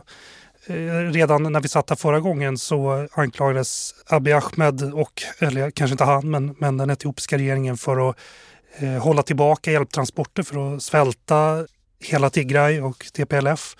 Eh, 0.66 1.12
redan 1.12 1.52
när 1.52 1.60
vi 1.60 1.68
satt 1.68 1.90
här 1.90 1.96
förra 1.96 2.20
gången 2.20 2.58
så 2.58 3.08
anklagades 3.12 3.94
Abiy 4.06 4.32
Ahmed 4.32 4.94
och, 4.94 5.22
eller 5.38 5.70
kanske 5.70 5.92
inte 5.92 6.04
han, 6.04 6.30
men, 6.30 6.54
men 6.58 6.76
den 6.76 6.90
etiopiska 6.90 7.38
regeringen 7.38 7.76
för 7.76 8.10
att 8.10 8.16
eh, 8.78 8.88
hålla 8.88 9.22
tillbaka 9.22 9.72
hjälptransporter 9.72 10.42
för 10.42 10.74
att 10.74 10.82
svälta 10.82 11.66
hela 12.04 12.30
Tigray 12.30 12.80
och 12.80 13.06
TPLF. 13.12 13.76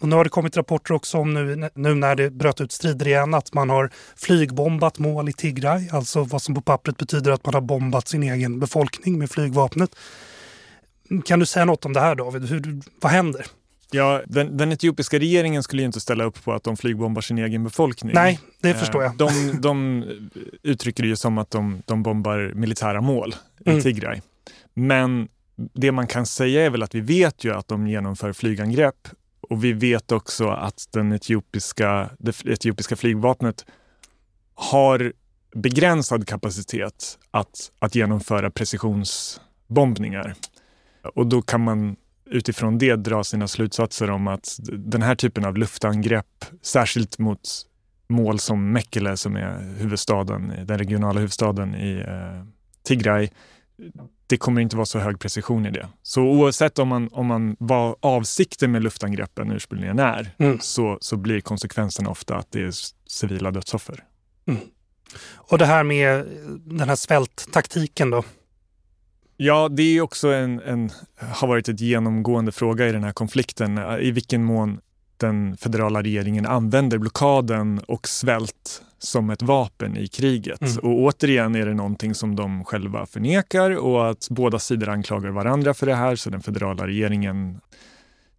Och 0.00 0.08
nu 0.08 0.16
har 0.16 0.24
det 0.24 0.30
kommit 0.30 0.56
rapporter 0.56 0.94
också 0.94 1.18
om 1.18 1.34
nu, 1.34 1.70
nu 1.74 1.94
när 1.94 2.14
det 2.14 2.30
bröt 2.30 2.60
ut 2.60 2.72
strider 2.72 3.08
igen 3.08 3.34
att 3.34 3.54
man 3.54 3.70
har 3.70 3.90
flygbombat 4.16 4.98
mål 4.98 5.28
i 5.28 5.32
Tigray, 5.32 5.88
alltså 5.92 6.22
vad 6.22 6.42
som 6.42 6.54
på 6.54 6.60
pappret 6.60 6.96
betyder 6.96 7.32
att 7.32 7.46
man 7.46 7.54
har 7.54 7.60
bombat 7.60 8.08
sin 8.08 8.22
egen 8.22 8.60
befolkning 8.60 9.18
med 9.18 9.30
flygvapnet. 9.30 9.90
Mm, 11.10 11.22
kan 11.22 11.38
du 11.38 11.46
säga 11.46 11.64
något 11.64 11.84
om 11.84 11.92
det 11.92 12.00
här 12.00 12.14
David? 12.14 12.48
Hur, 12.48 12.80
vad 13.00 13.12
händer? 13.12 13.46
Ja, 13.92 14.22
den, 14.26 14.56
den 14.56 14.72
etiopiska 14.72 15.18
regeringen 15.18 15.62
skulle 15.62 15.82
ju 15.82 15.86
inte 15.86 16.00
ställa 16.00 16.24
upp 16.24 16.44
på 16.44 16.52
att 16.52 16.64
de 16.64 16.76
flygbombar 16.76 17.22
sin 17.22 17.38
egen 17.38 17.64
befolkning. 17.64 18.12
Nej, 18.14 18.40
det 18.60 18.70
eh, 18.70 18.76
förstår 18.76 19.02
jag. 19.02 19.16
De, 19.16 19.60
de 19.60 20.04
uttrycker 20.62 21.02
det 21.02 21.08
ju 21.08 21.16
som 21.16 21.38
att 21.38 21.50
de, 21.50 21.82
de 21.86 22.02
bombar 22.02 22.52
militära 22.54 23.00
mål 23.00 23.34
mm. 23.66 23.78
i 23.78 23.82
Tigray. 23.82 24.20
Men 24.74 25.28
det 25.56 25.92
man 25.92 26.06
kan 26.06 26.26
säga 26.26 26.66
är 26.66 26.70
väl 26.70 26.82
att 26.82 26.94
vi 26.94 27.00
vet 27.00 27.44
ju 27.44 27.54
att 27.54 27.68
de 27.68 27.86
genomför 27.86 28.32
flygangrepp 28.32 29.08
och 29.40 29.64
vi 29.64 29.72
vet 29.72 30.12
också 30.12 30.48
att 30.48 30.88
den 30.90 31.12
etiopiska, 31.12 32.10
det 32.18 32.44
etiopiska 32.44 32.96
flygvapnet 32.96 33.64
har 34.54 35.12
begränsad 35.54 36.26
kapacitet 36.26 37.18
att, 37.30 37.70
att 37.78 37.94
genomföra 37.94 38.50
precisionsbombningar. 38.50 40.34
Och 41.14 41.26
då 41.26 41.42
kan 41.42 41.60
man 41.64 41.96
utifrån 42.32 42.78
det 42.78 42.96
dra 42.96 43.24
sina 43.24 43.48
slutsatser 43.48 44.10
om 44.10 44.28
att 44.28 44.58
den 44.72 45.02
här 45.02 45.14
typen 45.14 45.44
av 45.44 45.56
luftangrepp, 45.56 46.44
särskilt 46.62 47.18
mot 47.18 47.48
mål 48.08 48.38
som 48.38 48.72
Mekele 48.72 49.16
som 49.16 49.36
är 49.36 49.74
huvudstaden, 49.78 50.52
den 50.64 50.78
regionala 50.78 51.20
huvudstaden 51.20 51.74
i 51.74 52.04
eh, 52.08 52.44
Tigray, 52.84 53.28
det 54.26 54.36
kommer 54.36 54.60
inte 54.60 54.76
vara 54.76 54.86
så 54.86 54.98
hög 54.98 55.18
precision 55.18 55.66
i 55.66 55.70
det. 55.70 55.88
Så 56.02 56.22
oavsett 56.22 56.78
om 56.78 56.88
man, 56.88 57.08
om 57.12 57.26
man 57.26 57.56
vad 57.58 57.96
avsikten 58.00 58.72
med 58.72 58.82
luftangreppen 58.82 59.52
ursprungligen 59.52 59.98
är, 59.98 60.34
mm. 60.38 60.58
så, 60.60 60.98
så 61.00 61.16
blir 61.16 61.40
konsekvensen 61.40 62.06
ofta 62.06 62.36
att 62.36 62.52
det 62.52 62.62
är 62.62 62.72
civila 63.06 63.50
dödsoffer. 63.50 64.04
Mm. 64.46 64.60
Och 65.34 65.58
det 65.58 65.66
här 65.66 65.84
med 65.84 66.26
den 66.64 66.88
här 66.88 66.96
svälttaktiken 66.96 68.10
då? 68.10 68.24
Ja, 69.44 69.68
det 69.68 69.82
är 69.82 70.00
också 70.00 70.28
en, 70.28 70.60
en, 70.60 70.90
har 71.18 71.48
varit 71.48 71.68
ett 71.68 71.80
genomgående 71.80 72.52
fråga 72.52 72.88
i 72.88 72.92
den 72.92 73.04
här 73.04 73.12
konflikten. 73.12 73.78
I 74.00 74.10
vilken 74.10 74.44
mån 74.44 74.80
den 75.16 75.56
federala 75.56 76.02
regeringen 76.02 76.46
använder 76.46 76.98
blockaden 76.98 77.78
och 77.78 78.08
svält 78.08 78.82
som 78.98 79.30
ett 79.30 79.42
vapen 79.42 79.96
i 79.96 80.08
kriget. 80.08 80.60
Mm. 80.60 80.78
Och 80.78 81.00
återigen 81.00 81.54
är 81.54 81.66
det 81.66 81.74
någonting 81.74 82.14
som 82.14 82.36
de 82.36 82.64
själva 82.64 83.06
förnekar 83.06 83.70
och 83.70 84.10
att 84.10 84.26
båda 84.30 84.58
sidor 84.58 84.88
anklagar 84.88 85.30
varandra 85.30 85.74
för 85.74 85.86
det 85.86 85.94
här. 85.94 86.16
Så 86.16 86.30
den 86.30 86.40
federala 86.40 86.86
regeringen 86.86 87.60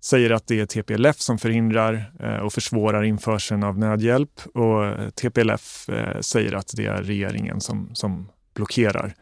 säger 0.01 0.29
att 0.29 0.47
det 0.47 0.59
är 0.59 0.65
TPLF 0.65 1.19
som 1.19 1.37
förhindrar 1.37 2.13
eh, 2.19 2.37
och 2.37 2.53
försvårar 2.53 3.03
införseln 3.03 3.63
av 3.63 3.79
nödhjälp 3.79 4.41
och 4.53 5.15
TPLF 5.15 5.89
eh, 5.89 6.19
säger 6.19 6.53
att 6.53 6.73
det 6.75 6.85
är 6.85 7.03
regeringen 7.03 7.61
som, 7.61 7.89
som 7.93 8.29
blockerar 8.53 9.13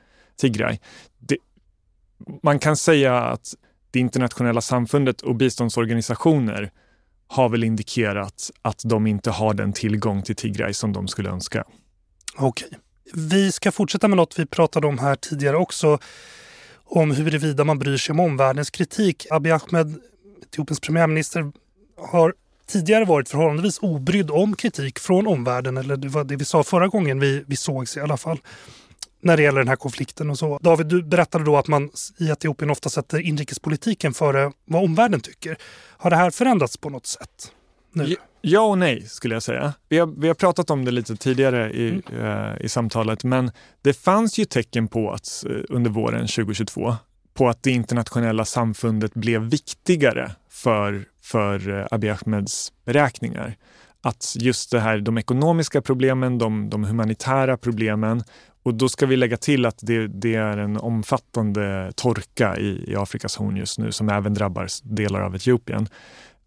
Tigray. 0.41 0.77
Det, 1.19 1.37
man 2.43 2.59
kan 2.59 2.77
säga 2.77 3.17
att 3.19 3.53
det 3.91 3.99
internationella 3.99 4.61
samfundet 4.61 5.21
och 5.21 5.35
biståndsorganisationer 5.35 6.71
har 7.27 7.49
väl 7.49 7.63
indikerat 7.63 8.51
att 8.61 8.81
de 8.85 9.07
inte 9.07 9.31
har 9.31 9.53
den 9.53 9.73
tillgång 9.73 10.21
till 10.21 10.35
Tigray 10.35 10.73
som 10.73 10.93
de 10.93 11.07
skulle 11.07 11.29
önska. 11.29 11.63
Okej. 12.37 12.69
Vi 13.13 13.51
ska 13.51 13.71
fortsätta 13.71 14.07
med 14.07 14.17
något 14.17 14.39
vi 14.39 14.45
pratade 14.45 14.87
om 14.87 14.99
här 14.99 15.15
tidigare 15.15 15.57
också. 15.57 15.99
Om 16.83 17.11
huruvida 17.11 17.63
man 17.63 17.79
bryr 17.79 17.97
sig 17.97 18.13
om 18.13 18.19
omvärldens 18.19 18.69
kritik. 18.69 19.27
Abiy 19.31 19.51
Ahmed, 19.51 19.95
Etiopiens 20.43 20.79
premiärminister, 20.79 21.51
har 21.97 22.33
tidigare 22.67 23.05
varit 23.05 23.29
förhållandevis 23.29 23.79
obrydd 23.79 24.31
om 24.31 24.55
kritik 24.55 24.99
från 24.99 25.27
omvärlden. 25.27 25.77
Eller 25.77 25.97
det 25.97 26.07
var 26.07 26.23
det 26.23 26.35
vi 26.35 26.45
sa 26.45 26.63
förra 26.63 26.87
gången 26.87 27.19
vi, 27.19 27.43
vi 27.47 27.55
sågs 27.55 27.97
i 27.97 27.99
alla 27.99 28.17
fall 28.17 28.39
när 29.21 29.37
det 29.37 29.43
gäller 29.43 29.59
den 29.59 29.67
här 29.67 29.75
konflikten 29.75 30.29
och 30.29 30.39
så. 30.39 30.59
David, 30.61 30.87
du 30.87 31.03
berättade 31.03 31.43
då 31.43 31.57
att 31.57 31.67
man 31.67 31.89
i 32.17 32.29
Etiopien 32.29 32.69
ofta 32.69 32.89
sätter 32.89 33.19
inrikespolitiken 33.19 34.13
före 34.13 34.51
vad 34.65 34.83
omvärlden 34.83 35.19
tycker. 35.19 35.57
Har 35.97 36.09
det 36.09 36.15
här 36.15 36.31
förändrats 36.31 36.77
på 36.77 36.89
något 36.89 37.05
sätt? 37.05 37.51
Nu? 37.93 38.15
Ja 38.41 38.61
och 38.61 38.77
nej 38.77 39.01
skulle 39.01 39.35
jag 39.35 39.43
säga. 39.43 39.73
Vi 39.89 39.97
har, 39.97 40.07
vi 40.07 40.27
har 40.27 40.35
pratat 40.35 40.69
om 40.69 40.85
det 40.85 40.91
lite 40.91 41.15
tidigare 41.15 41.71
i, 41.71 41.89
mm. 41.89 42.25
uh, 42.25 42.61
i 42.61 42.69
samtalet, 42.69 43.23
men 43.23 43.51
det 43.81 43.93
fanns 43.93 44.39
ju 44.39 44.45
tecken 44.45 44.87
på 44.87 45.11
att 45.11 45.43
uh, 45.49 45.63
under 45.69 45.91
våren 45.91 46.27
2022 46.27 46.95
på 47.33 47.49
att 47.49 47.63
det 47.63 47.71
internationella 47.71 48.45
samfundet 48.45 49.13
blev 49.13 49.41
viktigare 49.41 50.31
för, 50.49 51.05
för 51.21 51.69
uh, 51.69 51.87
Abiy 51.91 52.09
Ahmeds 52.09 52.73
beräkningar 52.85 53.55
att 54.01 54.35
just 54.39 54.71
det 54.71 54.79
här, 54.79 54.97
de 54.97 55.17
ekonomiska 55.17 55.81
problemen, 55.81 56.37
de, 56.37 56.69
de 56.69 56.83
humanitära 56.83 57.57
problemen 57.57 58.23
och 58.63 58.73
då 58.73 58.89
ska 58.89 59.05
vi 59.05 59.17
lägga 59.17 59.37
till 59.37 59.65
att 59.65 59.77
det, 59.81 60.07
det 60.07 60.35
är 60.35 60.57
en 60.57 60.77
omfattande 60.77 61.91
torka 61.95 62.57
i, 62.57 62.91
i, 62.91 62.95
Afrikas 62.95 63.35
horn 63.35 63.57
just 63.57 63.79
nu 63.79 63.91
som 63.91 64.09
även 64.09 64.33
drabbar 64.33 64.67
delar 64.83 65.21
av 65.21 65.35
Etiopien. 65.35 65.87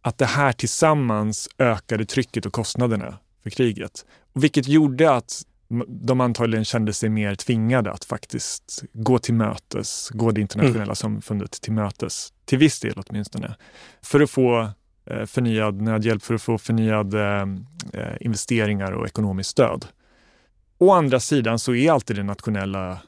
Att 0.03 0.19
det 0.19 0.27
här 0.27 0.53
tillsammans 0.53 1.49
ökade 1.59 2.05
trycket 2.05 2.47
och 2.47 2.53
kostnaderna 2.53 3.19
för 3.43 3.51
kriget. 3.51 4.05
Vilket 4.33 4.69
gjorde 4.69 5.13
att 5.13 5.43
de 5.89 6.21
antagligen 6.21 6.65
kände 6.65 6.93
sig 6.93 7.09
mer 7.09 7.35
tvingade 7.35 7.93
att 7.93 8.05
faktiskt 8.05 8.85
gå 8.93 9.19
till 9.19 9.35
mötes, 9.35 10.11
gå 10.11 10.31
det 10.31 10.41
internationella 10.41 10.83
mm. 10.83 10.95
samfundet 10.95 11.51
till 11.51 11.73
mötes, 11.73 12.33
till 12.45 12.59
viss 12.59 12.81
del 12.81 13.03
åtminstone, 13.07 13.55
för 14.03 14.21
att 14.21 14.31
få 14.31 14.71
förnyad 15.27 15.81
nödhjälp, 15.81 16.23
för 16.23 16.35
att 16.35 16.43
få 16.43 16.59
förnyade 16.59 17.49
eh, 17.93 18.13
investeringar 18.21 18.93
och 18.93 19.07
ekonomiskt 19.07 19.51
stöd. 19.51 19.87
Å 20.79 20.93
andra 20.93 21.21
sidan 21.21 21.59
så 21.59 21.75
är 21.75 21.93
alltid 21.93 22.17
den 22.17 22.27
nationella 22.27 22.99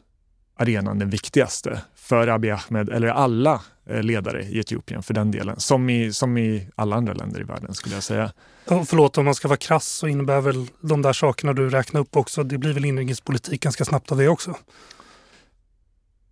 arenan 0.56 0.98
den 0.98 1.10
viktigaste 1.10 1.80
för 1.94 2.28
Abiy 2.28 2.50
Ahmed 2.50 2.88
eller 2.88 3.08
alla 3.08 3.60
eh, 3.86 4.02
ledare 4.02 4.42
i 4.42 4.58
Etiopien 4.58 5.02
för 5.02 5.14
den 5.14 5.30
delen. 5.30 5.60
Som 5.60 5.90
i, 5.90 6.12
som 6.12 6.38
i 6.38 6.68
alla 6.74 6.96
andra 6.96 7.12
länder 7.12 7.40
i 7.40 7.44
världen 7.44 7.74
skulle 7.74 7.94
jag 7.94 8.02
säga. 8.02 8.32
Och 8.66 8.88
förlåt, 8.88 9.18
om 9.18 9.24
man 9.24 9.34
ska 9.34 9.48
vara 9.48 9.56
krass 9.56 9.86
så 9.86 10.08
innebär 10.08 10.40
väl 10.40 10.66
de 10.80 11.02
där 11.02 11.12
sakerna 11.12 11.52
du 11.52 11.70
räknar 11.70 12.00
upp 12.00 12.16
också, 12.16 12.42
det 12.42 12.58
blir 12.58 12.72
väl 12.72 12.84
inrikespolitik 12.84 13.62
ganska 13.62 13.84
snabbt 13.84 14.12
av 14.12 14.18
det 14.18 14.28
också? 14.28 14.54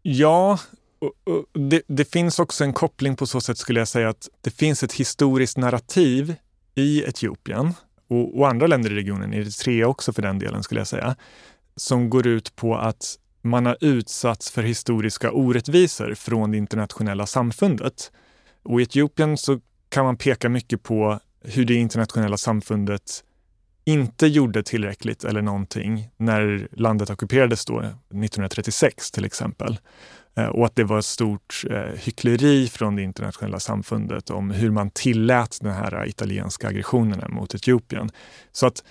Ja, 0.03 0.59
och, 1.05 1.13
och 1.25 1.61
det, 1.61 1.83
det, 1.87 2.13
finns 2.13 2.39
också 2.39 2.65
en 2.65 2.73
koppling 2.73 3.17
på 3.17 3.27
så 3.27 3.41
sätt 3.41 3.59
skulle 3.59 3.81
jag 3.81 3.89
säga 3.89 4.09
att 4.09 4.29
det 4.41 4.51
finns 4.51 4.83
ett 4.83 4.93
historiskt 4.93 5.57
narrativ 5.57 6.35
i 6.75 7.05
Etiopien 7.05 7.75
och, 8.09 8.39
och 8.39 8.49
andra 8.49 8.67
länder 8.67 8.93
i 8.93 8.95
regionen, 8.95 9.35
Eritrea 9.35 9.89
också 9.89 10.13
för 10.13 10.23
den 10.23 10.39
delen 10.39 10.63
skulle 10.63 10.81
jag 10.81 10.89
säga, 10.89 11.17
som 11.77 12.11
går 12.11 12.27
ut 12.27 12.57
på 12.57 12.77
att 12.77 13.19
man 13.43 13.67
har 13.67 13.77
utsatts 13.81 14.51
för 14.51 14.63
historiska 14.63 15.33
orättvisor 15.33 16.15
från 16.15 16.51
det 16.51 16.57
internationella 16.57 17.27
samfundet. 17.27 18.13
Och 18.63 18.81
i 18.81 18.85
Etiopien 18.85 19.37
så 19.37 19.61
kan 19.89 20.05
man 20.05 20.17
peka 20.17 20.49
mycket 20.49 20.83
på 20.83 21.21
hur 21.41 21.65
det 21.65 21.75
internationella 21.75 22.37
samfundet 22.37 23.25
inte 23.85 24.27
gjorde 24.27 24.63
tillräckligt 24.63 25.25
eller 25.25 25.43
någonting 25.43 26.09
när 26.17 26.69
landet 26.73 27.11
ockuperades 27.11 27.65
då 27.65 27.79
1936 27.79 29.11
till 29.11 29.25
exempel. 29.25 29.79
Eh, 30.37 30.47
och 30.47 30.67
att 30.67 30.77
det 30.77 30.85
var 30.85 30.99
ett 30.99 31.05
stort 31.05 31.65
eh, 31.71 31.79
hyckleri 31.79 32.69
från 32.69 32.97
det 32.97 33.03
internationella 33.03 33.61
samfundet 33.61 34.31
om 34.31 34.51
hur 34.51 34.71
man 34.71 34.91
tillät 34.91 35.59
den 35.61 35.73
här 35.73 36.09
italienska 36.09 36.69
aggressionerna 36.69 37.29
mot 37.29 37.55
Etiopien. 37.55 38.11
Så 38.53 38.67
att 38.67 38.85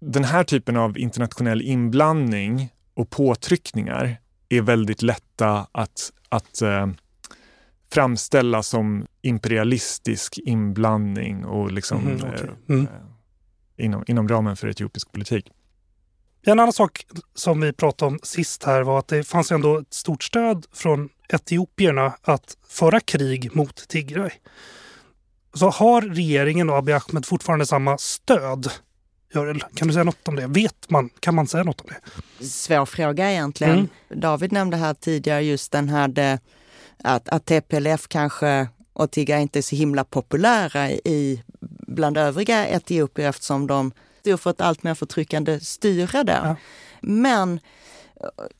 den 0.00 0.24
här 0.24 0.44
typen 0.44 0.76
av 0.76 0.98
internationell 0.98 1.62
inblandning 1.62 2.68
och 2.94 3.10
påtryckningar 3.10 4.16
är 4.48 4.62
väldigt 4.62 5.02
lätta 5.02 5.66
att, 5.72 6.12
att 6.28 6.62
eh, 6.62 6.86
framställa 7.92 8.62
som 8.62 9.06
imperialistisk 9.22 10.38
inblandning 10.38 11.44
och 11.44 11.72
liksom, 11.72 12.06
mm, 12.06 12.16
okay. 12.16 12.48
mm. 12.68 12.82
eh, 12.82 13.84
inom, 13.84 14.04
inom 14.06 14.28
ramen 14.28 14.56
för 14.56 14.68
etiopisk 14.68 15.12
politik. 15.12 15.50
En 16.48 16.60
annan 16.60 16.72
sak 16.72 17.06
som 17.34 17.60
vi 17.60 17.72
pratade 17.72 18.08
om 18.12 18.18
sist 18.22 18.64
här 18.64 18.82
var 18.82 18.98
att 18.98 19.08
det 19.08 19.24
fanns 19.24 19.52
ändå 19.52 19.78
ett 19.78 19.94
stort 19.94 20.22
stöd 20.24 20.66
från 20.72 21.08
etiopierna 21.28 22.12
att 22.22 22.56
föra 22.68 23.00
krig 23.00 23.56
mot 23.56 23.88
Tigray. 23.88 24.30
Så 25.54 25.70
har 25.70 26.02
regeringen 26.02 26.70
och 26.70 26.76
Abiy 26.76 26.94
Ahmed 26.94 27.26
fortfarande 27.26 27.66
samma 27.66 27.98
stöd? 27.98 28.70
Görel, 29.34 29.64
kan 29.74 29.88
du 29.88 29.94
säga 29.94 30.04
något 30.04 30.28
om 30.28 30.36
det? 30.36 30.46
Vet 30.46 30.90
man? 30.90 31.08
Kan 31.20 31.34
man 31.34 31.46
säga 31.46 31.64
något 31.64 31.80
om 31.80 31.86
det? 31.88 32.44
Svår 32.44 32.86
fråga 32.86 33.30
egentligen. 33.30 33.72
Mm. 33.74 33.88
David 34.08 34.52
nämnde 34.52 34.76
här 34.76 34.94
tidigare 34.94 35.42
just 35.42 35.72
den 35.72 35.88
här 35.88 36.38
att, 37.04 37.28
att 37.28 37.44
TPLF 37.44 38.08
kanske 38.08 38.68
och 38.92 39.10
Tigray 39.10 39.42
inte 39.42 39.58
är 39.58 39.62
så 39.62 39.76
himla 39.76 40.04
populära 40.04 40.90
i, 40.90 41.42
bland 41.86 42.18
övriga 42.18 42.66
etiopier 42.66 43.28
eftersom 43.28 43.66
de 43.66 43.92
står 44.26 44.36
för 44.36 44.50
ett 44.50 44.60
allt 44.60 44.82
mer 44.82 44.94
förtryckande 44.94 45.60
styre 45.60 46.22
där. 46.22 46.40
Ja. 46.44 46.56
Men, 47.00 47.60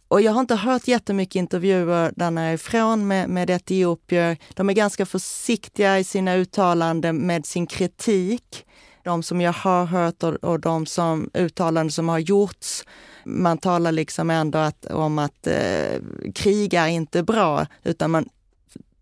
och 0.08 0.20
jag 0.20 0.32
har 0.32 0.40
inte 0.40 0.54
hört 0.54 0.88
jättemycket 0.88 1.34
intervjuer 1.34 2.12
där 2.16 2.30
nerifrån 2.30 3.06
med, 3.06 3.28
med 3.28 3.50
etiopier. 3.50 4.36
De 4.54 4.68
är 4.68 4.74
ganska 4.74 5.06
försiktiga 5.06 5.98
i 5.98 6.04
sina 6.04 6.34
uttalanden 6.34 7.26
med 7.26 7.46
sin 7.46 7.66
kritik. 7.66 8.64
De 9.04 9.22
som 9.22 9.40
jag 9.40 9.52
har 9.52 9.84
hört 9.84 10.22
och, 10.22 10.34
och 10.34 10.60
de 10.60 10.86
som 10.86 11.30
uttalanden 11.34 11.90
som 11.90 12.08
har 12.08 12.18
gjorts 12.18 12.84
man 13.24 13.58
talar 13.58 13.92
liksom 13.92 14.30
ändå 14.30 14.58
att, 14.58 14.86
om 14.86 15.18
att 15.18 15.46
eh, 15.46 16.00
krig 16.34 16.74
är 16.74 16.86
inte 16.86 17.22
bra, 17.22 17.66
utan 17.84 18.10
man 18.10 18.28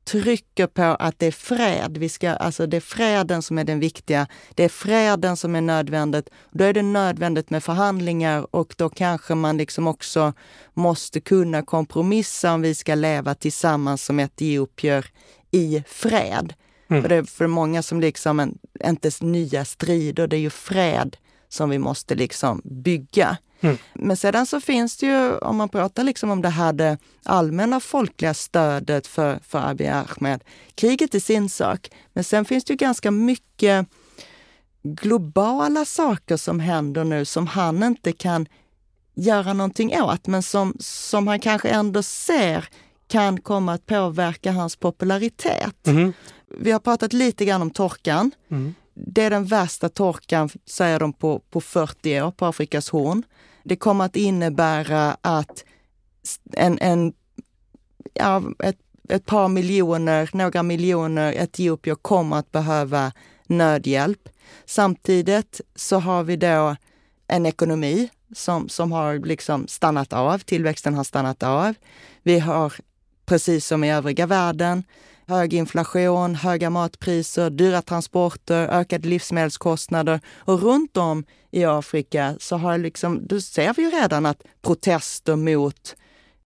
trycker 0.05 0.67
på 0.67 0.83
att 0.83 1.19
det 1.19 1.27
är 1.27 1.31
fred. 1.31 1.97
Vi 1.99 2.09
ska, 2.09 2.31
alltså 2.31 2.67
det 2.67 2.77
är 2.77 2.81
freden 2.81 3.43
som 3.43 3.59
är 3.59 3.65
den 3.65 3.81
viktiga. 3.81 4.27
Det 4.55 4.65
är 4.65 4.69
freden 4.69 5.37
som 5.37 5.57
är 5.57 5.61
nödvändigt. 5.61 6.29
Då 6.51 6.65
är 6.65 6.73
det 6.73 6.83
nödvändigt 6.83 7.51
med 7.51 7.65
förhandlingar 7.65 8.47
och 8.51 8.75
då 8.77 8.89
kanske 8.89 9.35
man 9.35 9.57
liksom 9.57 9.87
också 9.87 10.33
måste 10.75 11.21
kunna 11.21 11.63
kompromissa 11.63 12.55
om 12.55 12.63
vi 12.63 12.75
ska 12.75 12.95
leva 12.95 13.35
tillsammans 13.35 14.05
som 14.05 14.21
etiopier 14.21 15.07
i 15.51 15.83
fred. 15.87 16.55
Mm. 16.91 17.03
För 17.03 17.09
det 17.09 17.17
är 17.17 17.23
för 17.23 17.47
många 17.47 17.83
som 17.83 18.01
liksom 18.01 18.41
en, 18.41 18.59
inte 18.85 19.11
nya 19.21 19.65
strider, 19.65 20.27
det 20.27 20.37
är 20.37 20.41
ju 20.41 20.51
fred 20.51 21.17
som 21.49 21.71
vi 21.71 21.79
måste 21.79 22.15
liksom 22.15 22.63
bygga. 22.65 23.37
Mm. 23.65 23.79
Men 23.93 24.17
sedan 24.17 24.47
så 24.47 24.61
finns 24.61 24.97
det 24.97 25.07
ju, 25.07 25.37
om 25.37 25.57
man 25.57 25.69
pratar 25.69 26.05
liksom 26.05 26.31
om 26.31 26.43
det 26.43 26.49
här 26.49 26.73
det 26.73 26.99
allmänna 27.23 27.81
folkliga 27.81 28.35
stödet 28.35 29.07
för, 29.07 29.39
för 29.49 29.71
Abiy 29.71 29.89
Ahmed. 29.89 30.45
Kriget 30.75 31.15
är 31.15 31.21
sin 31.21 31.49
sak, 31.49 31.91
men 32.13 32.25
sen 32.25 32.45
finns 32.45 32.65
det 32.65 32.73
ju 32.73 32.77
ganska 32.77 33.11
mycket 33.11 33.87
globala 34.83 35.85
saker 35.85 36.37
som 36.37 36.61
händer 36.61 37.05
nu 37.05 37.25
som 37.25 37.47
han 37.47 37.83
inte 37.83 38.13
kan 38.13 38.47
göra 39.15 39.53
någonting 39.53 40.03
åt, 40.03 40.27
men 40.27 40.43
som, 40.43 40.77
som 40.81 41.27
han 41.27 41.41
kanske 41.41 41.69
ändå 41.69 42.03
ser 42.03 42.69
kan 43.09 43.41
komma 43.41 43.73
att 43.73 43.87
påverka 43.87 44.53
hans 44.53 44.77
popularitet. 44.77 45.87
Mm. 45.87 46.13
Vi 46.59 46.71
har 46.73 46.79
pratat 46.79 47.13
lite 47.13 47.45
grann 47.45 47.63
om 47.63 47.71
torkan. 47.71 48.31
Mm. 48.51 48.75
Det 48.95 49.23
är 49.23 49.31
den 49.31 49.45
värsta 49.45 49.89
torkan, 49.89 50.49
säger 50.67 51.01
de, 51.01 51.13
på, 51.13 51.39
på 51.39 51.61
40 51.61 52.23
år 52.23 52.31
på 52.31 52.47
Afrikas 52.47 52.89
horn. 52.89 53.23
Det 53.65 53.77
kommer 53.77 54.05
att 54.05 54.17
innebära 54.17 55.17
att 55.21 55.65
en, 56.53 56.79
en, 56.81 57.13
ja, 58.15 58.43
ett, 58.59 58.79
ett 59.09 59.27
par 59.27 59.49
miljoner, 59.49 60.31
några 60.33 60.63
miljoner 60.63 61.33
etiopier 61.33 61.95
kommer 61.95 62.37
att 62.37 62.53
behöva 62.53 63.13
nödhjälp. 63.47 64.29
Samtidigt 64.65 65.61
så 65.75 65.99
har 65.99 66.23
vi 66.23 66.37
då 66.37 66.77
en 67.27 67.47
ekonomi 67.47 68.09
som, 68.35 68.69
som 68.69 68.93
har 68.93 69.19
liksom 69.19 69.69
stannat 69.69 70.13
av, 70.13 70.39
tillväxten 70.39 70.95
har 70.95 71.05
stannat 71.05 71.43
av. 71.43 71.75
Vi 72.23 72.39
har, 72.39 72.73
precis 73.27 73.67
som 73.67 73.85
i 73.85 73.93
övriga 73.93 74.27
världen, 74.27 74.85
hög 75.27 75.55
inflation, 75.55 76.35
höga 76.35 76.71
matpriser, 76.71 77.51
dyra 77.51 77.83
transporter, 77.83 78.69
ökade 78.69 79.09
livsmedelskostnader. 79.09 80.21
Och 80.37 80.63
runt 80.63 80.97
om 80.97 81.25
i 81.51 81.65
Afrika 81.65 82.37
så 82.41 82.57
har 82.57 82.79
liksom, 82.79 83.27
då 83.27 83.41
ser 83.41 83.75
vi 83.75 83.83
ju 83.83 83.91
redan 83.91 84.27
att 84.27 84.43
protester 84.63 85.37
mot 85.37 85.97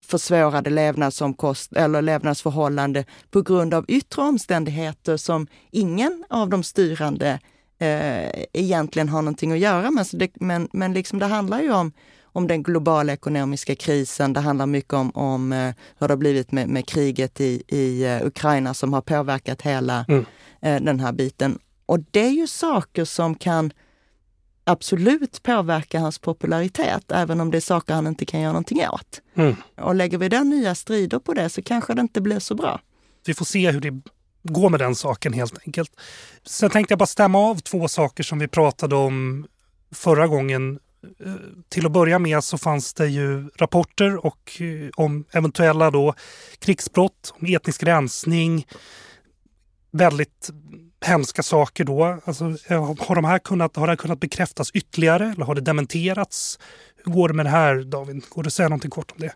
försvårade 0.04 0.70
levnadsomkost 0.70 1.72
eller 1.72 2.02
levnadsförhållande 2.02 3.04
på 3.30 3.42
grund 3.42 3.74
av 3.74 3.84
yttre 3.88 4.22
omständigheter 4.22 5.16
som 5.16 5.46
ingen 5.70 6.24
av 6.30 6.48
de 6.48 6.62
styrande 6.62 7.38
eh, 7.78 8.44
egentligen 8.52 9.08
har 9.08 9.22
någonting 9.22 9.52
att 9.52 9.58
göra 9.58 9.90
med. 9.90 10.06
Så 10.06 10.16
det, 10.16 10.30
men 10.34 10.68
men 10.72 10.92
liksom 10.92 11.18
det 11.18 11.26
handlar 11.26 11.60
ju 11.60 11.72
om 11.72 11.92
om 12.38 12.46
den 12.46 12.62
globala 12.62 13.12
ekonomiska 13.12 13.74
krisen. 13.74 14.32
Det 14.32 14.40
handlar 14.40 14.66
mycket 14.66 14.92
om, 14.92 15.10
om 15.10 15.52
eh, 15.52 15.74
hur 15.98 16.08
det 16.08 16.12
har 16.12 16.16
blivit 16.16 16.52
med, 16.52 16.68
med 16.68 16.86
kriget 16.86 17.40
i, 17.40 17.62
i 17.68 18.06
uh, 18.06 18.26
Ukraina 18.26 18.74
som 18.74 18.92
har 18.92 19.00
påverkat 19.00 19.62
hela 19.62 20.04
mm. 20.08 20.20
uh, 20.20 20.84
den 20.84 21.00
här 21.00 21.12
biten. 21.12 21.58
Och 21.86 22.00
det 22.10 22.20
är 22.20 22.30
ju 22.30 22.46
saker 22.46 23.04
som 23.04 23.34
kan 23.34 23.70
absolut 24.64 25.42
påverka 25.42 26.00
hans 26.00 26.18
popularitet, 26.18 27.12
även 27.12 27.40
om 27.40 27.50
det 27.50 27.58
är 27.58 27.60
saker 27.60 27.94
han 27.94 28.06
inte 28.06 28.26
kan 28.26 28.40
göra 28.40 28.52
någonting 28.52 28.88
åt. 28.88 29.20
Mm. 29.34 29.56
Och 29.76 29.94
lägger 29.94 30.18
vi 30.18 30.28
den 30.28 30.50
nya 30.50 30.74
strider 30.74 31.18
på 31.18 31.34
det 31.34 31.48
så 31.48 31.62
kanske 31.62 31.94
det 31.94 32.00
inte 32.00 32.20
blir 32.20 32.38
så 32.38 32.54
bra. 32.54 32.80
Vi 33.26 33.34
får 33.34 33.44
se 33.44 33.70
hur 33.70 33.80
det 33.80 34.02
går 34.42 34.70
med 34.70 34.80
den 34.80 34.94
saken 34.94 35.32
helt 35.32 35.58
enkelt. 35.66 35.90
Sen 36.46 36.70
tänkte 36.70 36.92
jag 36.92 36.98
bara 36.98 37.06
stämma 37.06 37.38
av 37.38 37.58
två 37.58 37.88
saker 37.88 38.22
som 38.22 38.38
vi 38.38 38.48
pratade 38.48 38.96
om 38.96 39.46
förra 39.92 40.26
gången 40.26 40.78
Eh, 40.78 40.87
Eh, 41.24 41.32
till 41.68 41.86
att 41.86 41.92
börja 41.92 42.18
med 42.18 42.44
så 42.44 42.58
fanns 42.58 42.94
det 42.94 43.06
ju 43.06 43.48
rapporter 43.56 44.26
och, 44.26 44.60
eh, 44.60 44.90
om 44.96 45.24
eventuella 45.32 45.90
då 45.90 46.14
krigsbrott, 46.58 47.34
om 47.40 47.54
etnisk 47.54 47.82
rensning, 47.82 48.66
väldigt 49.90 50.50
hemska 51.06 51.42
saker 51.42 51.84
då. 51.84 52.20
Alltså, 52.24 52.44
eh, 52.66 52.94
har, 52.98 53.14
de 53.14 53.24
här 53.24 53.38
kunnat, 53.38 53.76
har 53.76 53.86
det 53.86 53.90
här 53.90 53.96
kunnat 53.96 54.20
bekräftas 54.20 54.70
ytterligare 54.70 55.30
eller 55.30 55.44
har 55.44 55.54
det 55.54 55.60
dementerats? 55.60 56.58
Hur 57.04 57.12
går 57.12 57.28
det 57.28 57.34
med 57.34 57.46
det 57.46 57.50
här 57.50 57.82
David? 57.82 58.22
Går 58.28 58.42
det 58.42 58.46
att 58.46 58.52
säga 58.52 58.68
någonting 58.68 58.90
kort 58.90 59.10
om 59.10 59.18
det? 59.18 59.32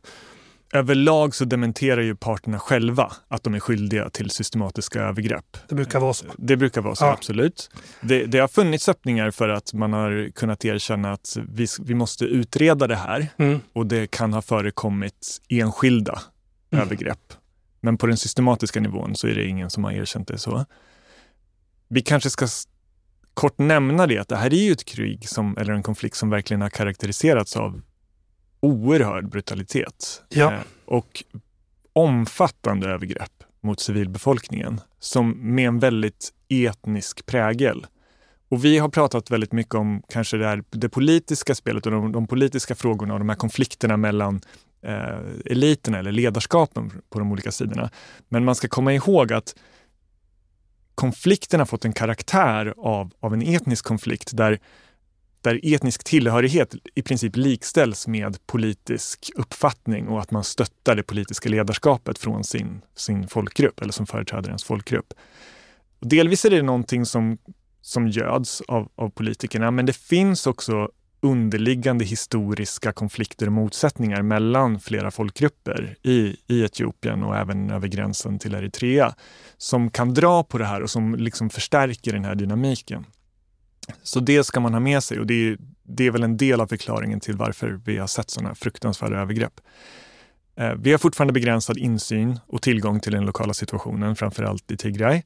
Överlag 0.75 1.35
så 1.35 1.45
dementerar 1.45 2.01
ju 2.01 2.17
parterna 2.17 2.59
själva 2.59 3.13
att 3.29 3.43
de 3.43 3.55
är 3.55 3.61
skyldiga 3.61 4.11
till 4.11 4.31
systematiska 4.31 5.01
övergrepp. 5.01 5.57
Det 5.69 5.75
brukar 5.75 6.01
vara 6.01 6.13
så. 6.13 6.27
Det 6.39 6.57
brukar 6.57 6.81
vara 6.81 6.95
så, 6.95 7.05
ja. 7.05 7.13
absolut. 7.13 7.71
Det, 8.01 8.27
det, 8.27 8.39
har 8.39 8.49
funnits 8.49 8.89
öppningar 8.89 9.31
för 9.31 9.49
att 9.49 9.73
man 9.73 9.93
har 9.93 10.31
kunnat 10.35 10.65
erkänna 10.65 11.13
att 11.13 11.37
vi, 11.49 11.67
vi 11.81 11.95
måste 11.95 12.25
utreda 12.25 12.87
det 12.87 12.97
här 12.97 13.29
mm. 13.37 13.61
och 13.73 13.87
det 13.87 14.11
kan 14.11 14.33
ha 14.33 14.43
förekommit 14.43 15.41
enskilda 15.49 16.23
mm. 16.71 16.85
övergrepp. 16.85 17.33
Men 17.81 17.99
på 17.99 18.07
den 18.07 18.17
systematiska 18.17 18.81
nivån 18.81 19.17
så 19.17 19.27
är 19.29 19.35
det 19.35 19.45
ingen 19.45 19.71
som 19.71 19.85
har 19.85 19.93
erkänt 19.93 20.29
det 20.29 20.39
så. 20.39 20.65
Vi 21.89 22.01
kanske 22.01 22.31
ska 22.31 22.47
kort 23.35 23.59
nämna 23.59 24.07
det 24.07 24.19
att 24.19 24.29
det 24.29 24.37
här 24.37 24.55
är 24.55 24.65
ju 24.65 24.73
ett 24.73 24.85
krig 24.85 25.29
som, 25.29 25.57
eller 25.57 25.73
en 25.73 25.83
konflikt 25.83 26.17
som 26.17 26.31
verkligen 26.31 26.61
har 26.61 26.71
karaktäriserats 26.71 27.57
av 27.57 27.83
oerhörd 28.63 29.29
brutalitet 29.29 30.23
ja. 30.29 30.53
eh, 30.53 30.61
och 30.85 31.25
omfattande 31.93 32.89
övergrepp 32.89 33.45
mot 33.61 33.81
civilbefolkningen 33.81 34.81
som 34.99 35.55
med 35.55 35.69
en 35.69 35.79
väldigt 35.79 36.33
etnisk 36.49 37.27
prägel. 37.27 37.87
Och 38.49 38.65
vi 38.65 38.79
har 38.79 38.89
pratat 38.89 39.31
väldigt 39.31 39.53
mycket 39.53 39.75
om 39.75 40.03
kanske 40.09 40.37
det, 40.37 40.47
här, 40.47 40.65
det 40.71 40.89
politiska 40.89 41.55
spelet 41.55 41.87
och 41.87 41.93
de, 41.93 42.13
de, 42.13 42.27
politiska 42.27 42.75
frågorna 42.75 43.13
och 43.15 43.21
de 43.21 43.29
här 43.29 43.37
konflikterna 43.37 43.97
mellan 43.97 44.41
eh, 44.83 45.19
eliterna 45.45 45.99
eller 45.99 46.13
ledarskapen 46.13 46.93
på 47.11 47.19
de 47.19 47.33
olika 47.33 47.53
sidorna. 47.53 47.91
Men 48.29 48.45
man 48.45 48.55
ska 48.55 48.69
komma 48.69 48.93
ihåg 48.93 49.33
att 49.33 49.55
konflikten 50.95 51.61
har 51.61 51.67
fått 51.67 51.85
en 51.85 51.93
karaktär 51.93 52.75
av, 52.79 53.11
av 53.21 53.35
en 53.35 53.43
etnisk 53.43 53.85
konflikt 53.85 54.37
där, 54.37 54.59
där 55.43 55.61
etnisk 55.63 56.05
tillhörighet 56.05 56.75
i 56.95 57.03
princip 57.03 57.37
likställs 57.37 58.07
med 58.07 58.47
politisk 58.47 59.31
uppfattning 59.37 60.09
och 60.09 60.21
att 60.21 60.31
man 60.31 60.45
stöttar 60.45 60.97
det 60.97 61.03
politiska 61.03 61.49
ledarskapet 61.49 62.19
från 62.19 62.45
sin, 62.45 62.81
sin 62.95 63.29
folkgrupp 63.29 63.81
eller 63.81 63.93
som 63.93 64.07
företräder 64.07 64.49
ens 64.49 64.65
folkgrupp. 64.65 65.15
Och 66.01 66.07
delvis 66.07 66.45
är 66.45 66.51
det 66.51 66.63
någonting 66.63 67.07
som, 67.07 67.39
som 67.81 68.09
göds 68.09 68.61
av, 68.61 68.89
av 68.95 69.11
politikerna, 69.11 69.71
men 69.71 69.87
det 69.87 69.97
finns 69.97 70.47
också 70.47 70.89
underliggande 71.23 72.05
historiska 72.05 72.93
konflikter 72.93 73.47
och 73.47 73.53
motsättningar 73.53 74.23
mellan 74.23 74.81
flera 74.81 75.11
folkgrupper 75.11 75.97
i, 76.03 76.37
i 76.47 76.65
Etiopien 76.65 77.23
och 77.23 77.37
även 77.37 77.71
över 77.71 77.89
gränsen 77.89 78.39
till 78.39 78.55
Eritrea 78.55 79.15
som 79.57 79.91
kan 79.91 80.15
dra 80.15 80.45
på 80.45 80.59
det 80.59 80.65
här 80.65 80.83
och 80.83 80.91
som 80.91 81.15
liksom 81.15 81.51
förstärker 81.51 82.13
den 82.13 82.25
här 82.25 82.35
dynamiken. 82.35 83.07
Så 84.03 84.21
det 84.21 84.45
ska 84.45 84.61
man 84.61 84.73
ha 84.73 84.81
med 84.81 85.05
sig 85.05 85.21
och 85.21 85.27
det 85.27 85.49
är, 85.49 85.59
det 85.83 86.07
är 86.07 86.11
väl 86.11 86.23
en 86.23 86.37
del 86.37 86.61
av 86.61 86.67
förklaringen 86.67 87.21
till 87.21 87.37
varför 87.37 87.81
vi 87.85 87.99
har 87.99 88.07
sett 88.07 88.31
sådana 88.31 88.55
fruktansvärda 88.55 89.17
övergrepp. 89.17 89.61
Eh, 90.57 90.73
vi 90.79 90.91
har 90.91 90.99
fortfarande 90.99 91.33
begränsad 91.33 91.79
insyn 91.79 92.41
och 92.47 92.63
tillgång 92.63 93.01
till 93.01 93.13
den 93.13 93.25
lokala 93.25 93.55
situationen, 93.55 94.17
framförallt 94.17 94.71
i 94.71 94.77
Tigray. 94.77 95.23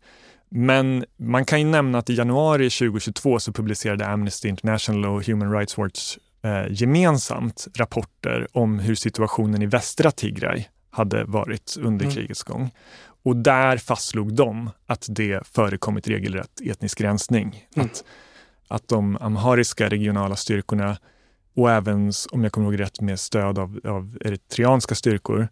Men 0.48 1.04
man 1.16 1.44
kan 1.44 1.58
ju 1.60 1.66
nämna 1.66 1.98
att 1.98 2.10
i 2.10 2.14
januari 2.14 2.70
2022 2.70 3.38
så 3.38 3.52
publicerade 3.52 4.06
Amnesty 4.06 4.48
International 4.48 5.04
och 5.04 5.26
Human 5.26 5.52
Rights 5.52 5.78
Watch 5.78 6.16
eh, 6.42 6.64
gemensamt 6.70 7.66
rapporter 7.74 8.48
om 8.52 8.78
hur 8.78 8.94
situationen 8.94 9.62
i 9.62 9.66
västra 9.66 10.10
Tigray 10.10 10.64
hade 10.90 11.24
varit 11.24 11.76
under 11.80 12.04
mm. 12.04 12.16
krigets 12.16 12.42
gång. 12.42 12.70
Och 13.22 13.36
där 13.36 13.76
fastslog 13.76 14.34
de 14.34 14.70
att 14.86 15.06
det 15.08 15.46
förekommit 15.46 16.08
regelrätt 16.08 16.60
etnisk 16.64 17.00
rensning. 17.00 17.66
Mm. 17.76 17.86
Att, 17.86 18.04
att 18.68 18.88
de 18.88 19.16
amhariska 19.20 19.88
regionala 19.88 20.36
styrkorna 20.36 20.96
och 21.56 21.70
även, 21.70 22.12
om 22.30 22.42
jag 22.42 22.52
kommer 22.52 22.66
ihåg 22.66 22.80
rätt, 22.80 23.00
med 23.00 23.20
stöd 23.20 23.58
av, 23.58 23.80
av 23.84 24.18
eritreanska 24.20 24.94
styrkor 24.94 25.48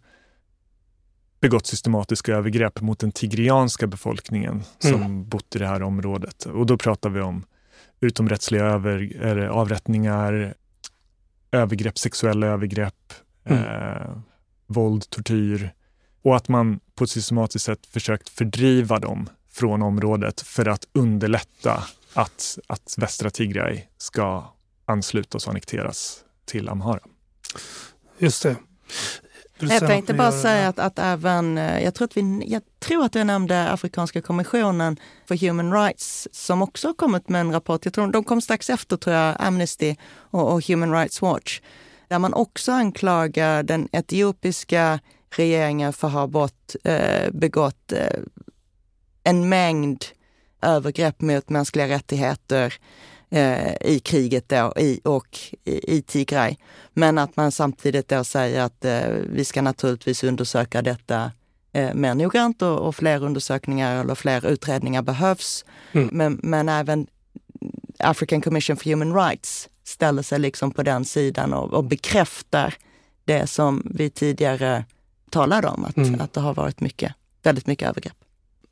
begått 1.39 1.67
systematiska 1.67 2.35
övergrepp 2.35 2.81
mot 2.81 2.99
den 2.99 3.11
tigrianska 3.11 3.87
befolkningen 3.87 4.63
som 4.79 4.93
mm. 4.93 5.29
bott 5.29 5.55
i 5.55 5.59
det 5.59 5.67
här 5.67 5.83
området. 5.83 6.45
Och 6.45 6.65
då 6.65 6.77
pratar 6.77 7.09
vi 7.09 7.21
om 7.21 7.43
utomrättsliga 7.99 8.65
över, 8.65 9.47
avrättningar, 9.47 10.53
övergrepp, 11.51 11.97
sexuella 11.97 12.47
övergrepp, 12.47 13.13
mm. 13.45 13.63
eh, 13.63 14.17
våld, 14.67 15.09
tortyr 15.09 15.73
och 16.21 16.35
att 16.35 16.47
man 16.47 16.79
på 16.95 17.03
ett 17.03 17.09
systematiskt 17.09 17.65
sätt 17.65 17.85
försökt 17.85 18.29
fördriva 18.29 18.99
dem 18.99 19.29
från 19.51 19.81
området 19.81 20.41
för 20.41 20.67
att 20.67 20.87
underlätta 20.93 21.83
att, 22.15 22.59
att 22.67 22.95
västra 22.97 23.29
Tigray 23.29 23.81
ska 23.97 24.53
anslutas 24.85 25.45
och 25.45 25.49
annekteras 25.49 26.23
till 26.45 26.69
Amhara. 26.69 26.99
Just 28.17 28.43
det. 28.43 28.55
Jag 29.59 29.87
tänkte 29.87 30.13
bara 30.13 30.31
säga 30.31 30.67
att, 30.67 30.79
att 30.79 30.99
även, 30.99 31.57
eh, 31.57 31.83
jag 31.83 31.93
tror 31.93 32.05
att, 32.05 32.17
vi, 32.17 32.43
jag 32.47 32.61
tror 32.79 33.05
att 33.05 33.15
jag 33.15 33.27
nämnde 33.27 33.69
Afrikanska 33.71 34.21
kommissionen 34.21 34.99
för 35.27 35.35
Human 35.35 35.73
Rights 35.73 36.27
som 36.31 36.61
också 36.61 36.87
har 36.87 36.93
kommit 36.93 37.29
med 37.29 37.41
en 37.41 37.51
rapport. 37.51 37.85
Jag 37.85 37.93
tror 37.93 38.11
de 38.11 38.23
kom 38.23 38.41
strax 38.41 38.69
efter 38.69 38.97
tror 38.97 39.15
jag, 39.15 39.35
Amnesty 39.39 39.95
och, 40.13 40.53
och 40.53 40.67
Human 40.67 40.93
Rights 40.93 41.21
Watch. 41.21 41.61
Där 42.07 42.19
man 42.19 42.33
också 42.33 42.71
anklagar 42.71 43.63
den 43.63 43.89
etiopiska 43.91 44.99
regeringen 45.29 45.93
för 45.93 46.07
att 46.07 46.13
ha 46.13 46.27
bort, 46.27 46.75
eh, 46.83 47.31
begått 47.31 47.91
eh, 47.91 48.19
en 49.23 49.49
mängd 49.49 50.05
övergrepp 50.65 51.21
mot 51.21 51.49
mänskliga 51.49 51.87
rättigheter 51.87 52.73
eh, 53.29 53.73
i 53.81 54.01
kriget 54.03 54.49
då, 54.49 54.73
i, 54.77 55.01
och 55.03 55.39
i, 55.63 55.97
i 55.97 56.01
Tigray. 56.01 56.55
Men 56.93 57.17
att 57.17 57.35
man 57.37 57.51
samtidigt 57.51 58.07
då 58.07 58.23
säger 58.23 58.61
att 58.61 58.85
eh, 58.85 59.07
vi 59.29 59.45
ska 59.45 59.61
naturligtvis 59.61 60.23
undersöka 60.23 60.81
detta 60.81 61.31
eh, 61.73 61.93
mer 61.93 62.15
noggrant 62.15 62.61
och, 62.61 62.79
och, 62.79 62.95
fler 62.95 63.23
undersökningar 63.23 64.01
eller 64.01 64.15
fler 64.15 64.45
utredningar 64.45 65.01
behövs. 65.01 65.65
Mm. 65.91 66.09
Men, 66.11 66.39
men 66.43 66.69
även 66.69 67.07
African 67.99 68.41
Commission 68.41 68.77
for 68.77 68.89
Human 68.89 69.15
Rights 69.15 69.69
ställer 69.83 70.21
sig 70.21 70.39
liksom 70.39 70.71
på 70.71 70.83
den 70.83 71.05
sidan 71.05 71.53
och, 71.53 71.73
och 71.73 71.83
bekräftar 71.83 72.73
det 73.25 73.47
som 73.47 73.83
vi 73.85 74.09
tidigare 74.09 74.85
talade 75.29 75.67
om, 75.67 75.85
att, 75.85 75.97
mm. 75.97 76.21
att 76.21 76.33
det 76.33 76.39
har 76.39 76.53
varit 76.53 76.81
mycket, 76.81 77.13
väldigt 77.43 77.67
mycket 77.67 77.89
övergrepp. 77.89 78.17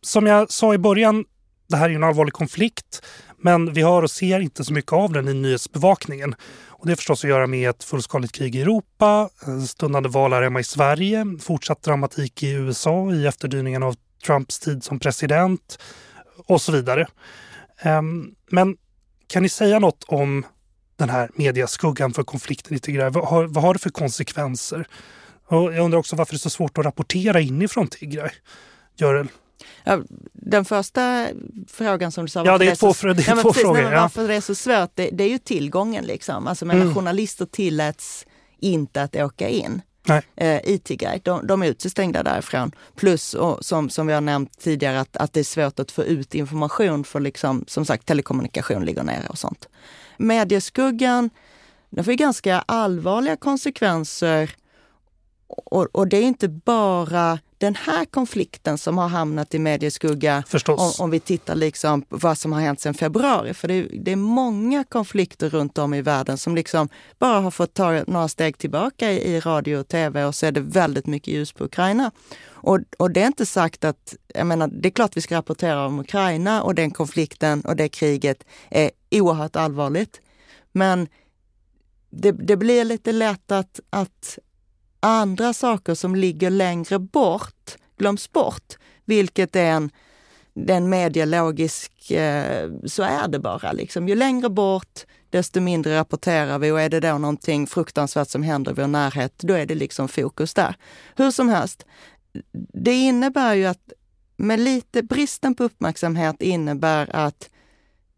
Som 0.02 0.28
jag 0.28 0.52
sa 0.52 0.74
i 0.74 0.78
början, 0.78 1.26
det 1.68 1.78
här 1.78 1.90
är 1.90 1.96
en 1.96 2.04
allvarlig 2.04 2.34
konflikt. 2.34 3.02
Men 3.38 3.74
vi 3.74 3.82
hör 3.82 4.04
och 4.04 4.12
ser 4.12 4.40
inte 4.40 4.64
så 4.64 4.74
mycket 4.74 4.94
av 4.94 5.12
den 5.14 5.28
i 5.28 5.34
nyhetsbevakningen. 5.34 6.36
Och 6.68 6.86
det 6.86 6.92
har 6.92 6.96
förstås 6.96 7.24
att 7.24 7.30
göra 7.30 7.48
med 7.48 7.70
ett 7.70 7.84
fullskaligt 7.84 8.34
krig 8.34 8.56
i 8.56 8.62
Europa, 8.62 9.30
stundande 9.68 10.10
val 10.10 10.34
här 10.34 10.42
hemma 10.42 10.60
i 10.60 10.64
Sverige, 10.64 11.26
fortsatt 11.42 11.84
dramatik 11.84 12.44
i 12.44 12.52
USA 12.52 13.14
i 13.14 13.28
efterdyningarna 13.28 13.86
av 13.86 13.96
Trumps 14.26 14.60
tid 14.60 14.84
som 14.84 15.00
president 15.00 15.80
och 16.46 16.62
så 16.62 16.72
vidare. 16.72 17.08
Ehm, 17.82 18.36
men 18.50 18.78
kan 19.28 19.44
ni 19.44 19.50
säga 19.50 19.80
något 19.80 20.04
om 20.08 20.46
den 20.96 21.10
här 21.10 21.30
mediaskuggan 21.36 22.14
för 22.14 22.24
konflikten 22.24 22.78
i 22.78 22.80
Tigray? 22.80 23.10
Vad 23.10 23.28
har, 23.28 23.44
vad 23.44 23.64
har 23.64 23.74
det 23.74 23.80
för 23.80 23.90
konsekvenser? 23.90 24.88
Och 25.48 25.74
jag 25.74 25.86
undrar 25.86 26.00
också 26.00 26.16
varför 26.16 26.34
det 26.34 26.38
är 26.38 26.40
så 26.40 26.50
svårt 26.50 26.78
att 26.78 26.86
rapportera 26.86 27.40
inifrån 27.40 27.88
Tigray. 27.88 28.30
Görel? 28.98 29.28
Ja, 29.84 30.02
den 30.34 30.66
första 30.66 31.28
frågan 31.68 32.12
som 32.12 32.26
du 32.26 32.30
sa. 32.30 32.46
Ja, 32.46 32.58
det 32.58 32.66
är 32.66 32.76
två, 32.76 32.94
det 33.14 33.28
är 33.28 33.42
två 33.42 33.50
precis, 33.50 33.64
frågor. 33.64 33.82
Nej, 33.82 33.92
varför 33.92 34.28
det 34.28 34.36
är 34.36 34.42
så 34.42 34.56
svårt, 34.56 34.92
det, 34.96 35.10
det 35.14 35.24
är 35.24 35.30
ju 35.30 35.38
tillgången. 35.38 36.06
Liksom. 36.06 36.48
Alltså, 36.48 36.66
men 36.66 36.82
mm. 36.82 36.96
Journalister 36.96 37.46
tilläts 37.46 38.26
inte 38.60 39.02
att 39.02 39.16
åka 39.16 39.50
in. 39.50 39.82
Eh, 40.36 40.60
i 40.64 40.80
Tigray. 40.84 41.20
De, 41.24 41.48
de 41.48 41.64
är 41.64 41.68
utestängda 41.68 42.24
därifrån. 42.24 42.72
Plus, 42.96 43.34
och, 43.34 43.66
som, 43.66 43.90
som 43.90 44.08
vi 44.08 44.14
har 44.14 44.22
nämnt 44.22 44.60
tidigare, 44.60 45.00
att, 45.00 45.18
att 45.18 45.34
det 45.34 45.40
är 45.40 45.44
svårt 45.44 45.80
att 45.80 45.92
få 45.92 46.04
ut 46.04 46.36
information 46.36 47.04
för 47.04 47.20
liksom, 47.20 47.66
som 47.68 47.86
sagt 47.86 48.06
telekommunikation 48.06 48.86
ligger 48.86 49.04
nere 49.04 49.28
och 49.28 49.38
sånt. 49.38 49.70
Medieskuggan, 50.18 51.30
den 51.90 52.04
får 52.04 52.12
ganska 52.12 52.64
allvarliga 52.66 53.36
konsekvenser. 53.36 54.56
Och, 55.48 55.96
och 55.96 56.08
det 56.08 56.18
är 56.18 56.24
inte 56.24 56.48
bara 56.48 57.40
den 57.58 57.76
här 57.76 58.06
konflikten 58.06 58.78
som 58.78 58.98
har 58.98 59.08
hamnat 59.08 59.54
i 59.54 59.60
medieskugga, 59.60 60.44
om, 60.68 60.92
om, 61.00 61.10
vi 61.10 61.20
tittar 61.20 61.56
liksom 61.56 62.02
på 62.02 62.18
vad 62.18 62.38
som 62.38 62.52
har 62.54 62.62
hänt 62.62 62.80
sedan 62.80 62.94
februari. 62.94 63.54
För 63.54 63.68
det 63.68 63.74
är, 63.74 63.88
det 63.94 64.12
är, 64.12 64.16
många 64.16 64.84
konflikter 64.84 65.50
runt 65.50 65.78
om 65.78 65.94
i 65.94 66.02
världen 66.02 66.38
som 66.38 66.56
liksom 66.56 66.90
bara 67.20 67.40
har 67.40 67.52
fått 67.52 67.74
ta 67.74 68.04
några 68.08 68.28
steg 68.28 68.58
tillbaka 68.58 69.12
i, 69.12 69.36
i 69.36 69.40
radio 69.40 69.78
och 69.78 69.88
tv 69.88 70.26
och 70.26 70.36
så 70.36 70.46
är 70.46 70.52
det 70.52 70.62
väldigt 70.62 71.08
mycket 71.08 71.34
ljus 71.34 71.52
på 71.54 71.64
Ukraina. 71.64 72.12
Och, 72.46 72.80
och, 72.98 73.12
det 73.12 73.22
är 73.22 73.28
inte 73.28 73.46
sagt 73.46 73.84
att, 73.84 74.16
jag 74.28 74.48
menar, 74.48 74.68
det 74.68 74.90
är 74.90 74.92
klart 74.92 75.18
vi 75.18 75.22
ska 75.22 75.36
rapportera 75.36 75.86
om 75.86 76.00
Ukraina 76.00 76.64
och 76.64 76.76
den 76.76 76.92
konflikten 76.92 77.62
och 77.62 77.76
det 77.76 77.90
kriget 77.90 78.44
är 78.70 78.92
oerhört 79.12 79.56
allvarligt. 79.56 80.22
Men 80.72 81.08
det, 82.10 82.32
det 82.32 82.58
blir 82.58 82.86
lite 82.86 83.12
lätt 83.12 83.52
att, 83.52 83.80
att 83.90 84.40
andra 85.04 85.54
saker 85.54 85.94
som 85.94 86.16
ligger 86.16 86.50
längre 86.50 87.00
bort 87.00 87.78
glöms 87.98 88.32
bort, 88.32 88.74
vilket 89.06 89.56
är 89.56 89.72
en, 89.72 89.92
en 90.68 90.90
medialogisk, 90.90 92.12
eh, 92.12 92.72
så 92.86 93.04
är 93.04 93.28
det 93.28 93.40
bara. 93.40 93.72
Liksom. 93.72 94.08
Ju 94.08 94.16
längre 94.16 94.50
bort, 94.50 95.06
desto 95.30 95.62
mindre 95.62 95.98
rapporterar 95.98 96.60
vi 96.60 96.72
och 96.72 96.82
är 96.82 96.90
det 96.90 97.00
då 97.00 97.18
någonting 97.18 97.68
fruktansvärt 97.68 98.30
som 98.30 98.44
händer 98.44 98.72
i 98.72 98.76
vår 98.76 98.88
närhet, 98.88 99.34
då 99.38 99.54
är 99.54 99.66
det 99.66 99.76
liksom 99.76 100.08
fokus 100.08 100.54
där. 100.54 100.76
Hur 101.16 101.32
som 101.32 101.50
helst, 101.50 101.86
det 102.74 102.94
innebär 102.94 103.54
ju 103.54 103.66
att 103.66 103.92
med 104.38 104.60
lite 104.60 105.04
bristen 105.04 105.56
på 105.56 105.64
uppmärksamhet 105.64 106.42
innebär 106.42 107.16
att 107.16 107.50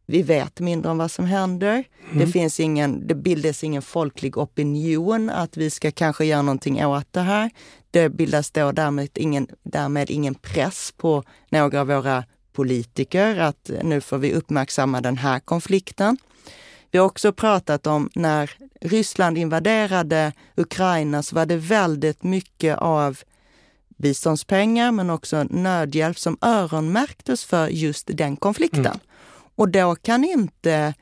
vi 0.06 0.22
vet 0.22 0.60
mindre 0.60 0.92
om 0.92 0.98
vad 0.98 1.12
som 1.12 1.26
händer. 1.26 1.84
Mm. 2.12 2.20
Det, 2.20 2.28
finns 2.28 2.60
ingen, 2.60 3.08
det 3.08 3.16
bildas 3.16 3.64
ingen 3.64 3.82
folklig 3.82 4.38
opinion 4.38 5.30
att 5.30 5.58
vi 5.58 5.70
ska 5.70 5.92
kanske 5.92 6.26
göra 6.26 6.42
någonting 6.42 6.86
åt 6.86 7.14
det 7.14 7.22
här. 7.22 7.50
Det 7.92 8.10
bildas 8.10 8.52
då 8.52 8.72
därmed 8.72 9.10
ingen, 9.16 9.48
därmed 9.64 10.10
ingen 10.10 10.36
press 10.36 10.94
på 10.98 11.24
några 11.50 11.82
av 11.82 11.88
våra 11.88 12.24
politiker 12.54 13.40
att 13.40 13.72
nu 13.84 14.02
får 14.02 14.18
vi 14.18 14.34
uppmärksamma 14.34 15.02
den 15.02 15.18
här 15.18 15.40
konflikten. 15.40 16.18
Vi 16.92 17.00
har 17.00 17.06
också 17.06 17.34
pratat 17.34 17.88
om 17.88 18.10
när 18.16 18.52
Ryssland 18.82 19.38
invaderade 19.38 20.34
Ukraina 20.56 21.24
så 21.24 21.36
var 21.36 21.46
det 21.46 21.58
väldigt 21.58 22.24
mycket 22.24 22.78
av 22.78 23.20
biståndspengar 23.98 24.92
men 24.92 25.10
också 25.10 25.44
nödhjälp 25.44 26.20
som 26.20 26.38
öronmärktes 26.42 27.46
för 27.46 27.68
just 27.68 28.10
den 28.14 28.36
konflikten. 28.36 28.86
Mm. 28.86 29.00
Och 29.56 29.70
då 29.70 29.96
kan 29.96 30.24
inte 30.24 30.94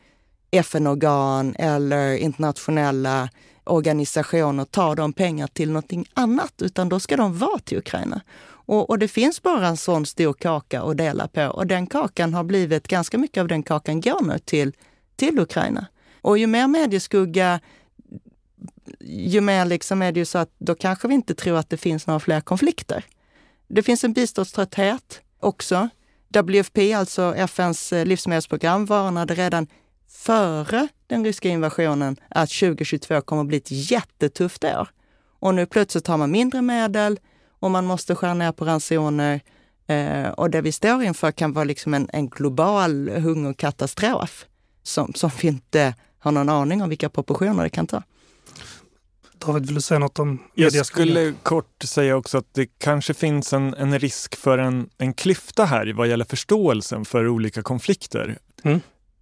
FN-organ 0.51 1.55
eller 1.59 2.15
internationella 2.15 3.29
organisationer 3.63 4.65
ta 4.65 4.95
de 4.95 5.13
pengar 5.13 5.47
till 5.47 5.69
någonting 5.69 6.05
annat, 6.13 6.61
utan 6.61 6.89
då 6.89 6.99
ska 6.99 7.17
de 7.17 7.37
vara 7.37 7.59
till 7.59 7.77
Ukraina. 7.77 8.21
Och, 8.65 8.89
och, 8.89 8.99
det 8.99 9.07
finns 9.07 9.41
bara 9.41 9.67
en 9.67 9.77
sån 9.77 10.05
stor 10.05 10.33
kaka 10.33 10.81
att 10.81 10.97
dela 10.97 11.27
på 11.27 11.45
och 11.45 11.67
den 11.67 11.87
kakan 11.87 12.33
har 12.33 12.43
blivit, 12.43 12.87
ganska 12.87 13.17
mycket 13.17 13.41
av 13.41 13.47
den 13.47 13.63
kakan 13.63 14.01
går 14.01 14.23
nu 14.25 14.39
till, 14.39 14.73
till 15.15 15.39
Ukraina. 15.39 15.85
Och 16.21 16.37
ju 16.37 16.47
mer 16.47 16.67
medieskugga, 16.67 17.59
ju 18.99 19.41
mer 19.41 19.65
liksom 19.65 20.01
är 20.01 20.11
det 20.11 20.19
ju 20.19 20.25
så 20.25 20.37
att 20.37 20.51
då 20.57 20.75
kanske 20.75 21.07
vi 21.07 21.13
inte 21.13 21.35
tror 21.35 21.57
att 21.57 21.69
det 21.69 21.77
finns 21.77 22.07
några 22.07 22.19
fler 22.19 22.41
konflikter. 22.41 23.05
Det 23.67 23.83
finns 23.83 24.03
en 24.03 24.13
biståndströtthet 24.13 25.21
också. 25.39 25.89
WFP, 26.35 26.93
alltså 26.93 27.35
FNs 27.35 27.93
eh, 27.93 28.05
livsmedelsprogram, 28.05 28.85
varnade 28.85 29.35
redan 29.35 29.67
före 30.09 30.87
den 31.07 31.25
ryska 31.25 31.49
invasionen 31.49 32.15
att 32.29 32.49
2022 32.49 33.21
kommer 33.21 33.41
att 33.41 33.47
bli 33.47 33.57
ett 33.57 33.71
jättetufft 33.71 34.63
år. 34.63 34.87
Och 35.39 35.55
nu 35.55 35.65
plötsligt 35.65 36.07
har 36.07 36.17
man 36.17 36.31
mindre 36.31 36.61
medel 36.61 37.19
och 37.59 37.71
man 37.71 37.85
måste 37.85 38.15
skära 38.15 38.33
ner 38.33 38.51
på 38.51 38.65
ransoner. 38.65 39.41
Eh, 39.87 40.29
och 40.29 40.49
det 40.49 40.61
vi 40.61 40.71
står 40.71 41.03
inför 41.03 41.31
kan 41.31 41.53
vara 41.53 41.65
liksom 41.65 41.93
en, 41.93 42.09
en 42.13 42.29
global 42.29 43.09
hungerkatastrof 43.09 44.45
som, 44.83 45.13
som 45.13 45.31
vi 45.41 45.47
inte 45.47 45.95
har 46.19 46.31
någon 46.31 46.49
aning 46.49 46.83
om 46.83 46.89
vilka 46.89 47.09
proportioner 47.09 47.63
det 47.63 47.69
kan 47.69 47.87
ta. 47.87 48.03
David, 49.45 49.65
vill 49.65 49.75
du 49.75 49.81
säga 49.81 49.99
något 49.99 50.19
om 50.19 50.39
Jag 50.53 50.85
skulle 50.85 51.33
kort 51.43 51.83
säga 51.83 52.15
också 52.17 52.37
att 52.37 52.53
det 52.53 52.65
kanske 52.77 53.13
finns 53.13 53.53
en, 53.53 53.73
en 53.73 53.99
risk 53.99 54.35
för 54.35 54.57
en, 54.57 54.89
en 54.97 55.13
klyfta 55.13 55.65
här 55.65 55.93
vad 55.93 56.07
gäller 56.07 56.25
förståelsen 56.25 57.05
för 57.05 57.27
olika 57.27 57.61
konflikter. 57.61 58.37
Mm. 58.63 58.79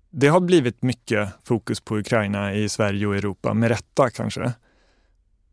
Det 0.10 0.28
har 0.28 0.40
blivit 0.40 0.82
mycket 0.82 1.30
fokus 1.44 1.82
på 1.82 1.98
Ukraina 1.98 2.54
i 2.54 2.70
Sverige 2.70 3.08
och 3.08 3.16
Europa, 3.16 3.54
med 3.54 3.70
rätta 3.70 4.10
kanske. 4.10 4.54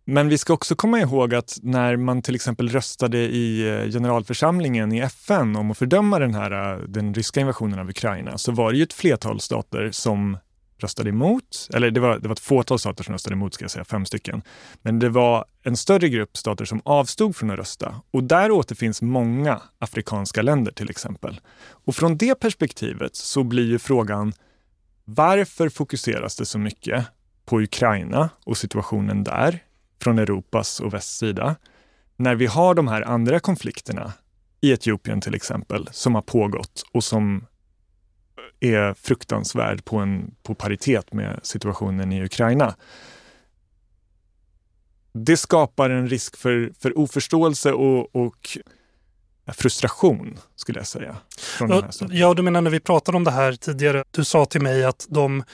Men 0.05 0.29
vi 0.29 0.39
ska 0.39 0.53
också 0.53 0.77
komma 0.77 1.01
ihåg 1.01 1.35
att 1.35 1.59
när 1.63 1.97
man 1.97 2.23
till 2.23 2.35
exempel 2.35 2.69
röstade 2.69 3.19
i 3.19 3.69
eh, 3.69 3.91
generalförsamlingen 3.91 4.93
i 4.93 5.01
FN 5.01 5.57
om 5.57 5.71
att 5.71 5.79
fördöma 5.79 6.19
den, 6.19 6.35
här, 6.35 6.73
eh, 6.73 6.79
den 6.79 7.15
ryska 7.15 7.41
invasionen 7.41 7.79
av 7.79 7.89
Ukraina 7.91 8.39
så 8.39 8.53
var 8.53 8.73
det 8.73 8.79
ju 8.79 8.83
ett 8.83 8.93
flertal 8.93 9.41
stater 9.41 9.91
som 9.93 10.37
röstade 10.79 11.11
emot. 11.11 11.69
Eller 11.75 11.91
det 11.91 12.01
var, 12.01 12.19
det 12.19 12.29
var 12.29 12.33
ett 12.33 12.41
fåtal 12.41 12.79
stater 12.79 13.05
som 13.05 13.13
röstade 13.13 13.35
emot, 13.35 13.55
ska 13.55 13.65
jag 13.65 13.71
säga, 13.71 13.85
fem 13.85 14.07
stycken. 14.07 14.43
Men 14.83 14.99
det 14.99 15.09
var 15.09 15.45
en 15.63 15.77
större 15.77 16.09
grupp 16.09 16.37
stater 16.37 16.65
som 16.65 16.81
avstod 16.85 17.37
från 17.37 17.51
att 17.51 17.59
rösta. 17.59 18.01
Och 18.11 18.25
där 18.25 18.51
återfinns 18.51 19.03
många 19.03 19.63
afrikanska 19.79 20.43
länder 20.43 20.73
till 20.73 20.91
exempel. 20.91 21.41
Och 21.71 21.95
från 21.95 22.17
det 22.17 22.35
perspektivet 22.35 23.17
så 23.17 23.43
blir 23.45 23.67
ju 23.67 23.79
frågan 23.79 24.33
varför 25.05 25.69
fokuseras 25.69 26.37
det 26.37 26.47
så 26.47 26.59
mycket 26.59 27.07
på 27.45 27.61
Ukraina 27.61 28.31
och 28.45 28.57
situationen 28.57 29.25
där 29.25 29.59
från 30.03 30.19
Europas 30.19 30.81
och 30.81 30.95
västs 30.95 31.19
sida 31.19 31.57
när 32.17 32.35
vi 32.35 32.47
har 32.47 32.75
de 32.75 32.89
här 32.89 33.03
andra 33.03 33.41
konflikterna 33.41 34.13
i 34.61 34.73
Etiopien 34.73 35.21
till 35.21 35.35
exempel 35.35 35.89
som 35.93 36.15
har 36.15 36.23
pågått 36.23 36.85
och 36.93 37.05
som 37.05 37.47
är 38.61 38.95
fruktansvärd 38.95 39.85
på, 39.85 39.97
en, 39.97 40.35
på 40.43 40.55
paritet 40.55 41.13
med 41.13 41.41
situationen 41.43 42.13
i 42.13 42.25
Ukraina. 42.25 42.75
Det 45.13 45.37
skapar 45.37 45.91
en 45.91 46.09
risk 46.09 46.37
för, 46.37 46.73
för 46.81 46.99
oförståelse 46.99 47.73
och, 47.73 48.17
och 48.17 48.59
frustration, 49.47 50.39
skulle 50.57 50.79
jag 50.79 50.87
säga. 50.87 51.17
ja, 51.61 51.89
ja, 52.11 52.35
du 52.35 52.43
menar 52.43 52.61
när 52.61 52.71
vi 52.71 52.81
pratade 52.81 53.17
om 53.17 53.25
det 53.25 53.31
här 53.31 53.53
tidigare. 53.53 54.05
Du 54.11 54.25
sa 54.25 54.45
till 54.45 54.61
mig 54.61 54.85
att 54.85 55.07
de, 55.09 55.45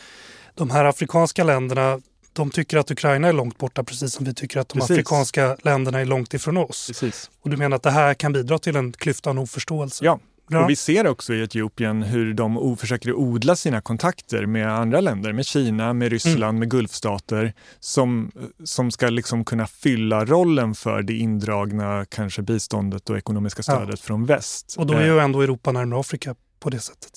de 0.55 0.71
här 0.71 0.85
afrikanska 0.85 1.45
länderna 1.45 2.01
de 2.33 2.51
tycker 2.51 2.79
att 2.79 2.91
Ukraina 2.91 3.29
är 3.29 3.33
långt 3.33 3.59
borta 3.59 3.85
precis 3.85 4.13
som 4.13 4.25
vi 4.25 4.35
tycker 4.35 4.61
att 4.61 4.69
de 4.69 4.79
precis. 4.79 4.91
afrikanska 4.91 5.57
länderna 5.63 6.01
är 6.01 6.05
långt 6.05 6.35
ifrån 6.35 6.57
oss. 6.57 6.87
Precis. 6.87 7.31
Och 7.41 7.51
du 7.51 7.57
menar 7.57 7.77
att 7.77 7.83
det 7.83 7.91
här 7.91 8.15
kan 8.15 8.33
bidra 8.33 8.59
till 8.59 8.77
en 8.77 8.93
klyfta 8.93 9.31
av 9.31 9.41
oförståelse? 9.41 10.05
Ja, 10.05 10.21
Ja. 10.49 10.65
Och 10.65 10.71
vi 10.71 10.77
ser 10.77 11.07
också 11.07 11.35
i 11.35 11.43
Etiopien 11.43 12.03
hur 12.03 12.35
de 12.35 12.77
försöker 12.77 13.13
odla 13.13 13.57
sina 13.57 13.81
kontakter 13.81 14.47
med 14.47 14.69
andra 14.69 15.01
länder, 15.01 15.33
med 15.33 15.47
Kina, 15.47 15.93
med 15.93 16.13
Ryssland, 16.13 16.43
mm. 16.43 16.59
med 16.59 16.71
Gulfstater, 16.71 17.53
som, 17.81 18.33
som 18.65 18.91
ska 18.91 19.09
liksom 19.09 19.45
kunna 19.45 19.67
fylla 19.67 20.25
rollen 20.25 20.75
för 20.75 21.03
det 21.03 21.17
indragna 21.17 22.05
kanske 22.05 22.43
biståndet 22.43 23.11
och 23.11 23.19
ekonomiska 23.19 23.63
stödet 23.63 23.89
ja. 23.89 23.97
från 23.97 24.27
väst. 24.27 24.75
Och 24.79 24.87
då 24.87 24.95
är 24.95 25.05
ju 25.05 25.19
ändå 25.19 25.43
Europa 25.43 25.73
närmare 25.73 26.01
Afrika 26.01 26.35
på 26.61 26.71
det 26.71 26.81
sättet. 26.81 27.11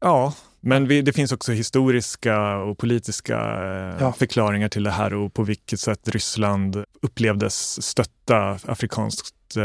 Ja, 0.00 0.34
men 0.60 0.88
vi, 0.88 1.02
det 1.02 1.12
finns 1.12 1.32
också 1.32 1.52
historiska 1.52 2.56
och 2.56 2.78
politiska 2.78 3.36
eh, 3.36 3.96
ja. 4.00 4.12
förklaringar 4.12 4.68
till 4.68 4.82
det 4.82 4.90
här 4.90 5.14
och 5.14 5.34
på 5.34 5.42
vilket 5.42 5.80
sätt 5.80 6.08
Ryssland 6.08 6.84
upplevdes 7.02 7.82
stötta 7.82 8.58
afrikanskt 8.64 9.56
eh, 9.56 9.62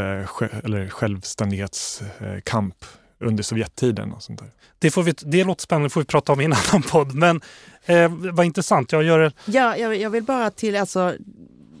eller 0.64 0.88
självständighetskamp 0.88 2.74
under 3.20 3.42
Sovjettiden 3.42 4.12
och 4.12 4.22
sånt 4.22 4.38
där. 4.38 4.50
Det, 4.78 4.90
får 4.90 5.02
vi, 5.02 5.14
det 5.18 5.44
låter 5.44 5.62
spännande, 5.62 5.86
det 5.86 5.90
får 5.90 6.00
vi 6.00 6.06
prata 6.06 6.32
om 6.32 6.40
i 6.40 6.44
en 6.44 6.52
annan 6.72 6.82
podd. 6.82 7.14
Men 7.14 7.40
eh, 7.84 8.12
vad 8.32 8.46
intressant. 8.46 8.92
Jag 8.92 9.02
gör 9.02 9.18
det. 9.18 9.32
Ja, 9.44 9.76
jag, 9.76 9.96
jag 9.96 10.10
vill 10.10 10.22
bara 10.22 10.50
till, 10.50 10.76
alltså, 10.76 11.14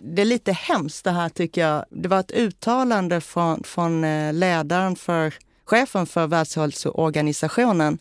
det 0.02 0.22
är 0.22 0.26
lite 0.26 0.52
hemskt 0.52 1.04
det 1.04 1.10
här 1.10 1.28
tycker 1.28 1.60
jag. 1.60 1.84
Det 1.90 2.08
var 2.08 2.20
ett 2.20 2.30
uttalande 2.30 3.20
från, 3.20 3.62
från 3.62 4.04
eh, 4.04 4.32
ledaren 4.32 4.96
för, 4.96 5.34
chefen 5.64 6.06
för 6.06 6.26
Världshälsoorganisationen, 6.26 7.98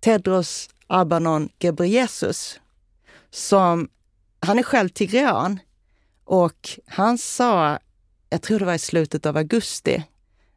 Tedros 0.00 0.68
Adhanom 0.86 1.48
Ghebreyesus, 1.58 2.60
som, 3.30 3.88
han 4.40 4.58
är 4.58 4.62
själv 4.62 4.88
tigrean 4.88 5.58
och 6.24 6.70
han 6.86 7.18
sa, 7.18 7.78
jag 8.30 8.42
tror 8.42 8.58
det 8.58 8.64
var 8.64 8.74
i 8.74 8.78
slutet 8.78 9.26
av 9.26 9.36
augusti, 9.36 10.04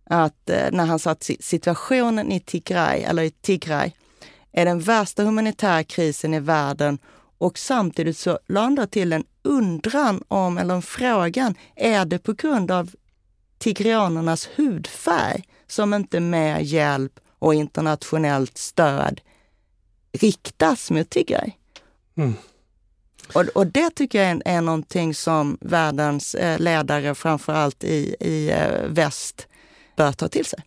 att 0.09 0.49
eh, 0.49 0.71
när 0.71 0.85
han 0.85 0.99
sa 0.99 1.11
att 1.11 1.29
situationen 1.39 2.31
i 2.31 2.39
Tigray, 2.39 3.01
eller 3.01 3.23
i 3.23 3.29
Tigray 3.29 3.91
är 4.51 4.65
den 4.65 4.79
värsta 4.79 5.23
humanitära 5.23 5.83
krisen 5.83 6.33
i 6.33 6.39
världen 6.39 6.99
och 7.37 7.57
samtidigt 7.57 8.17
så 8.17 8.39
la 8.47 8.61
han 8.61 8.87
till 8.87 9.13
en 9.13 9.23
undran 9.43 10.23
om, 10.27 10.57
eller 10.57 10.75
en 10.75 10.81
frågan, 10.81 11.55
är 11.75 12.05
det 12.05 12.19
på 12.19 12.33
grund 12.33 12.71
av 12.71 12.91
tigrianernas 13.57 14.49
hudfärg 14.55 15.43
som 15.67 15.93
inte 15.93 16.19
mer 16.19 16.59
hjälp 16.59 17.19
och 17.39 17.53
internationellt 17.53 18.57
stöd 18.57 19.21
riktas 20.11 20.91
mot 20.91 21.09
Tigray? 21.09 21.51
Mm. 22.17 22.33
Och, 23.33 23.43
och, 23.43 23.67
det 23.67 23.89
tycker 23.89 24.23
jag 24.23 24.31
är, 24.31 24.41
är 24.45 24.61
någonting 24.61 25.13
som 25.13 25.57
världens 25.61 26.35
eh, 26.35 26.59
ledare, 26.59 27.15
framför 27.15 27.53
allt 27.53 27.83
i, 27.83 28.15
i 28.19 28.51
eh, 28.51 28.87
väst, 28.87 29.47
bör 29.97 30.11
ta 30.11 30.27
till 30.27 30.45
sig. 30.45 30.59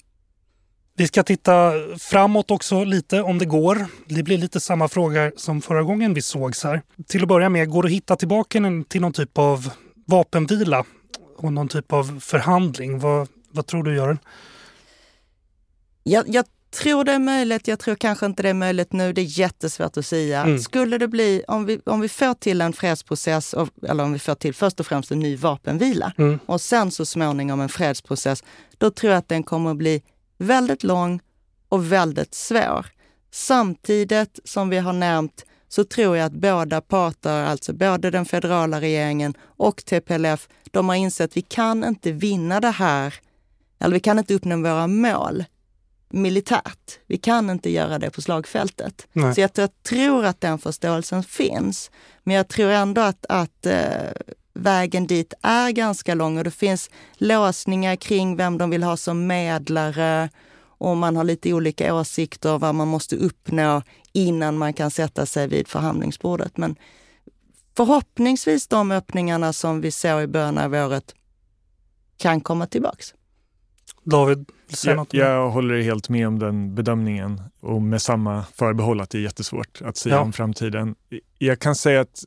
Vi 0.97 1.07
ska 1.07 1.23
titta 1.23 1.73
framåt 1.99 2.51
också 2.51 2.85
lite 2.85 3.23
om 3.23 3.39
det 3.39 3.45
går. 3.45 3.87
Det 4.07 4.23
blir 4.23 4.39
lite 4.39 4.61
samma 4.61 4.89
fråga 4.89 5.33
som 5.37 5.63
förra 5.63 5.83
gången 5.83 6.15
vi 6.15 6.23
sågs 6.23 6.65
här. 6.65 6.83
Till 7.07 7.23
att 7.23 7.29
börja 7.29 7.49
med, 7.49 7.71
går 7.71 7.83
det 7.83 7.87
att 7.87 7.93
hitta 7.93 8.17
tillbaka 8.17 8.59
till 8.89 9.01
någon 9.01 9.13
typ 9.13 9.39
av 9.39 9.71
vapenvila 10.07 10.85
och 11.37 11.53
någon 11.53 11.69
typ 11.69 11.93
av 11.93 12.21
förhandling? 12.21 12.99
Vad, 12.99 13.29
vad 13.51 13.67
tror 13.67 13.83
du, 13.83 13.97
Göran? 13.97 14.19
Jag, 16.03 16.25
jag 16.29 16.45
tror 16.71 17.05
det 17.05 17.13
är 17.13 17.19
möjligt. 17.19 17.69
Jag 17.69 17.79
tror 17.79 17.95
kanske 17.95 18.27
inte 18.27 18.43
det 18.43 18.49
är 18.49 18.55
möjligt 18.55 18.93
nu. 18.93 19.13
Det 19.13 19.21
är 19.21 19.39
jättesvårt 19.39 19.97
att 19.97 20.07
säga. 20.07 20.43
Mm. 20.43 20.59
Skulle 20.59 20.99
det 20.99 21.09
bli, 21.09 21.45
om 21.49 21.67
vi, 21.67 21.81
om 21.87 22.01
vi 22.01 22.09
får 22.09 22.35
till 22.35 22.61
en 22.61 22.73
fredsprocess, 22.73 23.55
eller 23.89 24.05
om 24.05 24.13
vi 24.13 24.19
får 24.19 24.35
till 24.35 24.55
först 24.55 24.81
och 24.81 24.87
främst 24.87 25.11
en 25.11 25.19
ny 25.19 25.37
vapenvila 25.37 26.13
mm. 26.19 26.39
och 26.47 26.61
sen 26.61 26.91
så 26.91 27.07
småningom 27.07 27.61
en 27.61 27.69
fredsprocess, 27.69 28.45
då 28.79 28.91
tror 28.91 29.13
jag 29.13 29.19
att 29.19 29.29
den 29.29 29.43
kommer 29.43 29.71
att 29.71 29.77
bli 29.77 30.03
väldigt 30.39 30.83
lång 30.83 31.21
och 31.69 31.93
väldigt 31.93 32.35
svår. 32.35 32.87
Samtidigt 33.33 34.39
som 34.45 34.69
vi 34.69 34.79
har 34.79 34.93
nämnt 34.93 35.45
så 35.69 35.85
tror 35.85 36.17
jag 36.17 36.27
att 36.27 36.33
båda 36.33 36.81
parter, 36.81 37.45
alltså 37.45 37.73
både 37.73 38.11
den 38.11 38.25
federala 38.25 38.81
regeringen 38.81 39.35
och 39.45 39.85
TPLF, 39.85 40.49
de 40.71 40.89
har 40.89 40.97
insett 40.97 41.31
att 41.31 41.37
vi 41.37 41.43
kan 41.43 41.85
inte 41.85 42.13
vinna 42.13 42.61
det 42.61 42.71
här, 42.71 43.15
eller 43.81 43.95
vi 43.95 44.01
kan 44.01 44.19
inte 44.19 44.35
uppnå 44.35 44.57
våra 44.57 44.87
mål 44.87 45.45
militärt. 46.13 46.99
Vi 47.07 47.19
kan 47.19 47.51
inte 47.51 47.71
göra 47.71 47.99
det 47.99 48.11
på 48.11 48.23
slagfältet. 48.23 49.07
Nej. 49.13 49.35
Så 49.35 49.41
jag, 49.41 49.51
jag, 49.55 49.83
tror 49.83 50.25
att 50.25 50.41
den 50.41 50.59
förståelsen 50.59 51.23
finns. 51.23 51.91
Men 52.23 52.37
jag 52.37 52.49
tror 52.49 52.71
ändå 52.71 53.01
att, 53.01 53.27
att 53.29 53.67
eh, 53.67 54.13
vägen 54.53 55.07
dit 55.07 55.35
är 55.43 55.71
ganska 55.71 56.15
lång 56.15 56.39
och 56.39 56.45
det 56.45 56.51
finns 56.51 56.91
låsningar 57.15 57.97
kring 57.97 58.37
vem 58.37 58.59
de 58.59 58.71
vill 58.71 58.83
ha 58.83 58.97
som 58.97 59.27
medlare 59.27 60.29
och 60.63 60.97
man 60.97 61.17
har 61.17 61.25
lite 61.25 61.53
olika 61.53 61.95
åsikter 61.95 62.59
vad 62.59 62.75
man 62.75 62.89
måste 62.89 63.17
uppnå 63.17 63.83
innan 64.13 64.59
man 64.59 64.73
kan 64.73 64.91
sätta 64.91 65.27
sig 65.27 65.49
vid 65.49 65.69
förhandlingsbordet. 65.69 66.57
Men 66.57 66.77
förhoppningsvis 67.77 68.67
de 68.67 68.91
öppningarna 68.91 69.53
som 69.53 69.81
vi 69.81 69.91
såg 69.91 70.23
i 70.23 70.27
början 70.27 70.59
av 70.59 70.75
året 70.75 71.15
kan 72.17 72.41
komma 72.41 72.67
tillbaks. 72.67 73.15
David, 74.05 74.49
säg 74.69 74.95
något? 74.95 75.15
Jag, 75.15 75.31
jag 75.31 75.51
håller 75.51 75.81
helt 75.81 76.09
med 76.09 76.29
om 76.29 76.39
den 76.39 76.75
bedömningen 76.75 77.43
och 77.61 77.83
med 77.83 78.03
samma 78.03 78.45
förbehåll 78.55 79.01
att 79.01 79.11
det 79.11 79.19
är 79.19 79.23
jättesvårt 79.23 79.83
att 79.85 79.97
säga 79.97 80.15
ja. 80.15 80.21
om 80.21 80.33
framtiden. 80.33 80.95
Jag 81.39 81.59
kan 81.59 81.75
säga 81.75 82.01
att 82.01 82.25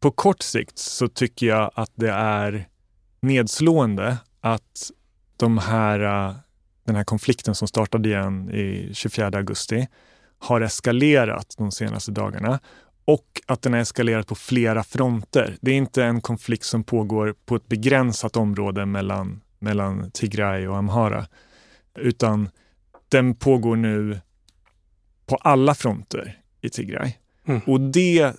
på 0.00 0.10
kort 0.10 0.42
sikt 0.42 0.78
så 0.78 1.08
tycker 1.08 1.46
jag 1.46 1.70
att 1.74 1.90
det 1.94 2.10
är 2.10 2.68
nedslående 3.20 4.16
att 4.40 4.90
de 5.36 5.58
här, 5.58 5.98
den 6.84 6.96
här 6.96 7.04
konflikten 7.04 7.54
som 7.54 7.68
startade 7.68 8.08
igen 8.08 8.50
i 8.50 8.90
24 8.92 9.26
augusti 9.26 9.88
har 10.38 10.60
eskalerat 10.60 11.54
de 11.58 11.72
senaste 11.72 12.10
dagarna 12.10 12.60
och 13.04 13.40
att 13.46 13.62
den 13.62 13.72
har 13.72 13.80
eskalerat 13.80 14.26
på 14.26 14.34
flera 14.34 14.82
fronter. 14.82 15.56
Det 15.60 15.70
är 15.70 15.74
inte 15.74 16.04
en 16.04 16.20
konflikt 16.20 16.64
som 16.64 16.84
pågår 16.84 17.34
på 17.46 17.56
ett 17.56 17.68
begränsat 17.68 18.36
område 18.36 18.86
mellan, 18.86 19.40
mellan 19.58 20.10
Tigray 20.10 20.66
och 20.66 20.76
Amhara, 20.76 21.26
utan 21.94 22.48
den 23.08 23.34
pågår 23.34 23.76
nu 23.76 24.20
på 25.26 25.36
alla 25.36 25.74
fronter 25.74 26.38
i 26.60 26.68
Tigray. 26.68 27.12
Mm. 27.44 27.60
Och 27.66 27.80
det 27.80 28.36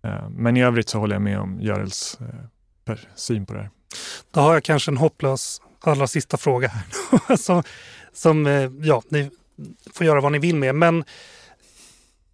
Eh, 0.05 0.29
men 0.31 0.57
i 0.57 0.63
övrigt 0.63 0.89
så 0.89 0.99
håller 0.99 1.15
jag 1.15 1.23
med 1.23 1.39
om 1.39 1.61
Görels 1.61 2.19
eh, 2.87 2.97
syn 3.15 3.47
på 3.47 3.53
det 3.53 3.61
här. 3.61 3.71
Då 4.31 4.41
har 4.41 4.55
jag 4.55 4.65
kanske 4.65 4.91
en 4.91 4.97
hopplös 4.97 5.61
allra 5.81 6.07
sista 6.07 6.37
fråga 6.37 6.69
här. 6.69 7.37
som, 7.37 7.63
som, 8.13 8.47
eh, 8.47 8.71
ja, 8.81 9.03
ni 9.09 9.31
får 9.95 10.07
göra 10.07 10.21
vad 10.21 10.33
ni 10.33 10.39
vill 10.39 10.57
med. 10.57 10.75
Men 10.75 11.05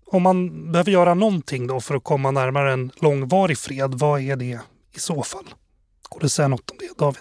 om 0.07 0.23
man 0.23 0.73
behöver 0.73 0.93
göra 0.93 1.15
någonting 1.15 1.67
då 1.67 1.81
för 1.81 1.95
att 1.95 2.05
komma 2.05 2.31
närmare 2.31 2.73
en 2.73 2.91
långvarig 2.97 3.59
fred, 3.59 3.95
vad 3.95 4.21
är 4.21 4.37
det 4.37 4.61
i 4.95 5.01
så 5.01 5.23
fall? 5.23 5.45
Går 6.09 6.21
det 6.21 6.27
att 6.27 6.33
säga 6.33 6.49
något 6.49 6.71
om 6.71 6.77
det, 6.81 6.99
David? 6.99 7.21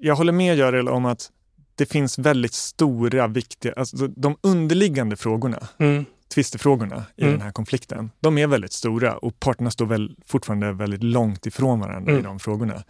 Jag 0.00 0.16
håller 0.16 0.32
med 0.32 0.56
Görel 0.56 0.88
om 0.88 1.04
att 1.04 1.30
det 1.74 1.86
finns 1.86 2.18
väldigt 2.18 2.54
stora, 2.54 3.26
viktiga, 3.26 3.72
alltså 3.72 4.06
de 4.06 4.36
underliggande 4.40 5.16
frågorna, 5.16 5.68
mm. 5.78 6.04
tvistefrågorna 6.34 7.04
i 7.16 7.22
mm. 7.22 7.32
den 7.32 7.42
här 7.42 7.52
konflikten, 7.52 8.10
de 8.20 8.38
är 8.38 8.46
väldigt 8.46 8.72
stora 8.72 9.16
och 9.16 9.40
parterna 9.40 9.70
står 9.70 9.86
väl 9.86 10.16
fortfarande 10.26 10.72
väldigt 10.72 11.02
långt 11.02 11.46
ifrån 11.46 11.80
varandra 11.80 12.12
mm. 12.12 12.24
i 12.24 12.26
de 12.26 12.38
frågorna. 12.38 12.84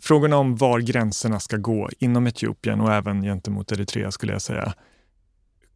Frågorna 0.00 0.36
om 0.36 0.56
var 0.56 0.80
gränserna 0.80 1.40
ska 1.40 1.56
gå 1.56 1.90
inom 1.98 2.26
Etiopien 2.26 2.80
och 2.80 2.92
även 2.92 3.22
gentemot 3.22 3.72
Eritrea 3.72 4.10
skulle 4.10 4.32
jag 4.32 4.42
säga, 4.42 4.74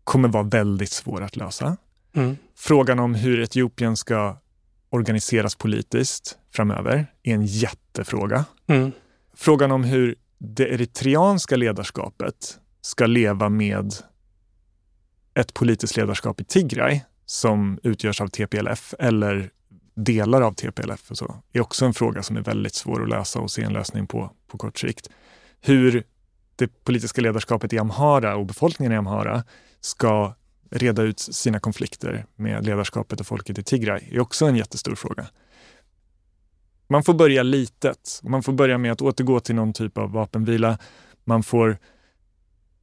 kommer 0.04 0.28
vara 0.28 0.42
väldigt 0.42 0.90
svåra 0.90 1.24
att 1.24 1.36
lösa. 1.36 1.76
Mm. 2.14 2.36
Frågan 2.56 2.98
om 2.98 3.14
hur 3.14 3.40
Etiopien 3.40 3.96
ska 3.96 4.36
organiseras 4.90 5.54
politiskt 5.54 6.38
framöver 6.50 7.06
är 7.22 7.34
en 7.34 7.44
jättefråga. 7.46 8.44
Mm. 8.66 8.92
Frågan 9.34 9.72
om 9.72 9.84
hur 9.84 10.14
det 10.38 10.68
eritreanska 10.68 11.56
ledarskapet 11.56 12.58
ska 12.80 13.06
leva 13.06 13.48
med 13.48 13.94
ett 15.34 15.54
politiskt 15.54 15.96
ledarskap 15.96 16.40
i 16.40 16.44
Tigray 16.44 17.00
som 17.26 17.78
utgörs 17.82 18.20
av 18.20 18.28
TPLF 18.28 18.94
eller 18.98 19.50
delar 19.94 20.42
av 20.42 20.52
TPLF 20.52 21.10
och 21.10 21.18
så, 21.18 21.42
är 21.52 21.60
också 21.60 21.84
en 21.84 21.94
fråga 21.94 22.22
som 22.22 22.36
är 22.36 22.40
väldigt 22.40 22.74
svår 22.74 23.02
att 23.02 23.08
lösa 23.08 23.40
och 23.40 23.50
se 23.50 23.62
en 23.62 23.72
lösning 23.72 24.06
på 24.06 24.30
på 24.46 24.58
kort 24.58 24.78
sikt. 24.78 25.10
Hur 25.60 26.04
det 26.56 26.84
politiska 26.84 27.20
ledarskapet 27.20 27.72
i 27.72 27.78
Amhara 27.78 28.36
och 28.36 28.46
befolkningen 28.46 28.92
i 28.92 28.96
Amhara 28.96 29.44
ska 29.80 30.34
reda 30.70 31.02
ut 31.02 31.20
sina 31.20 31.60
konflikter 31.60 32.26
med 32.36 32.66
ledarskapet 32.66 33.20
och 33.20 33.26
folket 33.26 33.58
i 33.58 33.62
Tigray 33.62 34.00
är 34.10 34.20
också 34.20 34.46
en 34.46 34.56
jättestor 34.56 34.94
fråga. 34.94 35.26
Man 36.90 37.02
får 37.02 37.14
börja 37.14 37.42
litet. 37.42 38.20
Man 38.22 38.42
får 38.42 38.52
börja 38.52 38.78
med 38.78 38.92
att 38.92 39.02
återgå 39.02 39.40
till 39.40 39.54
någon 39.54 39.72
typ 39.72 39.98
av 39.98 40.12
vapenvila. 40.12 40.78
Man 41.24 41.42
får 41.42 41.78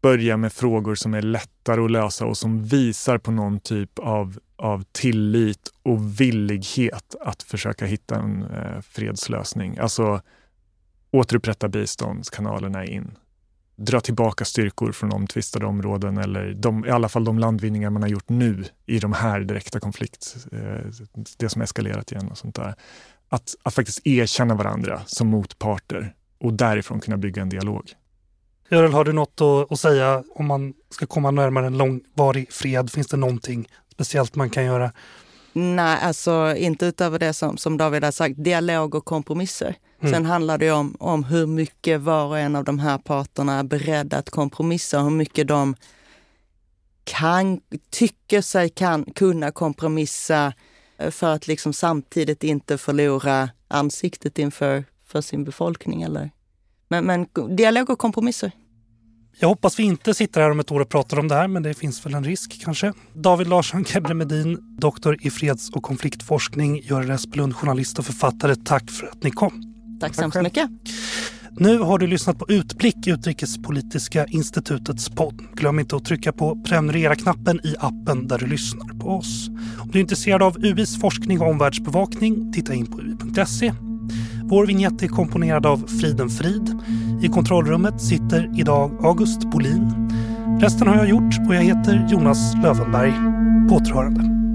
börja 0.01 0.38
med 0.38 0.53
frågor 0.53 0.95
som 0.95 1.14
är 1.14 1.22
lättare 1.22 1.82
att 1.82 1.91
lösa 1.91 2.26
och 2.26 2.38
som 2.38 2.64
visar 2.64 3.18
på 3.18 3.32
någon 3.32 3.60
typ 3.60 3.99
av, 3.99 4.39
av 4.55 4.84
tillit 4.91 5.74
och 5.84 6.22
villighet 6.22 7.16
att 7.22 7.43
försöka 7.43 7.86
hitta 7.86 8.16
en 8.16 8.43
eh, 8.43 8.82
fredslösning. 8.82 9.78
Alltså 9.78 10.22
återupprätta 11.12 11.68
biståndskanalerna 11.68 12.86
in. 12.86 13.12
Dra 13.76 13.99
tillbaka 13.99 14.45
styrkor 14.45 14.91
från 14.91 15.12
omtvistade 15.12 15.66
områden 15.66 16.18
eller 16.18 16.53
de, 16.53 16.86
i 16.86 16.89
alla 16.89 17.10
fall 17.10 17.26
de 17.26 17.39
landvinningar 17.39 17.89
man 17.89 18.01
har 18.01 18.10
gjort 18.10 18.30
nu 18.30 18.66
i 18.86 18.99
de 18.99 19.14
här 19.14 19.39
direkta 19.39 19.80
konflikt, 19.80 20.36
eh, 20.51 20.91
det 21.38 21.49
som 21.49 21.62
eskalerat 21.62 22.12
igen 22.12 22.28
och 22.32 22.38
sånt 22.38 22.55
där 22.55 22.76
att, 23.30 23.55
att 23.63 23.73
faktiskt 23.73 24.07
erkänna 24.07 24.55
varandra 24.55 25.01
som 25.05 25.28
motparter 25.28 26.13
och 26.39 26.53
därifrån 26.53 26.99
kunna 26.99 27.17
bygga 27.17 27.41
en 27.41 27.49
dialog. 27.49 27.91
Görel, 28.69 28.93
har 28.93 29.05
du 29.05 29.13
något 29.13 29.41
att, 29.41 29.71
att, 29.71 29.80
säga 29.80 30.23
om 30.36 30.45
man 30.45 30.73
ska 30.89 31.05
komma 31.05 31.32
närmare 31.32 31.67
en 31.67 31.78
långvarig 31.78 32.53
fred? 32.53 32.91
Finns 32.91 33.07
det 33.07 33.17
någonting 33.17 33.67
speciellt 33.93 34.36
man 34.36 34.49
kan 34.49 34.65
göra? 34.65 34.91
Nej, 35.53 35.97
alltså 36.01 36.55
inte 36.57 36.86
utöver 36.86 37.19
det 37.19 37.34
som, 37.34 37.57
som 37.57 37.78
David 37.78 38.03
har 38.03 38.11
sagt, 38.11 38.43
dialog 38.43 38.95
och 38.95 39.05
kompromisser. 39.05 39.75
Mm. 40.01 40.13
Sen 40.13 40.25
handlar 40.25 40.57
det 40.57 40.71
om, 40.71 40.95
om 40.99 41.23
hur 41.23 41.45
mycket 41.45 42.01
var 42.01 42.25
och 42.25 42.39
en 42.39 42.55
av 42.55 42.63
de 42.63 42.80
här 42.80 42.97
parterna 42.97 43.59
är 43.59 43.63
beredda 43.63 44.17
att 44.17 44.30
kompromissa, 44.30 45.01
hur 45.01 45.09
mycket 45.09 45.47
de 45.47 45.75
kan, 47.03 47.59
tycker 47.89 48.41
sig 48.41 48.69
kan 48.69 49.05
kunna 49.05 49.51
kompromissa 49.51 50.53
för 51.12 51.34
att 51.34 51.48
liksom 51.48 51.74
samtidigt 51.74 52.43
inte 52.43 52.78
förlora 52.78 53.50
ansiktet 53.68 54.39
inför 54.39 54.84
för 55.08 55.22
sin 55.22 55.43
befolkning. 55.43 56.02
Eller. 56.02 56.32
Men, 56.89 57.06
men 57.06 57.28
dialog 57.56 57.89
och 57.89 58.00
kompromisser. 58.00 58.52
Jag 59.39 59.48
hoppas 59.48 59.80
vi 59.80 59.84
inte 59.84 60.14
sitter 60.14 60.41
här 60.41 60.52
om 60.52 60.60
ett 60.60 60.72
år 60.72 60.80
och 60.80 60.89
pratar 60.89 61.20
om 61.20 61.28
det 61.28 61.36
här, 61.36 61.48
men 61.48 61.64
det 61.64 61.74
finns 61.74 62.06
väl 62.06 62.14
en 62.14 62.24
risk 62.24 62.62
kanske. 62.64 62.93
David 63.14 63.48
Larsson 63.48 63.86
Kebremedin, 63.86 64.78
doktor 64.80 65.18
i 65.22 65.30
freds 65.30 65.70
och 65.70 65.84
konfliktforskning, 65.84 66.82
Görel 66.84 67.10
Espelund, 67.10 67.56
journalist 67.56 68.00
och 68.00 68.06
författare. 68.06 68.56
Tack 68.56 68.91
för 68.91 69.08
att 69.08 69.24
ni 69.24 69.32
kom. 69.32 69.64
Tack 70.02 70.16
så 70.16 70.22
hemskt 70.22 70.41
mycket. 70.41 70.70
Nu 71.60 71.80
har 71.80 71.99
du 71.99 72.08
lyssnat 72.08 72.39
på 72.39 72.45
Utblick, 72.49 73.08
Utrikespolitiska 73.08 74.26
institutets 74.26 75.10
podd. 75.10 75.41
Glöm 75.53 75.80
inte 75.80 75.95
att 75.95 76.05
trycka 76.05 76.32
på 76.32 76.64
prenumerera-knappen 76.66 77.60
i 77.64 77.76
appen 77.80 78.28
där 78.28 78.38
du 78.38 78.47
lyssnar 78.47 78.99
på 78.99 79.10
oss. 79.10 79.49
Om 79.80 79.89
du 79.91 79.99
är 79.99 80.01
intresserad 80.01 80.43
av 80.43 80.66
UIs 80.66 80.99
forskning 80.99 81.41
och 81.41 81.49
omvärldsbevakning, 81.49 82.53
titta 82.53 82.74
in 82.74 82.86
på 82.86 82.99
ui.se. 82.99 83.74
Vår 84.43 84.66
vignett 84.66 85.03
är 85.03 85.08
komponerad 85.08 85.66
av 85.66 85.88
Friden 86.01 86.30
Frid. 86.30 86.82
I 87.22 87.28
kontrollrummet 87.28 88.01
sitter 88.01 88.60
idag 88.60 89.05
August 89.05 89.51
Bolin. 89.51 90.12
Resten 90.62 90.88
har 90.88 90.95
jag 90.95 91.10
gjort 91.10 91.47
och 91.47 91.55
jag 91.55 91.64
heter 91.64 92.08
Jonas 92.10 92.55
Lövenberg. 92.64 93.14
På 93.70 93.76
återhörande. 93.76 94.47